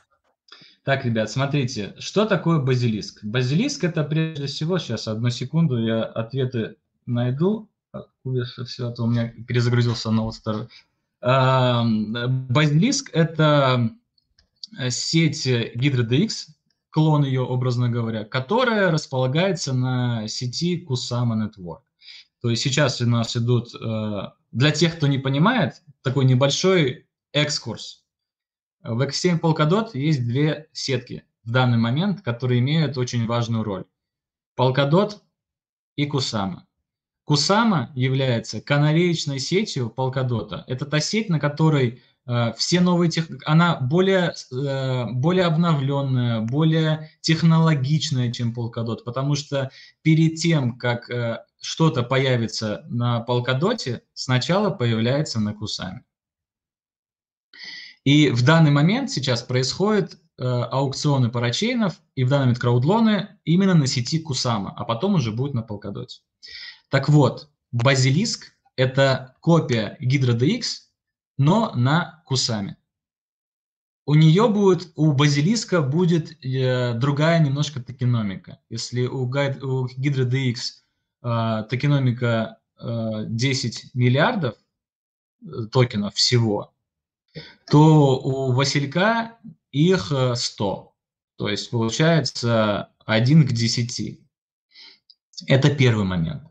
Так, 0.85 1.05
ребят, 1.07 1.31
смотрите, 1.31 1.95
что 1.99 2.27
такое 2.27 2.59
базилиск? 2.59 3.25
Базилиск 3.25 3.85
это 3.85 4.05
прежде 4.05 4.47
всего, 4.47 4.79
сейчас 4.79 5.09
одну 5.09 5.31
секунду, 5.31 5.79
я 5.79 6.05
ответы 6.05 6.77
найду. 7.07 7.71
Все, 8.67 8.89
а 8.89 8.91
то 8.91 9.05
у 9.05 9.07
меня 9.07 9.33
перезагрузился 9.47 10.11
ноут 10.11 10.35
второй. 10.35 10.69
Базилиск 11.21 13.11
это 13.15 13.91
сеть 14.91 15.47
HydroDX, 15.47 16.49
клон 16.91 17.25
ее, 17.25 17.43
образно 17.43 17.89
говоря, 17.89 18.25
которая 18.25 18.91
располагается 18.91 19.73
на 19.73 20.29
сети 20.29 20.85
Kusama 20.87 21.35
Network. 21.49 21.83
То 22.45 22.51
есть 22.51 22.63
сейчас 22.63 23.01
у 23.01 23.07
нас 23.07 23.35
идут, 23.39 23.75
э, 23.75 24.29
для 24.53 24.71
тех, 24.71 24.99
кто 24.99 25.07
не 25.07 25.17
понимает, 25.17 25.83
такой 26.03 26.27
небольшой 26.27 27.07
экскурс. 27.33 28.05
В 28.83 29.01
X7 29.01 29.41
Polkadot 29.41 29.89
есть 29.95 30.27
две 30.29 30.69
сетки 30.75 31.25
в 31.45 31.53
данный 31.53 31.79
момент, 31.79 32.21
которые 32.21 32.61
имеют 32.61 32.99
очень 32.99 33.25
важную 33.27 33.65
роль. 33.65 33.87
Polkadot 34.61 35.13
и 35.97 36.05
Kusama. 36.07 36.65
Kusama 37.27 37.89
является 37.95 38.61
канареечной 38.61 39.39
сетью 39.39 39.91
Polkadot. 39.97 40.65
Это 40.67 40.85
та 40.85 41.01
сеть, 41.01 41.31
на 41.31 41.41
которой 41.41 42.03
все 42.57 42.81
новые 42.81 43.11
тех... 43.11 43.29
она 43.45 43.77
более, 43.77 44.35
э, 44.51 45.07
более 45.13 45.45
обновленная, 45.45 46.41
более 46.41 47.11
технологичная, 47.21 48.33
чем 48.33 48.55
Polkadot, 48.55 49.05
потому 49.05 49.35
что 49.35 49.71
перед 50.03 50.37
тем, 50.37 50.79
как 50.79 51.11
э, 51.11 51.45
что-то 51.61 52.03
появится 52.03 52.87
на 52.89 53.21
Полкадоте, 53.21 54.03
сначала 54.15 54.71
появляется 54.71 55.39
на 55.39 55.53
Кусаме. 55.53 56.05
И 58.05 58.31
в 58.31 58.43
данный 58.43 58.71
момент 58.71 59.11
сейчас 59.11 59.43
происходят 59.43 60.15
э, 60.39 60.45
аукционы 60.45 61.31
парачейнов 61.31 62.01
и 62.15 62.25
в 62.25 62.31
данный 62.31 62.45
момент 62.45 62.59
краудлоны 62.59 63.39
именно 63.45 63.75
на 63.75 63.87
сети 63.87 64.19
Кусама, 64.19 64.73
а 64.77 64.85
потом 64.85 65.15
уже 65.15 65.31
будет 65.31 65.53
на 65.53 65.63
Полкадоте. 65.63 66.21
Так 66.89 67.11
вот, 67.11 67.51
Базилиск– 67.73 68.53
это 68.77 69.37
копия 69.41 69.99
GydroDX, 70.01 70.65
но 71.37 71.73
на 71.75 72.23
Кусаме. 72.27 72.77
У 74.07 74.15
нее 74.15 74.49
будет, 74.49 74.93
у 74.97 75.13
Базилиска 75.13 75.81
будет 75.81 76.45
э, 76.45 76.93
другая 76.95 77.39
немножко 77.39 77.83
токеномика. 77.83 78.61
Если 78.69 79.07
у, 79.07 79.23
у 79.23 79.89
GydroDX 79.89 80.57
а, 81.23 81.63
токеномика 81.63 82.59
10 82.79 83.85
а, 83.85 83.99
миллиардов 83.99 84.57
э, 85.43 85.67
токенов 85.73 86.15
всего, 86.15 86.75
то 87.71 88.19
у 88.19 88.53
Василька 88.53 89.39
их 89.71 90.13
100. 90.35 90.93
Э, 90.93 91.39
то 91.39 91.49
есть 91.49 91.71
получается 91.71 92.91
1 93.07 93.49
к 93.49 93.53
10. 93.53 94.21
Это 95.47 95.75
первый 95.75 96.05
момент. 96.05 96.43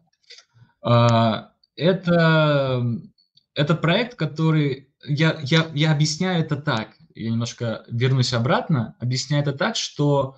А, 0.82 1.54
это, 3.54 3.62
этот 3.64 3.82
проект, 3.82 4.16
который... 4.16 4.90
Я, 5.06 5.40
я, 5.44 5.70
я 5.74 5.92
объясняю 5.92 6.44
это 6.44 6.56
так, 6.56 6.96
я 7.14 7.30
немножко 7.30 7.84
вернусь 7.90 8.34
обратно, 8.34 8.96
объясняю 9.00 9.44
это 9.44 9.52
так, 9.52 9.76
что 9.76 10.38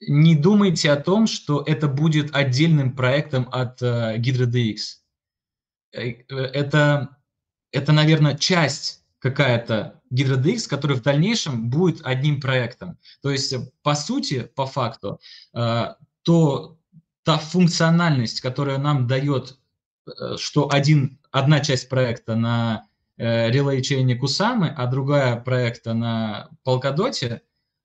не 0.00 0.34
думайте 0.34 0.90
о 0.90 0.96
том, 0.96 1.26
что 1.26 1.62
это 1.64 1.88
будет 1.88 2.34
отдельным 2.34 2.96
проектом 2.96 3.48
от 3.52 3.82
uh, 3.82 4.16
HydroDX. 4.18 4.76
Э, 5.92 6.00
это, 6.30 7.16
это, 7.70 7.92
наверное, 7.92 8.36
часть 8.36 9.04
какая-то 9.18 10.00
HydroDX, 10.10 10.68
которая 10.68 10.98
в 10.98 11.02
дальнейшем 11.02 11.70
будет 11.70 12.00
одним 12.04 12.40
проектом. 12.40 12.98
То 13.20 13.30
есть, 13.30 13.54
по 13.82 13.94
сути, 13.94 14.50
по 14.54 14.66
факту, 14.66 15.20
uh, 15.54 15.94
то 16.22 16.78
та 17.24 17.38
функциональность, 17.38 18.40
которая 18.40 18.78
нам 18.78 19.06
дает, 19.06 19.58
что 20.36 20.68
один, 20.72 21.20
одна 21.32 21.60
часть 21.60 21.88
проекта 21.88 22.36
на 22.36 22.86
релей-чейне 23.16 24.16
Кусамы, 24.16 24.68
а 24.68 24.86
другая 24.86 25.36
проекта 25.36 25.94
на 25.94 26.50
Polkadot, 26.64 27.40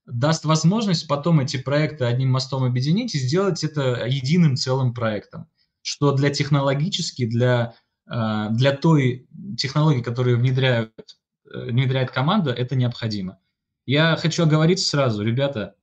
даст 0.06 0.46
возможность 0.46 1.08
потом 1.08 1.40
эти 1.40 1.58
проекты 1.58 2.06
одним 2.06 2.32
мостом 2.32 2.64
объединить 2.64 3.14
и 3.16 3.20
сделать 3.20 3.64
это 3.64 4.06
единым 4.06 4.56
целым 4.56 4.94
проектом, 4.94 5.50
что 5.82 6.14
для 6.14 6.30
технологически, 6.30 7.26
для, 7.26 7.76
э, 8.10 8.48
для 8.52 8.72
той 8.72 9.28
технологии, 9.58 10.02
которую 10.02 10.38
внедряют, 10.38 11.18
э, 11.46 11.66
внедряет 11.66 12.12
команда, 12.12 12.52
это 12.52 12.76
необходимо. 12.76 13.40
Я 13.86 14.16
хочу 14.16 14.44
оговориться 14.44 14.88
сразу, 14.88 15.24
ребята, 15.24 15.76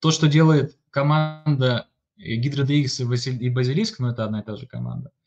то, 0.00 0.10
что 0.10 0.26
делает 0.26 0.78
команда 0.90 1.88
GydroDX 2.18 3.36
и 3.38 3.50
Базилиск, 3.50 3.98
ну 3.98 4.08
это 4.08 4.24
одна 4.24 4.40
и 4.40 4.44
та 4.44 4.56
же 4.56 4.66
команда– 4.66 5.10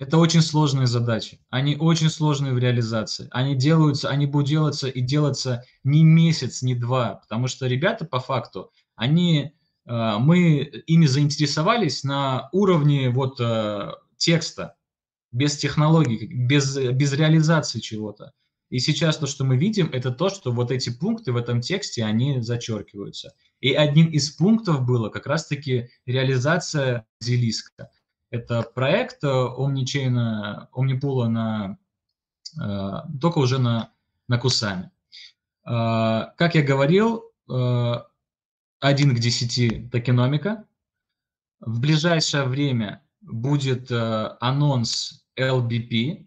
это 0.00 0.16
очень 0.16 0.40
сложные 0.40 0.86
задачи. 0.86 1.40
Они 1.50 1.76
очень 1.76 2.08
сложные 2.08 2.54
в 2.54 2.58
реализации. 2.58 3.28
Они 3.32 3.54
делаются, 3.54 4.08
они 4.08 4.24
будут 4.24 4.48
делаться 4.48 4.88
и 4.88 5.02
делаться 5.02 5.62
не 5.84 6.02
месяц, 6.04 6.62
не 6.62 6.74
два, 6.74 7.16
потому 7.16 7.48
что 7.48 7.66
ребята 7.66 8.06
по 8.06 8.18
факту, 8.18 8.72
они, 8.96 9.52
э, 9.86 10.16
мы 10.18 10.62
ими 10.86 11.04
заинтересовались 11.04 12.02
на 12.02 12.48
уровне 12.52 13.10
вот 13.10 13.40
э, 13.40 13.90
текста, 14.16 14.74
без 15.32 15.58
технологий, 15.58 16.26
без, 16.26 16.78
без 16.78 17.12
реализации 17.12 17.80
чего-то. 17.80 18.32
И 18.70 18.78
сейчас 18.78 19.18
то, 19.18 19.26
что 19.26 19.44
мы 19.44 19.58
видим, 19.58 19.90
это 19.92 20.12
то, 20.12 20.30
что 20.30 20.50
вот 20.50 20.70
эти 20.70 20.88
пункты 20.88 21.32
в 21.32 21.36
этом 21.36 21.60
тексте, 21.60 22.04
они 22.04 22.40
зачеркиваются. 22.40 23.34
И 23.60 23.74
одним 23.74 24.06
из 24.06 24.30
пунктов 24.30 24.86
было 24.86 25.10
как 25.10 25.26
раз-таки 25.26 25.90
реализация 26.06 27.04
Зелиска. 27.20 27.90
Это 28.30 28.62
проект 28.62 29.24
Omnichain, 29.24 30.68
Omnipoola 30.72 31.26
на, 31.26 31.78
э, 32.60 33.18
только 33.20 33.38
уже 33.38 33.58
на, 33.58 33.92
на 34.28 34.38
Кусами. 34.38 34.90
Э, 35.66 36.26
как 36.36 36.54
я 36.54 36.62
говорил, 36.62 37.24
1 37.48 38.10
э, 38.80 39.14
к 39.14 39.18
10 39.18 39.90
токеномика. 39.90 40.64
В 41.60 41.80
ближайшее 41.80 42.44
время 42.44 43.02
будет 43.20 43.90
э, 43.90 44.36
анонс 44.40 45.24
LBP 45.36 46.26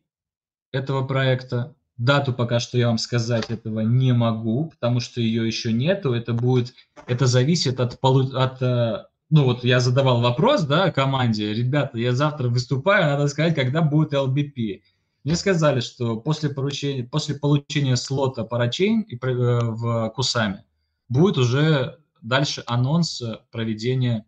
этого 0.72 1.06
проекта. 1.08 1.76
Дату 1.97 2.34
пока 2.34 2.60
что 2.60 2.78
я 2.78 2.88
вам 2.88 2.97
сказать 2.97 3.49
этого 3.49 3.80
не 3.82 4.14
могу, 4.14 4.66
потому 4.66 4.99
что 4.99 5.22
ее 5.22 5.47
еще 5.47 5.72
нету. 5.72 6.14
Это 6.14 6.34
будет, 6.34 6.74
это 7.08 7.28
зависит 7.28 7.80
от, 7.80 7.99
полу, 7.99 8.36
от 8.36 8.62
э, 8.62 9.06
ну 9.34 9.45
вот 9.45 9.63
я 9.63 9.79
задавал 9.79 10.21
вопрос, 10.21 10.61
да, 10.61 10.91
команде, 10.91 11.55
ребята, 11.55 11.97
я 11.97 12.13
завтра 12.13 12.49
выступаю, 12.49 13.05
надо 13.05 13.27
сказать, 13.27 13.55
когда 13.55 13.81
будет 13.81 14.13
LBP. 14.13 14.84
Мне 15.23 15.36
сказали, 15.36 15.79
что 15.79 16.17
после, 16.17 16.49
поручения, 16.49 17.03
после 17.03 17.34
получения 17.34 17.95
слота 17.95 18.43
парачейн 18.43 19.01
и, 19.01 19.15
э, 19.15 19.59
в 19.63 20.09
Кусаме 20.11 20.65
будет 21.09 21.39
уже 21.39 21.97
дальше 22.21 22.61
анонс 22.67 23.23
проведения 23.49 24.27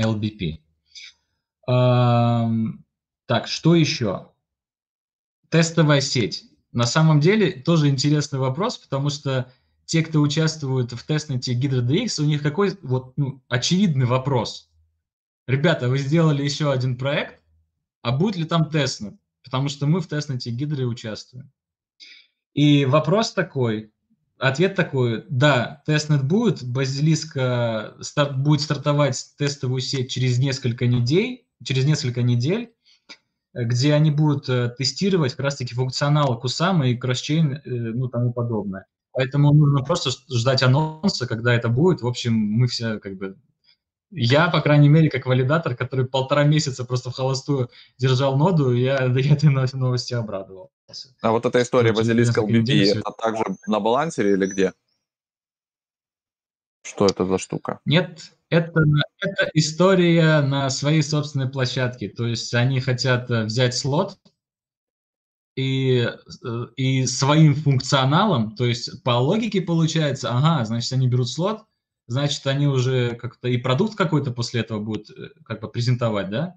LBP. 0.00 0.60
Так, 1.66 3.48
что 3.48 3.74
еще? 3.74 4.30
Тестовая 5.48 6.00
сеть. 6.00 6.44
На 6.70 6.86
самом 6.86 7.18
деле 7.18 7.50
тоже 7.50 7.88
интересный 7.88 8.38
вопрос, 8.38 8.78
потому 8.78 9.10
что 9.10 9.50
те, 9.86 10.02
кто 10.02 10.20
участвует 10.20 10.92
в 10.92 11.02
тестнете 11.06 11.54
HydraDX, 11.54 12.20
у 12.20 12.26
них 12.26 12.42
какой 12.42 12.76
вот 12.82 13.16
ну, 13.16 13.40
очевидный 13.48 14.04
вопрос. 14.04 14.68
Ребята, 15.46 15.88
вы 15.88 15.98
сделали 15.98 16.42
еще 16.42 16.72
один 16.72 16.96
проект, 16.96 17.40
а 18.02 18.12
будет 18.12 18.36
ли 18.36 18.44
там 18.44 18.68
тестнет? 18.68 19.14
Потому 19.44 19.68
что 19.68 19.86
мы 19.86 20.00
в 20.00 20.08
тестнете 20.08 20.50
Гидры 20.50 20.86
участвуем. 20.86 21.52
И 22.52 22.84
вопрос 22.84 23.32
такой, 23.32 23.92
ответ 24.38 24.74
такой, 24.74 25.24
да, 25.28 25.82
тестнет 25.86 26.24
будет, 26.24 26.64
Basilisk 26.64 27.32
старт, 28.00 28.38
будет 28.38 28.62
стартовать 28.62 29.34
тестовую 29.38 29.80
сеть 29.80 30.10
через 30.10 30.38
несколько 30.38 30.88
недель, 30.88 31.46
через 31.62 31.84
несколько 31.84 32.22
недель, 32.22 32.72
где 33.54 33.94
они 33.94 34.10
будут 34.10 34.48
э, 34.48 34.68
тестировать 34.76 35.32
как 35.32 35.44
раз-таки 35.44 35.74
функционал 35.74 36.38
Кусама 36.38 36.88
и 36.88 36.96
кросчейн, 36.96 37.54
э, 37.54 37.60
ну, 37.64 38.08
тому 38.08 38.32
подобное. 38.32 38.86
Поэтому 39.16 39.50
нужно 39.54 39.82
просто 39.82 40.10
ждать 40.30 40.62
анонса, 40.62 41.26
когда 41.26 41.54
это 41.54 41.70
будет. 41.70 42.02
В 42.02 42.06
общем, 42.06 42.34
мы 42.34 42.66
все 42.66 42.98
как 42.98 43.16
бы... 43.16 43.38
Я, 44.10 44.48
по 44.50 44.60
крайней 44.60 44.90
мере, 44.90 45.08
как 45.08 45.24
валидатор, 45.24 45.74
который 45.74 46.04
полтора 46.04 46.44
месяца 46.44 46.84
просто 46.84 47.10
в 47.10 47.14
холостую 47.14 47.70
держал 47.96 48.36
ноду, 48.36 48.72
я, 48.72 49.02
я 49.16 49.32
этой 49.32 49.78
новости 49.78 50.12
обрадовал. 50.12 50.70
А 51.22 51.30
вот 51.32 51.46
эта 51.46 51.62
история 51.62 51.94
базилийского 51.94 52.46
BB, 52.46 52.98
это 52.98 53.10
также 53.18 53.44
на 53.66 53.80
балансере 53.80 54.34
или 54.34 54.46
где? 54.46 54.74
Что 56.82 57.06
это 57.06 57.24
за 57.24 57.38
штука? 57.38 57.80
Нет, 57.86 58.32
это, 58.50 58.82
это 59.20 59.50
история 59.54 60.42
на 60.42 60.68
своей 60.68 61.02
собственной 61.02 61.48
площадке. 61.48 62.10
То 62.10 62.26
есть 62.26 62.52
они 62.52 62.80
хотят 62.80 63.30
э, 63.30 63.44
взять 63.44 63.74
слот 63.74 64.18
и, 65.56 66.08
э, 66.44 66.66
и 66.76 67.06
своим 67.06 67.54
функционалом, 67.54 68.54
то 68.54 68.64
есть 68.64 69.02
по 69.02 69.18
логике 69.18 69.60
получается, 69.62 70.30
ага, 70.30 70.64
значит, 70.64 70.92
они 70.92 71.08
берут 71.08 71.28
слот, 71.28 71.64
значит, 72.06 72.46
они 72.46 72.66
уже 72.66 73.14
как-то 73.14 73.48
и 73.48 73.56
продукт 73.56 73.96
какой-то 73.96 74.30
после 74.30 74.60
этого 74.60 74.78
будут 74.80 75.10
э, 75.10 75.30
как 75.44 75.60
бы 75.60 75.68
презентовать, 75.68 76.30
да? 76.30 76.56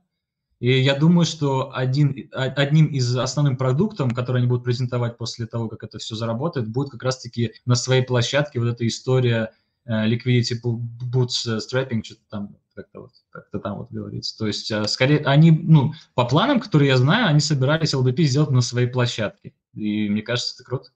И 0.59 0.77
я 0.77 0.95
думаю, 0.95 1.25
что 1.25 1.73
один, 1.73 2.29
одним 2.33 2.87
из 2.87 3.15
основным 3.15 3.55
продуктом, 3.55 4.11
который 4.11 4.39
они 4.39 4.47
будут 4.47 4.65
презентовать 4.65 5.17
после 5.17 5.47
того, 5.47 5.69
как 5.69 5.83
это 5.83 5.99
все 5.99 6.15
заработает, 6.15 6.67
будет 6.67 6.89
как 6.89 7.01
раз-таки 7.01 7.53
на 7.65 7.75
своей 7.75 8.03
площадке 8.03 8.59
вот 8.59 8.67
эта 8.67 8.85
история 8.85 9.53
Э, 9.89 10.07
liquidity 10.07 10.53
bootstrapping, 10.61 12.03
что-то 12.03 12.21
там 12.29 12.55
как-то 12.79 13.01
вот, 13.01 13.11
как 13.29 13.61
там 13.61 13.77
вот 13.79 13.91
говорится. 13.91 14.37
То 14.37 14.47
есть, 14.47 14.71
э, 14.71 14.85
скорее, 14.85 15.19
они, 15.19 15.51
ну, 15.51 15.93
по 16.15 16.25
планам, 16.25 16.59
которые 16.59 16.89
я 16.89 16.97
знаю, 16.97 17.27
они 17.27 17.39
собирались 17.39 17.93
LDP 17.93 18.23
сделать 18.23 18.51
на 18.51 18.61
своей 18.61 18.87
площадке. 18.87 19.53
И 19.73 20.09
мне 20.09 20.21
кажется, 20.21 20.55
это 20.55 20.63
круто. 20.63 20.89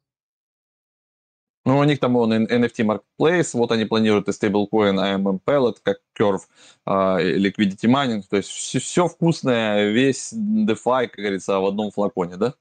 Ну, 1.66 1.78
у 1.78 1.84
них 1.86 2.00
там 2.00 2.18
он 2.18 2.34
NFT 2.34 2.86
Marketplace, 2.86 3.52
вот 3.54 3.72
они 3.72 3.86
планируют 3.86 4.28
и 4.28 4.34
стейблкоин 4.34 5.00
AMM 5.00 5.40
Pellet, 5.46 5.78
как 5.82 6.00
Curve, 6.18 6.42
uh, 6.86 7.22
Liquidity 7.38 7.86
Mining, 7.86 8.24
то 8.30 8.36
есть 8.36 8.50
все, 8.50 8.80
все 8.80 9.08
вкусное, 9.08 9.90
весь 9.92 10.34
DeFi, 10.34 11.08
как 11.08 11.16
говорится, 11.16 11.60
в 11.60 11.66
одном 11.66 11.92
флаконе, 11.92 12.36
да? 12.36 12.54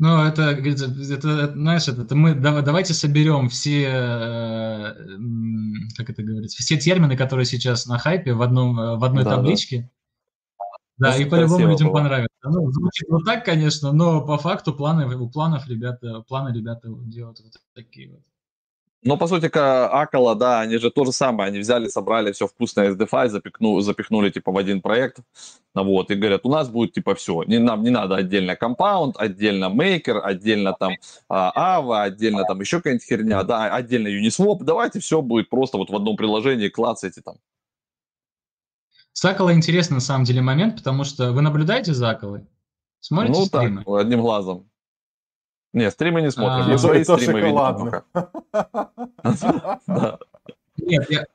Ну, 0.00 0.22
это, 0.22 0.42
это, 0.42 0.84
это 0.84 1.52
знаешь, 1.52 1.88
это, 1.88 2.02
это 2.02 2.14
мы 2.14 2.34
давайте 2.34 2.94
соберем 2.94 3.48
все, 3.48 3.82
э, 3.82 4.94
как 5.96 6.10
это 6.10 6.22
говорится, 6.22 6.62
все 6.62 6.76
термины, 6.76 7.16
которые 7.16 7.46
сейчас 7.46 7.86
на 7.86 7.98
хайпе 7.98 8.32
в 8.32 8.42
одном 8.42 8.76
в 8.76 9.04
одной 9.04 9.24
да, 9.24 9.36
табличке. 9.36 9.90
Да, 10.98 11.12
да 11.12 11.16
и 11.16 11.24
по-любому 11.24 11.68
людям 11.68 11.88
было. 11.88 11.94
понравится. 11.94 12.36
Ну, 12.44 12.70
звучит 12.72 13.08
вот 13.08 13.24
так, 13.24 13.44
конечно, 13.44 13.92
но 13.92 14.24
по 14.24 14.38
факту 14.38 14.72
планы 14.72 15.16
у 15.16 15.28
планов 15.28 15.68
ребята, 15.68 16.22
планы 16.28 16.54
ребята 16.54 16.88
делают 16.88 17.40
вот 17.40 17.52
такие 17.74 18.10
вот. 18.10 18.22
Ну, 19.02 19.16
по 19.16 19.28
сути, 19.28 19.48
Акала, 19.54 20.34
да, 20.34 20.60
они 20.60 20.78
же 20.78 20.90
то 20.90 21.04
же 21.04 21.12
самое, 21.12 21.48
они 21.48 21.60
взяли, 21.60 21.88
собрали 21.88 22.32
все 22.32 22.48
вкусное 22.48 22.90
из 22.90 22.96
DeFi, 22.96 23.28
запихну, 23.28 23.80
запихнули, 23.80 24.30
типа, 24.30 24.50
в 24.50 24.58
один 24.58 24.80
проект, 24.80 25.18
вот, 25.72 26.10
и 26.10 26.16
говорят, 26.16 26.40
у 26.44 26.50
нас 26.50 26.68
будет, 26.68 26.94
типа, 26.94 27.14
все, 27.14 27.44
не, 27.44 27.58
нам 27.58 27.84
не 27.84 27.90
надо 27.90 28.16
отдельно 28.16 28.56
компаунд, 28.56 29.16
отдельно 29.16 29.68
мейкер, 29.68 30.20
отдельно 30.24 30.72
там 30.72 30.94
Ава, 31.28 32.02
отдельно 32.02 32.42
там 32.44 32.60
еще 32.60 32.78
какая-нибудь 32.78 33.06
херня, 33.06 33.44
да, 33.44 33.72
отдельно 33.72 34.08
Uniswap, 34.08 34.64
давайте 34.64 34.98
все 34.98 35.22
будет 35.22 35.48
просто 35.48 35.78
вот 35.78 35.90
в 35.90 35.94
одном 35.94 36.16
приложении, 36.16 36.68
клацайте 36.68 37.20
там. 37.20 37.36
С 39.12 39.24
Акала 39.24 39.52
интересный, 39.52 39.94
на 39.94 40.00
самом 40.00 40.24
деле, 40.24 40.42
момент, 40.42 40.76
потому 40.76 41.04
что 41.04 41.32
вы 41.32 41.42
наблюдаете 41.42 41.94
за 41.94 42.10
Акалой? 42.10 42.46
Смотрите 43.00 43.38
ну, 43.38 43.46
стримы? 43.46 43.84
так, 43.84 43.94
одним 43.94 44.22
глазом. 44.22 44.68
Не, 45.72 45.90
стримы 45.90 46.22
не 46.22 46.30
смотрим. 46.30 46.64
А, 46.64 46.68
Мы 46.68 46.78
свои 46.78 47.04
стримы 47.04 47.40
видим 47.40 48.02
Нет, 50.78 51.10
я, 51.10 51.26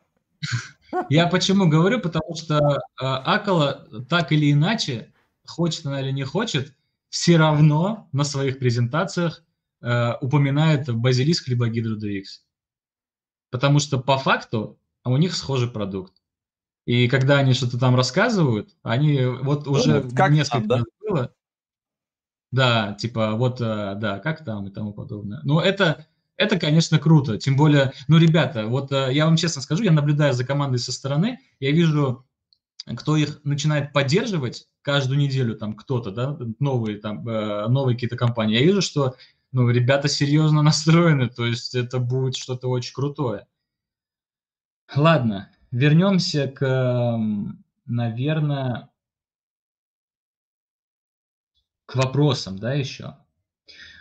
я 1.09 1.27
почему 1.27 1.67
говорю, 1.67 1.99
потому 1.99 2.35
что 2.35 2.57
э, 2.59 2.79
Акала 2.99 3.87
так 4.09 4.31
или 4.31 4.51
иначе, 4.51 5.13
хочет 5.45 5.85
она 5.85 6.01
или 6.01 6.11
не 6.11 6.23
хочет, 6.23 6.73
все 7.09 7.37
равно 7.37 8.09
на 8.11 8.23
своих 8.23 8.57
презентациях 8.59 9.43
э, 9.81 10.13
упоминает 10.21 10.91
Базилиск 10.93 11.47
либо 11.47 11.69
GydroDX. 11.69 12.23
Потому 13.51 13.79
что 13.79 13.99
по 13.99 14.17
факту 14.17 14.79
у 15.05 15.17
них 15.17 15.35
схожий 15.35 15.69
продукт. 15.69 16.13
И 16.85 17.07
когда 17.07 17.37
они 17.37 17.53
что-то 17.53 17.77
там 17.77 17.95
рассказывают, 17.95 18.75
они 18.81 19.25
вот 19.25 19.67
уже 19.67 20.01
ну, 20.01 20.15
как 20.15 20.31
несколько 20.31 20.67
там, 20.67 20.79
да? 20.79 20.83
было, 20.99 21.33
да, 22.53 22.93
типа 22.93 23.31
вот, 23.31 23.59
э, 23.61 23.95
да, 23.97 24.19
как 24.19 24.45
там 24.45 24.67
и 24.67 24.69
тому 24.69 24.93
подобное. 24.93 25.41
Ну, 25.43 25.59
это, 25.59 26.05
это, 26.37 26.59
конечно, 26.59 26.99
круто. 26.99 27.39
Тем 27.39 27.57
более, 27.57 27.93
ну, 28.07 28.19
ребята, 28.19 28.67
вот 28.67 28.91
э, 28.91 29.09
я 29.11 29.25
вам 29.25 29.37
честно 29.37 29.59
скажу, 29.63 29.83
я 29.83 29.91
наблюдаю 29.91 30.35
за 30.35 30.45
командой 30.45 30.77
со 30.77 30.91
стороны, 30.91 31.39
я 31.59 31.71
вижу, 31.71 32.27
кто 32.95 33.17
их 33.17 33.43
начинает 33.43 33.91
поддерживать 33.91 34.67
каждую 34.83 35.17
неделю, 35.17 35.55
там 35.55 35.73
кто-то, 35.73 36.11
да, 36.11 36.37
новые, 36.59 36.99
там, 36.99 37.27
э, 37.27 37.67
новые 37.69 37.95
какие-то 37.95 38.17
компании. 38.17 38.59
Я 38.59 38.63
вижу, 38.63 38.83
что, 38.83 39.15
ну, 39.51 39.67
ребята 39.71 40.07
серьезно 40.07 40.61
настроены, 40.61 41.29
то 41.29 41.47
есть 41.47 41.73
это 41.73 41.97
будет 41.97 42.35
что-то 42.35 42.67
очень 42.67 42.93
крутое. 42.93 43.47
Ладно, 44.95 45.49
вернемся 45.71 46.47
к, 46.49 47.19
наверное, 47.87 48.89
к 51.93 51.95
вопросам, 51.95 52.57
да, 52.57 52.73
еще. 52.73 53.15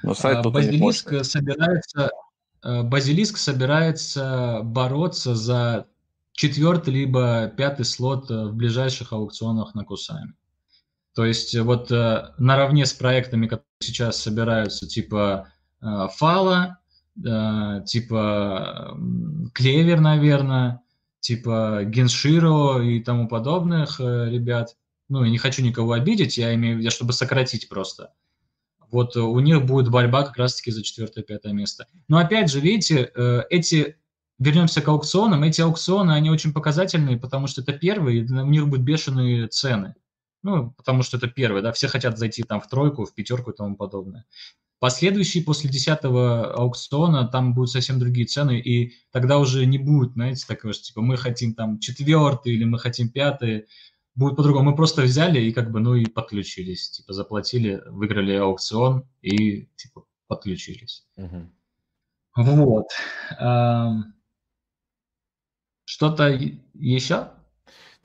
Но 0.03 0.14
сайт 0.14 0.43
Базилиск 0.47 1.12
собирается, 1.24 2.11
э, 2.64 2.82
Базилиск 2.82 3.36
собирается 3.36 4.61
бороться 4.64 5.34
за 5.34 5.86
четвертый 6.32 6.95
либо 6.95 7.53
пятый 7.55 7.84
слот 7.84 8.30
э, 8.30 8.47
в 8.47 8.55
ближайших 8.55 9.12
аукционах 9.12 9.74
на 9.74 9.84
Кусами. 9.84 10.32
То 11.14 11.26
есть 11.26 11.55
э, 11.55 11.61
вот 11.61 11.90
наравне 11.90 12.86
с 12.86 12.95
проектами, 12.95 13.47
которые 13.47 13.66
сейчас 13.80 14.16
собираются, 14.16 14.88
типа 14.88 15.49
Фала, 15.82 16.78
типа 17.14 18.97
Клевер, 19.53 20.01
наверное, 20.01 20.80
типа 21.20 21.82
Генширо 21.84 22.80
и 22.82 23.01
тому 23.01 23.28
подобных 23.28 24.01
ребят, 24.01 24.76
ну, 25.12 25.24
я 25.24 25.30
не 25.30 25.36
хочу 25.36 25.62
никого 25.62 25.92
обидеть, 25.92 26.38
я 26.38 26.54
имею 26.54 26.76
в 26.76 26.80
виду, 26.80 26.90
чтобы 26.90 27.12
сократить 27.12 27.68
просто. 27.68 28.14
Вот 28.90 29.14
у 29.14 29.38
них 29.40 29.62
будет 29.66 29.90
борьба 29.90 30.22
как 30.22 30.38
раз-таки 30.38 30.70
за 30.70 30.82
четвертое-пятое 30.82 31.52
место. 31.52 31.86
Но 32.08 32.16
опять 32.16 32.50
же, 32.50 32.60
видите, 32.60 33.12
э, 33.14 33.42
эти, 33.50 33.98
вернемся 34.38 34.80
к 34.80 34.88
аукционам, 34.88 35.42
эти 35.42 35.60
аукционы, 35.60 36.12
они 36.12 36.30
очень 36.30 36.54
показательные, 36.54 37.18
потому 37.18 37.46
что 37.46 37.60
это 37.60 37.74
первые, 37.74 38.24
у 38.24 38.46
них 38.46 38.66
будут 38.68 38.86
бешеные 38.86 39.48
цены. 39.48 39.94
Ну, 40.42 40.70
потому 40.70 41.02
что 41.02 41.18
это 41.18 41.28
первые, 41.28 41.62
да, 41.62 41.72
все 41.72 41.88
хотят 41.88 42.18
зайти 42.18 42.42
там 42.42 42.62
в 42.62 42.68
тройку, 42.68 43.04
в 43.04 43.14
пятерку 43.14 43.50
и 43.50 43.56
тому 43.56 43.76
подобное. 43.76 44.24
Последующие 44.78 45.44
после 45.44 45.68
десятого 45.68 46.54
аукциона 46.54 47.28
там 47.28 47.52
будут 47.52 47.70
совсем 47.70 48.00
другие 48.00 48.26
цены, 48.26 48.58
и 48.58 48.94
тогда 49.12 49.38
уже 49.38 49.66
не 49.66 49.78
будет, 49.78 50.14
знаете, 50.14 50.46
такого, 50.46 50.72
что 50.72 50.84
типа 50.84 51.02
мы 51.02 51.18
хотим 51.18 51.54
там 51.54 51.78
четвертый 51.78 52.54
или 52.54 52.64
мы 52.64 52.78
хотим 52.78 53.10
пятый, 53.10 53.66
будет 54.14 54.36
по-другому. 54.36 54.70
Мы 54.70 54.76
просто 54.76 55.02
взяли 55.02 55.40
и 55.40 55.52
как 55.52 55.70
бы, 55.70 55.80
ну 55.80 55.94
и 55.94 56.06
подключились. 56.06 56.90
Типа 56.90 57.12
заплатили, 57.12 57.82
выиграли 57.86 58.34
аукцион 58.36 59.08
и 59.22 59.66
типа 59.76 60.04
подключились. 60.26 61.06
Угу. 61.16 61.50
Вот. 62.36 62.88
Что-то 65.84 66.28
еще? 66.74 67.28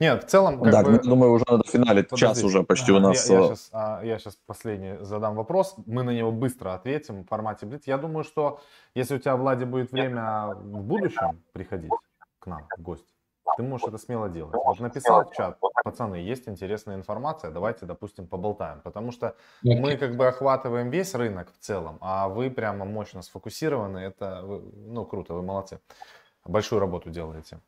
Нет, 0.00 0.24
в 0.24 0.26
целом... 0.28 0.62
Как 0.62 0.72
да, 0.72 0.82
бы... 0.84 0.98
думаю, 1.00 1.32
уже 1.32 1.44
надо 1.48 1.64
финалить. 1.66 2.08
Подожди. 2.08 2.26
Час 2.26 2.44
уже 2.44 2.62
почти 2.62 2.92
а, 2.92 2.96
у 2.96 2.98
нас. 3.00 3.28
Я, 3.28 3.36
я, 3.40 3.46
сейчас, 3.46 3.70
а, 3.72 4.00
я 4.04 4.18
сейчас 4.18 4.36
последний 4.46 5.04
задам 5.04 5.34
вопрос. 5.34 5.74
Мы 5.86 6.04
на 6.04 6.10
него 6.10 6.30
быстро 6.30 6.74
ответим 6.74 7.24
в 7.24 7.26
формате 7.26 7.66
Блиц. 7.66 7.86
Я 7.86 7.98
думаю, 7.98 8.22
что 8.22 8.60
если 8.94 9.16
у 9.16 9.18
тебя, 9.18 9.36
Влади, 9.36 9.64
будет 9.64 9.90
время 9.90 10.54
в 10.54 10.82
будущем 10.84 11.42
приходить 11.52 11.90
к 12.38 12.46
нам 12.46 12.68
в 12.76 12.82
гости, 12.82 13.12
ты 13.56 13.62
можешь 13.62 13.88
это 13.88 13.98
смело 13.98 14.28
делать. 14.28 14.54
Вот 14.54 14.80
написал 14.80 15.24
в 15.24 15.34
чат, 15.34 15.58
пацаны, 15.84 16.16
есть 16.16 16.48
интересная 16.48 16.96
информация, 16.96 17.50
давайте, 17.50 17.86
допустим, 17.86 18.26
поболтаем. 18.26 18.80
Потому 18.80 19.12
что 19.12 19.34
мы 19.62 19.96
как 19.96 20.16
бы 20.16 20.26
охватываем 20.26 20.90
весь 20.90 21.14
рынок 21.14 21.52
в 21.52 21.58
целом, 21.58 21.98
а 22.00 22.28
вы 22.28 22.50
прямо 22.50 22.84
мощно 22.84 23.22
сфокусированы. 23.22 23.98
Это, 23.98 24.42
ну, 24.42 25.04
круто, 25.04 25.34
вы 25.34 25.42
молодцы. 25.42 25.80
Большую 26.44 26.80
работу 26.80 27.10
делаете. 27.10 27.60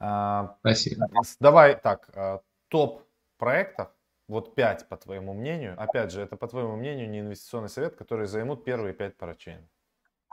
А, 0.00 0.56
Спасибо. 0.60 1.06
Давай 1.40 1.76
так, 1.76 2.08
а, 2.14 2.40
топ 2.68 3.02
проектов, 3.38 3.88
вот 4.28 4.54
5 4.54 4.88
по 4.88 4.96
твоему 4.96 5.34
мнению. 5.34 5.74
Опять 5.78 6.10
же, 6.10 6.22
это 6.22 6.36
по 6.36 6.48
твоему 6.48 6.76
мнению 6.76 7.08
не 7.08 7.20
инвестиционный 7.20 7.68
совет, 7.68 7.94
которые 7.94 8.26
займут 8.26 8.64
первые 8.64 8.94
5 8.94 9.16
парачейн. 9.16 9.68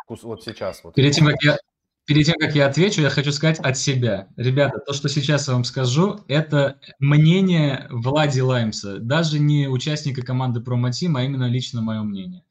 Вот 0.07 0.43
сейчас. 0.43 0.83
Вот. 0.83 0.95
Перед 0.95 1.13
тем, 1.13 1.27
как 1.27 1.41
я, 1.41 1.57
перед 2.05 2.25
тем, 2.25 2.35
как 2.39 2.55
я 2.55 2.67
отвечу, 2.67 3.01
я 3.01 3.09
хочу 3.09 3.31
сказать 3.31 3.59
от 3.59 3.77
себя. 3.77 4.27
Ребята, 4.35 4.79
то, 4.79 4.93
что 4.93 5.09
сейчас 5.09 5.47
я 5.47 5.53
вам 5.53 5.63
скажу, 5.63 6.21
это 6.27 6.79
мнение 6.99 7.87
Влади 7.89 8.39
Лаймса. 8.39 8.99
Даже 8.99 9.39
не 9.39 9.67
участника 9.67 10.21
команды 10.21 10.61
Промотим, 10.61 11.15
а 11.17 11.23
именно 11.23 11.47
лично 11.49 11.81
мое 11.81 12.01
мнение 12.01 12.43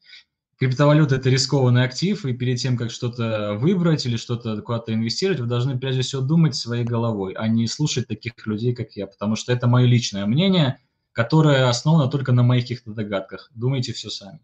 криптовалюта– 0.61 1.15
это 1.17 1.31
рискованный 1.31 1.83
актив, 1.83 2.23
и 2.23 2.33
перед 2.33 2.59
тем, 2.59 2.77
как 2.77 2.91
что-то 2.91 3.55
выбрать 3.59 4.05
или 4.05 4.15
что-то 4.15 4.61
куда-то 4.61 4.93
инвестировать, 4.93 5.39
вы 5.39 5.47
должны 5.47 5.79
прежде 5.79 6.03
всего 6.03 6.21
думать 6.21 6.53
своей 6.53 6.83
головой, 6.83 7.33
а 7.33 7.47
не 7.47 7.65
слушать 7.65 8.07
таких 8.07 8.33
людей, 8.45 8.75
как 8.75 8.91
я, 8.91 9.07
потому 9.07 9.35
что 9.35 9.51
это 9.51 9.65
мое 9.65 9.87
личное 9.87 10.27
мнение, 10.27 10.77
которое 11.13 11.67
основано 11.67 12.11
только 12.11 12.31
на 12.31 12.43
моих 12.43 12.65
каких-то 12.65 12.93
догадках. 12.93 13.49
Думайте 13.55 13.91
все 13.91 14.11
сами. 14.11 14.39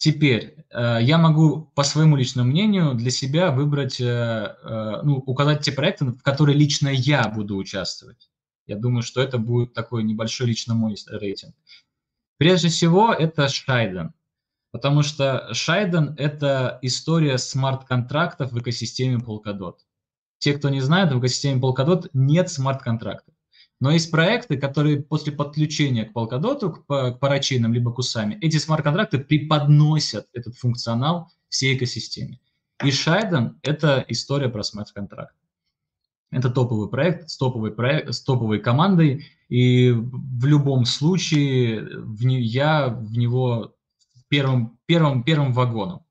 Теперь 0.00 0.64
э, 0.70 1.00
я 1.02 1.18
могу 1.18 1.70
по 1.74 1.82
своему 1.82 2.16
личному 2.16 2.48
мнению 2.48 2.94
для 2.94 3.10
себя 3.10 3.50
выбрать, 3.50 4.00
э, 4.00 4.06
э, 4.06 5.00
ну, 5.02 5.16
указать 5.26 5.60
те 5.60 5.72
проекты, 5.72 6.06
в 6.06 6.22
которые 6.22 6.56
лично 6.56 6.88
я 6.88 7.28
буду 7.28 7.54
участвовать. 7.58 8.30
Я 8.66 8.76
думаю, 8.76 9.02
что 9.02 9.20
это 9.20 9.36
будет 9.36 9.74
такой 9.74 10.02
небольшой 10.02 10.46
лично 10.46 10.72
мой 10.74 10.96
рейтинг. 11.06 11.54
Прежде 12.38 12.68
всего, 12.68 13.12
это 13.12 13.48
Шайден. 13.48 14.14
Потому 14.72 15.02
что 15.02 15.52
Шайден– 15.52 16.14
это 16.16 16.78
история 16.80 17.36
смарт-контрактов 17.36 18.52
в 18.52 18.58
экосистеме 18.58 19.18
Polkadot. 19.18 19.76
Те, 20.38 20.54
кто 20.54 20.70
не 20.70 20.80
знает, 20.80 21.12
в 21.12 21.20
экосистеме 21.20 21.60
Polkadot 21.60 22.08
нет 22.14 22.48
смарт-контрактов. 22.48 23.34
Но 23.80 23.90
есть 23.90 24.10
проекты, 24.10 24.58
которые 24.58 25.02
после 25.02 25.32
подключения 25.32 26.04
к 26.04 26.12
Polkadot, 26.12 26.70
к, 26.70 26.84
к 26.86 27.18
парачейнам 27.18 27.72
либо 27.72 27.92
кусами, 27.92 28.38
эти 28.42 28.58
смарт-контракты 28.58 29.18
преподносят 29.18 30.28
этот 30.34 30.56
функционал 30.56 31.32
всей 31.48 31.76
экосистеме. 31.76 32.40
И 32.84 32.90
Шайден– 32.90 33.58
это 33.62 34.04
история 34.08 34.50
про 34.50 34.62
смарт-контракт. 34.62 35.34
Это 36.30 36.50
топовый 36.50 36.88
проект 36.88 37.28
с 37.30 37.36
топовой, 37.36 37.72
проект, 37.72 38.14
с 38.14 38.22
топовой 38.22 38.60
командой, 38.60 39.26
и 39.48 39.90
в 39.90 40.44
любом 40.44 40.84
случае 40.84 41.80
в 41.82 42.24
не, 42.24 42.40
я 42.40 42.88
в 42.88 43.18
него 43.18 43.74
первым, 44.28 44.78
первым, 44.86 45.24
первым 45.24 45.52
вагоном. 45.52 46.04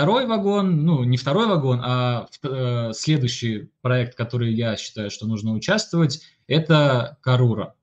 Второй 0.00 0.24
вагон, 0.24 0.86
ну 0.86 1.04
не 1.04 1.18
второй 1.18 1.46
вагон, 1.46 1.82
а 1.84 2.26
э, 2.42 2.92
следующий 2.94 3.70
проект, 3.82 4.16
который 4.16 4.50
я 4.54 4.74
считаю, 4.78 5.10
что 5.10 5.26
нужно 5.26 5.52
участвовать, 5.52 6.22
это 6.46 7.18
Карура. 7.20 7.74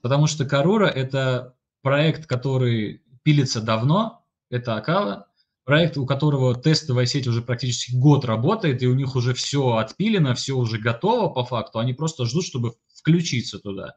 Потому 0.00 0.28
что 0.28 0.46
Карура– 0.46 0.86
это 0.86 1.56
проект, 1.82 2.24
который 2.24 3.02
пилится 3.22 3.60
давно, 3.60 4.24
это 4.48 4.76
Акала, 4.76 5.26
проект, 5.64 5.98
у 5.98 6.06
которого 6.06 6.54
тестовая 6.54 7.04
сеть 7.04 7.26
уже 7.26 7.42
практически 7.42 7.94
год 7.94 8.24
работает, 8.24 8.82
и 8.82 8.86
у 8.86 8.94
них 8.94 9.14
уже 9.14 9.34
все 9.34 9.76
отпилено, 9.76 10.34
все 10.34 10.54
уже 10.54 10.78
готово 10.78 11.28
по 11.28 11.44
факту, 11.44 11.80
они 11.80 11.92
просто 11.92 12.24
ждут, 12.24 12.46
чтобы 12.46 12.76
включиться 12.94 13.58
туда. 13.58 13.88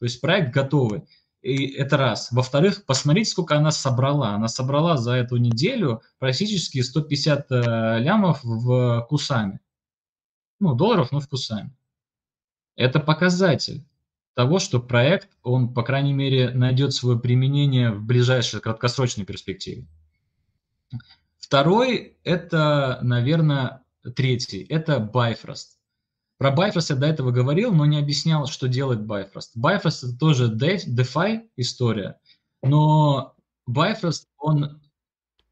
То 0.00 0.04
есть 0.04 0.20
проект 0.20 0.52
готовый. 0.52 1.02
И 1.42 1.68
это 1.68 1.96
раз. 1.96 2.30
Во-вторых, 2.32 2.84
посмотрите, 2.84 3.30
сколько 3.30 3.56
она 3.56 3.70
собрала. 3.70 4.34
Она 4.34 4.48
собрала 4.48 4.98
за 4.98 5.12
эту 5.12 5.36
неделю 5.36 6.02
практически 6.18 6.82
150 6.82 7.46
э, 7.50 7.98
лямов 8.00 8.40
в 8.42 9.06
кусами. 9.08 9.60
Ну, 10.58 10.74
долларов, 10.74 11.12
но 11.12 11.20
в 11.20 11.28
кусами. 11.28 11.74
Это 12.76 13.00
показатель 13.00 13.86
того, 14.34 14.58
что 14.58 14.80
проект, 14.80 15.30
он, 15.42 15.72
по 15.72 15.82
крайней 15.82 16.12
мере, 16.12 16.50
найдет 16.50 16.92
свое 16.92 17.18
применение 17.18 17.90
в 17.90 18.04
ближайшей 18.04 18.60
краткосрочной 18.60 19.24
перспективе. 19.24 19.86
Второй, 21.38 22.18
это, 22.22 22.98
наверное, 23.02 23.82
третий, 24.14 24.62
это 24.68 25.10
Bifrost. 25.12 25.79
Про 26.40 26.54
Bifrost 26.54 26.86
я 26.88 26.96
до 26.96 27.06
этого 27.06 27.32
говорил, 27.32 27.70
но 27.70 27.84
не 27.84 27.98
объяснял, 27.98 28.46
что 28.46 28.66
делает 28.66 29.00
Bifrost. 29.00 29.50
Bifrost 29.58 30.08
это 30.08 30.18
тоже 30.18 30.50
DeFi 30.50 31.42
история, 31.56 32.18
но 32.62 33.36
Bifrost, 33.68 34.22
он 34.38 34.80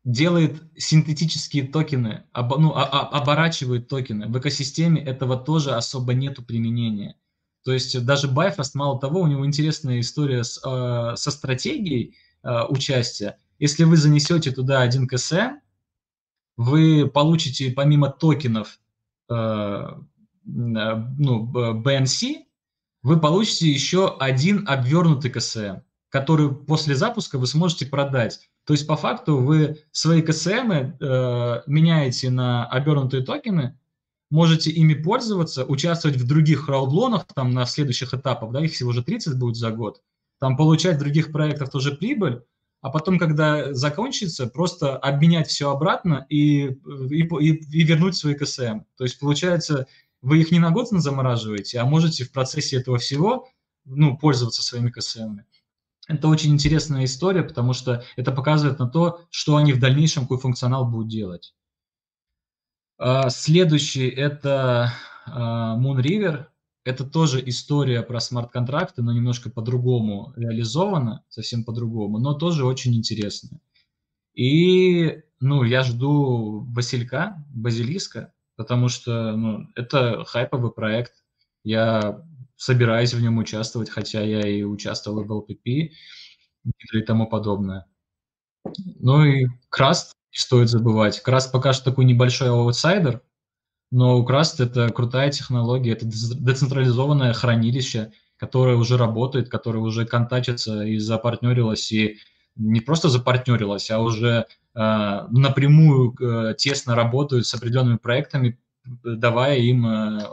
делает 0.03 0.63
синтетические 0.79 1.65
токены, 1.65 2.25
об, 2.33 2.59
ну, 2.59 2.73
а, 2.75 2.85
а, 2.85 3.21
оборачивает 3.21 3.89
токены. 3.89 4.29
В 4.29 4.39
экосистеме 4.39 5.05
этого 5.05 5.37
тоже 5.37 5.75
особо 5.75 6.15
нету 6.15 6.43
применения. 6.43 7.17
То 7.65 7.73
есть 7.75 8.03
даже 8.07 8.27
Bifrost, 8.29 8.71
мало 8.73 8.99
того, 8.99 9.21
у 9.21 9.27
него 9.27 9.45
интересная 9.45 10.01
история 10.01 10.43
с, 10.43 10.59
э, 10.65 11.17
со 11.17 11.31
стратегией 11.31 12.17
э, 12.43 12.63
участия. 12.71 13.39
Если 13.59 13.85
вы 13.85 13.99
занесете 13.99 14.53
туда 14.53 14.81
один 14.81 15.07
КСМ, 15.07 15.59
вы 16.57 17.07
получите 17.07 17.73
помимо 17.73 18.09
токенов 18.09 18.79
Э, 19.31 19.91
ну, 20.49 21.53
BNC, 21.83 22.45
вы 23.03 23.21
получите 23.21 23.69
еще 23.71 24.17
один 24.19 24.67
обвернутый 24.67 25.31
КСМ, 25.31 25.81
который 26.09 26.53
после 26.53 26.95
запуска 26.95 27.39
вы 27.39 27.47
сможете 27.47 27.87
продать. 27.87 28.51
То 28.65 28.75
есть 28.75 28.87
по 28.87 28.97
факту 28.97 29.39
вы 29.39 29.79
свои 29.93 30.21
КСМ 30.21 30.73
э, 30.73 31.63
меняете 31.67 32.31
на 32.31 32.67
обернутые 32.67 33.25
токены, 33.25 33.79
можете 34.31 34.71
ими 34.71 34.95
пользоваться, 34.95 35.65
участвовать 35.65 36.19
в 36.19 36.27
других 36.27 36.69
раудлонах, 36.69 37.27
там 37.35 37.51
на 37.53 37.65
следующих 37.67 38.13
этапах, 38.13 38.53
да, 38.53 38.65
их 38.65 38.73
всего 38.73 38.91
уже 38.91 39.03
30 39.03 39.39
будет 39.39 39.57
за 39.57 39.71
год, 39.71 40.03
там 40.39 40.57
получать 40.57 40.97
в 40.97 41.01
других 41.01 41.33
проектах 41.33 41.71
тоже 41.71 41.93
прибыль, 41.93 42.43
а 42.81 42.91
потом, 42.91 43.19
когда 43.19 43.73
закончится, 43.75 44.47
просто 44.47 44.97
обменять 44.97 45.49
все 45.49 45.71
обратно 45.71 46.27
и, 46.29 46.67
и, 47.11 47.23
и, 47.23 47.51
и 47.53 47.83
вернуть 47.83 48.17
свои 48.17 48.35
КСМ. 48.35 48.81
То 48.97 49.05
есть 49.05 49.19
получается 49.19 49.87
вы 50.23 50.41
их 50.41 50.51
не 50.51 50.59
на 50.59 50.71
год 50.71 50.89
замораживаете, 50.89 51.79
а 51.79 51.85
можете 51.85 52.25
в 52.25 52.33
процессе 52.33 52.77
этого 52.77 52.99
всего 52.99 53.49
ну, 53.85 54.17
пользоваться 54.17 54.63
своими 54.63 54.91
КСМами. 54.91 55.47
Это 56.09 56.29
очень 56.29 56.53
интересная 56.53 57.05
история, 57.05 57.43
потому 57.43 57.75
что 57.75 58.03
это 58.17 58.33
показывает 58.33 58.79
на 58.79 58.89
то, 58.89 59.21
что 59.31 59.57
они 59.57 59.73
в 59.73 59.79
дальнейшем, 59.79 60.23
какой 60.23 60.39
функционал 60.39 60.91
будут 60.91 61.09
делать. 61.09 61.55
А, 62.99 63.29
следующий– 63.31 64.09
это 64.09 64.93
а, 65.27 65.79
Moon 65.79 66.03
River. 66.03 66.47
Это 66.85 67.05
тоже 67.05 67.47
история 67.47 68.03
про 68.03 68.19
смарт-контракты, 68.19 69.03
но 69.03 69.13
немножко 69.13 69.51
по-другому 69.51 70.33
реализована, 70.37 71.23
совсем 71.29 71.65
по-другому, 71.65 72.19
но 72.19 72.33
тоже 72.33 72.65
очень 72.65 72.95
интересная. 72.95 73.61
И 74.33 75.23
ну, 75.41 75.65
я 75.65 75.83
жду 75.83 76.65
Василька, 76.71 77.45
Базилиска, 77.51 78.33
потому 78.59 78.89
что 78.89 79.37
ну, 79.37 79.69
это 79.77 80.25
хайповый 80.25 80.73
проект. 80.73 81.13
Я 81.63 82.25
собираюсь 82.57 83.15
в 83.15 83.23
нем 83.23 83.39
участвовать, 83.39 83.89
хотя 83.89 84.21
я 84.21 84.41
и 84.41 84.65
участвовал 84.65 85.23
в 85.23 85.33
LPP 85.33 85.93
и 86.93 87.03
тому 87.07 87.29
подобное. 87.29 87.87
Ну 88.75 89.25
и 89.25 89.47
Краст 89.71 90.17
не 90.33 90.39
стоит 90.41 90.69
забывать. 90.69 91.21
Краст 91.21 91.53
пока 91.53 91.73
что 91.73 91.85
такой 91.85 92.05
небольшой 92.05 92.49
аутсайдер, 92.49 93.23
но 93.93 94.25
Краст 94.25 94.59
это 94.59 94.89
крутая 94.89 95.31
технология, 95.31 95.93
это 95.93 96.07
децентрализованное 96.07 97.35
хранилище, 97.35 98.13
которое 98.37 98.75
уже 98.75 98.97
работает, 98.97 99.49
которое 99.49 99.79
уже 99.79 100.05
контачится 100.05 100.83
и 100.83 100.99
запартнерилось, 100.99 101.93
и 101.93 102.19
не 102.57 102.81
просто 102.81 103.09
запартнерилось, 103.09 103.89
а 103.93 104.01
уже 104.01 104.47
напрямую 104.81 106.15
э, 106.21 106.55
тесно 106.55 106.95
работают 106.95 107.47
с 107.47 107.55
определенными 107.55 107.97
проектами, 107.97 108.59
давая 108.85 109.57
им 109.57 109.83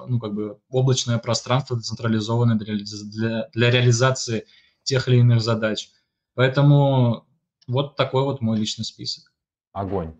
ну, 0.07 0.19
как 0.19 0.33
бы 0.33 0.59
облачное 0.69 1.17
пространство 1.17 1.75
децентрализованное 1.75 2.55
для, 2.55 2.75
для, 2.75 3.49
для 3.53 3.71
реализации 3.71 4.45
тех 4.83 5.07
или 5.07 5.17
иных 5.17 5.41
задач. 5.41 5.89
Поэтому 6.35 7.25
вот 7.67 7.95
такой 7.95 8.23
вот 8.23 8.41
мой 8.41 8.57
личный 8.57 8.85
список. 8.85 9.31
Огонь. 9.73 10.13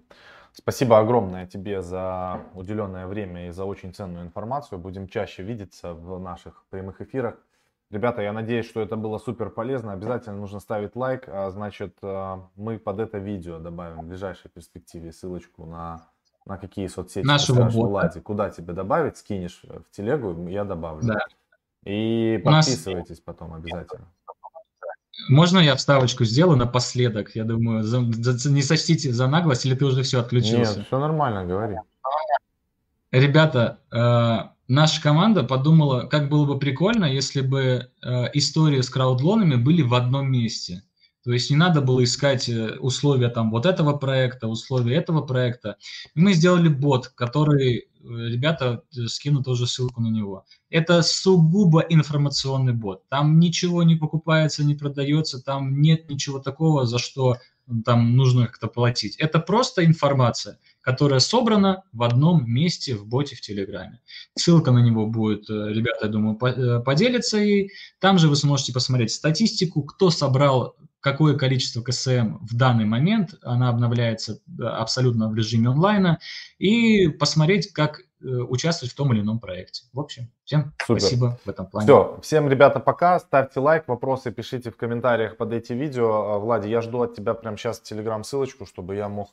Спасибо 0.53 0.99
огромное 0.99 1.45
тебе 1.47 1.82
за 1.82 2.45
уделенное 2.53 3.07
время 3.07 3.47
и 3.47 3.51
за 3.51 3.65
очень 3.65 3.93
ценную 3.93 4.26
информацию. 4.26 4.80
Будем 4.80 5.07
чаще 5.07 5.43
видеться 5.43 5.93
в 5.93 6.19
наших 6.19 6.65
прямых 6.69 7.01
эфирах. 7.01 7.36
Ребята, 7.91 8.21
я 8.21 8.33
надеюсь, 8.33 8.65
что 8.65 8.81
это 8.81 8.95
было 8.95 9.19
супер 9.19 9.49
полезно. 9.49 9.93
Обязательно 9.93 10.38
нужно 10.38 10.59
ставить 10.59 10.95
лайк. 10.95 11.25
А, 11.27 11.51
значит, 11.51 11.95
э, 12.01 12.38
мы 12.55 12.79
под 12.79 12.99
это 12.99 13.19
видео 13.19 13.59
добавим 13.59 14.01
в 14.01 14.07
ближайшей 14.07 14.49
перспективе 14.49 15.11
ссылочку 15.11 15.65
на, 15.65 16.07
на 16.45 16.57
какие 16.57 16.88
соцсети 16.88 17.25
Нашего 17.25 17.69
бота. 17.69 18.19
Куда 18.21 18.49
тебе 18.49 18.73
добавить, 18.73 19.17
скинешь 19.17 19.61
в 19.63 19.95
телегу, 19.95 20.47
я 20.47 20.63
добавлю. 20.63 21.03
Да. 21.05 21.19
И 21.83 22.41
подписывайтесь 22.43 23.09
нас... 23.09 23.19
потом 23.19 23.53
обязательно. 23.53 24.07
Можно 25.29 25.59
я 25.59 25.75
вставочку 25.75 26.25
сделаю 26.25 26.57
напоследок? 26.57 27.36
Я 27.36 27.45
думаю, 27.45 27.83
за, 27.83 28.01
за, 28.11 28.51
не 28.51 28.61
сочтите 28.61 29.13
за 29.13 29.27
наглость, 29.27 29.65
или 29.65 29.75
ты 29.75 29.86
уже 29.86 30.03
все 30.03 30.19
отключился? 30.19 30.77
Нет, 30.77 30.88
все 30.88 30.99
нормально, 30.99 31.45
говори. 31.45 31.77
Ребята, 33.11 33.79
э, 33.91 34.55
наша 34.68 35.01
команда 35.01 35.43
подумала, 35.43 36.07
как 36.07 36.30
было 36.30 36.45
бы 36.45 36.59
прикольно, 36.59 37.05
если 37.05 37.41
бы 37.41 37.89
э, 38.01 38.26
истории 38.34 38.82
с 38.82 38.89
краудлонами 38.89 39.55
были 39.55 39.82
в 39.82 39.93
одном 39.93 40.32
месте. 40.32 40.84
То 41.26 41.34
есть 41.34 41.49
не 41.49 41.55
надо 41.55 41.82
было 41.82 42.03
искать 42.03 42.47
э, 42.49 42.78
условия 42.80 43.30
там 43.30 43.49
вот 43.49 43.66
этого 43.66 43.97
проекта, 43.97 44.47
условия 44.47 44.97
этого 44.97 45.22
проекта. 45.22 45.78
Мы 46.13 46.34
сделали 46.34 46.68
бот, 46.70 47.07
который, 47.07 47.78
э, 47.78 47.84
ребята 48.03 48.84
скинут 49.07 49.45
тоже 49.45 49.66
ссылку 49.66 50.01
на 50.01 50.09
него. 50.09 50.45
Это 50.70 51.01
сугубо 51.01 51.80
информационный 51.82 52.74
бот. 52.74 53.09
Там 53.09 53.39
ничего 53.39 53.82
не 53.82 53.95
покупается, 53.95 54.63
не 54.63 54.76
продается, 54.76 55.41
там 55.41 55.82
нет 55.82 56.09
ничего 56.09 56.38
такого, 56.38 56.86
за 56.86 56.99
что 56.99 57.38
там 57.84 58.16
нужно 58.16 58.45
как-то 58.45 58.68
платить. 58.68 59.16
Это 59.18 59.39
просто 59.39 59.84
информация, 59.84 60.59
которая 60.86 61.19
собрана 61.19 61.83
в 61.91 62.03
одном 62.03 62.45
месте 62.47 62.95
в 62.95 63.07
боте 63.07 63.36
в 63.36 63.41
Телеграме. 63.41 63.99
Ссылка 64.36 64.71
на 64.71 64.79
него 64.79 65.07
будет, 65.07 65.49
ребята, 65.49 66.05
я 66.05 66.11
думаю, 66.11 66.38
поделятся 66.83 67.39
ей. 67.39 67.71
Там 67.99 68.19
же 68.19 68.29
вы 68.29 68.36
сможете 68.36 68.71
посмотреть 68.71 69.11
статистику, 69.11 69.81
кто 69.83 70.11
собрал 70.11 70.75
какое 71.05 71.38
количество 71.38 71.81
КСМ 71.81 72.38
в 72.41 72.55
данный 72.55 72.86
момент, 72.86 73.36
она 73.43 73.69
обновляется 73.69 74.39
абсолютно 74.59 75.29
в 75.29 75.36
режиме 75.36 75.69
онлайна, 75.69 76.19
и 76.57 77.09
посмотреть, 77.09 77.71
как 77.73 77.99
э, 77.99 78.25
участвовать 78.25 78.91
в 78.91 78.95
том 78.95 79.13
или 79.13 79.21
ином 79.21 79.39
проекте. 79.39 79.83
В 79.93 79.99
общем, 79.99 80.31
всем 80.45 80.73
Супер. 80.83 81.01
спасибо 81.01 81.39
в 81.45 81.47
этом 81.47 81.67
плане. 81.67 81.86
Все, 81.86 82.19
всем, 82.23 82.49
ребята, 82.49 82.79
пока. 82.79 83.19
Ставьте 83.19 83.59
лайк, 83.59 83.83
вопросы 83.88 84.31
пишите 84.31 84.71
в 84.71 84.77
комментариях 84.77 85.38
под 85.38 85.53
эти 85.53 85.73
видео. 85.73 86.39
Влади, 86.39 86.69
я 86.69 86.81
жду 86.81 87.03
от 87.03 87.15
тебя 87.15 87.36
прямо 87.36 87.55
сейчас 87.55 87.81
телеграм-ссылочку, 87.81 88.65
чтобы 88.65 88.95
я 88.95 89.07
мог 89.07 89.29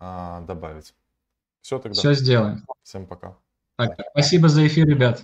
добавить. 0.00 0.94
Все 1.62 1.78
тогда. 1.78 1.98
Все 1.98 2.14
сделаем. 2.14 2.64
Всем 2.82 3.06
пока. 3.06 3.36
Так, 3.76 3.98
спасибо 4.10 4.48
за 4.48 4.66
эфир, 4.66 4.86
ребят. 4.86 5.22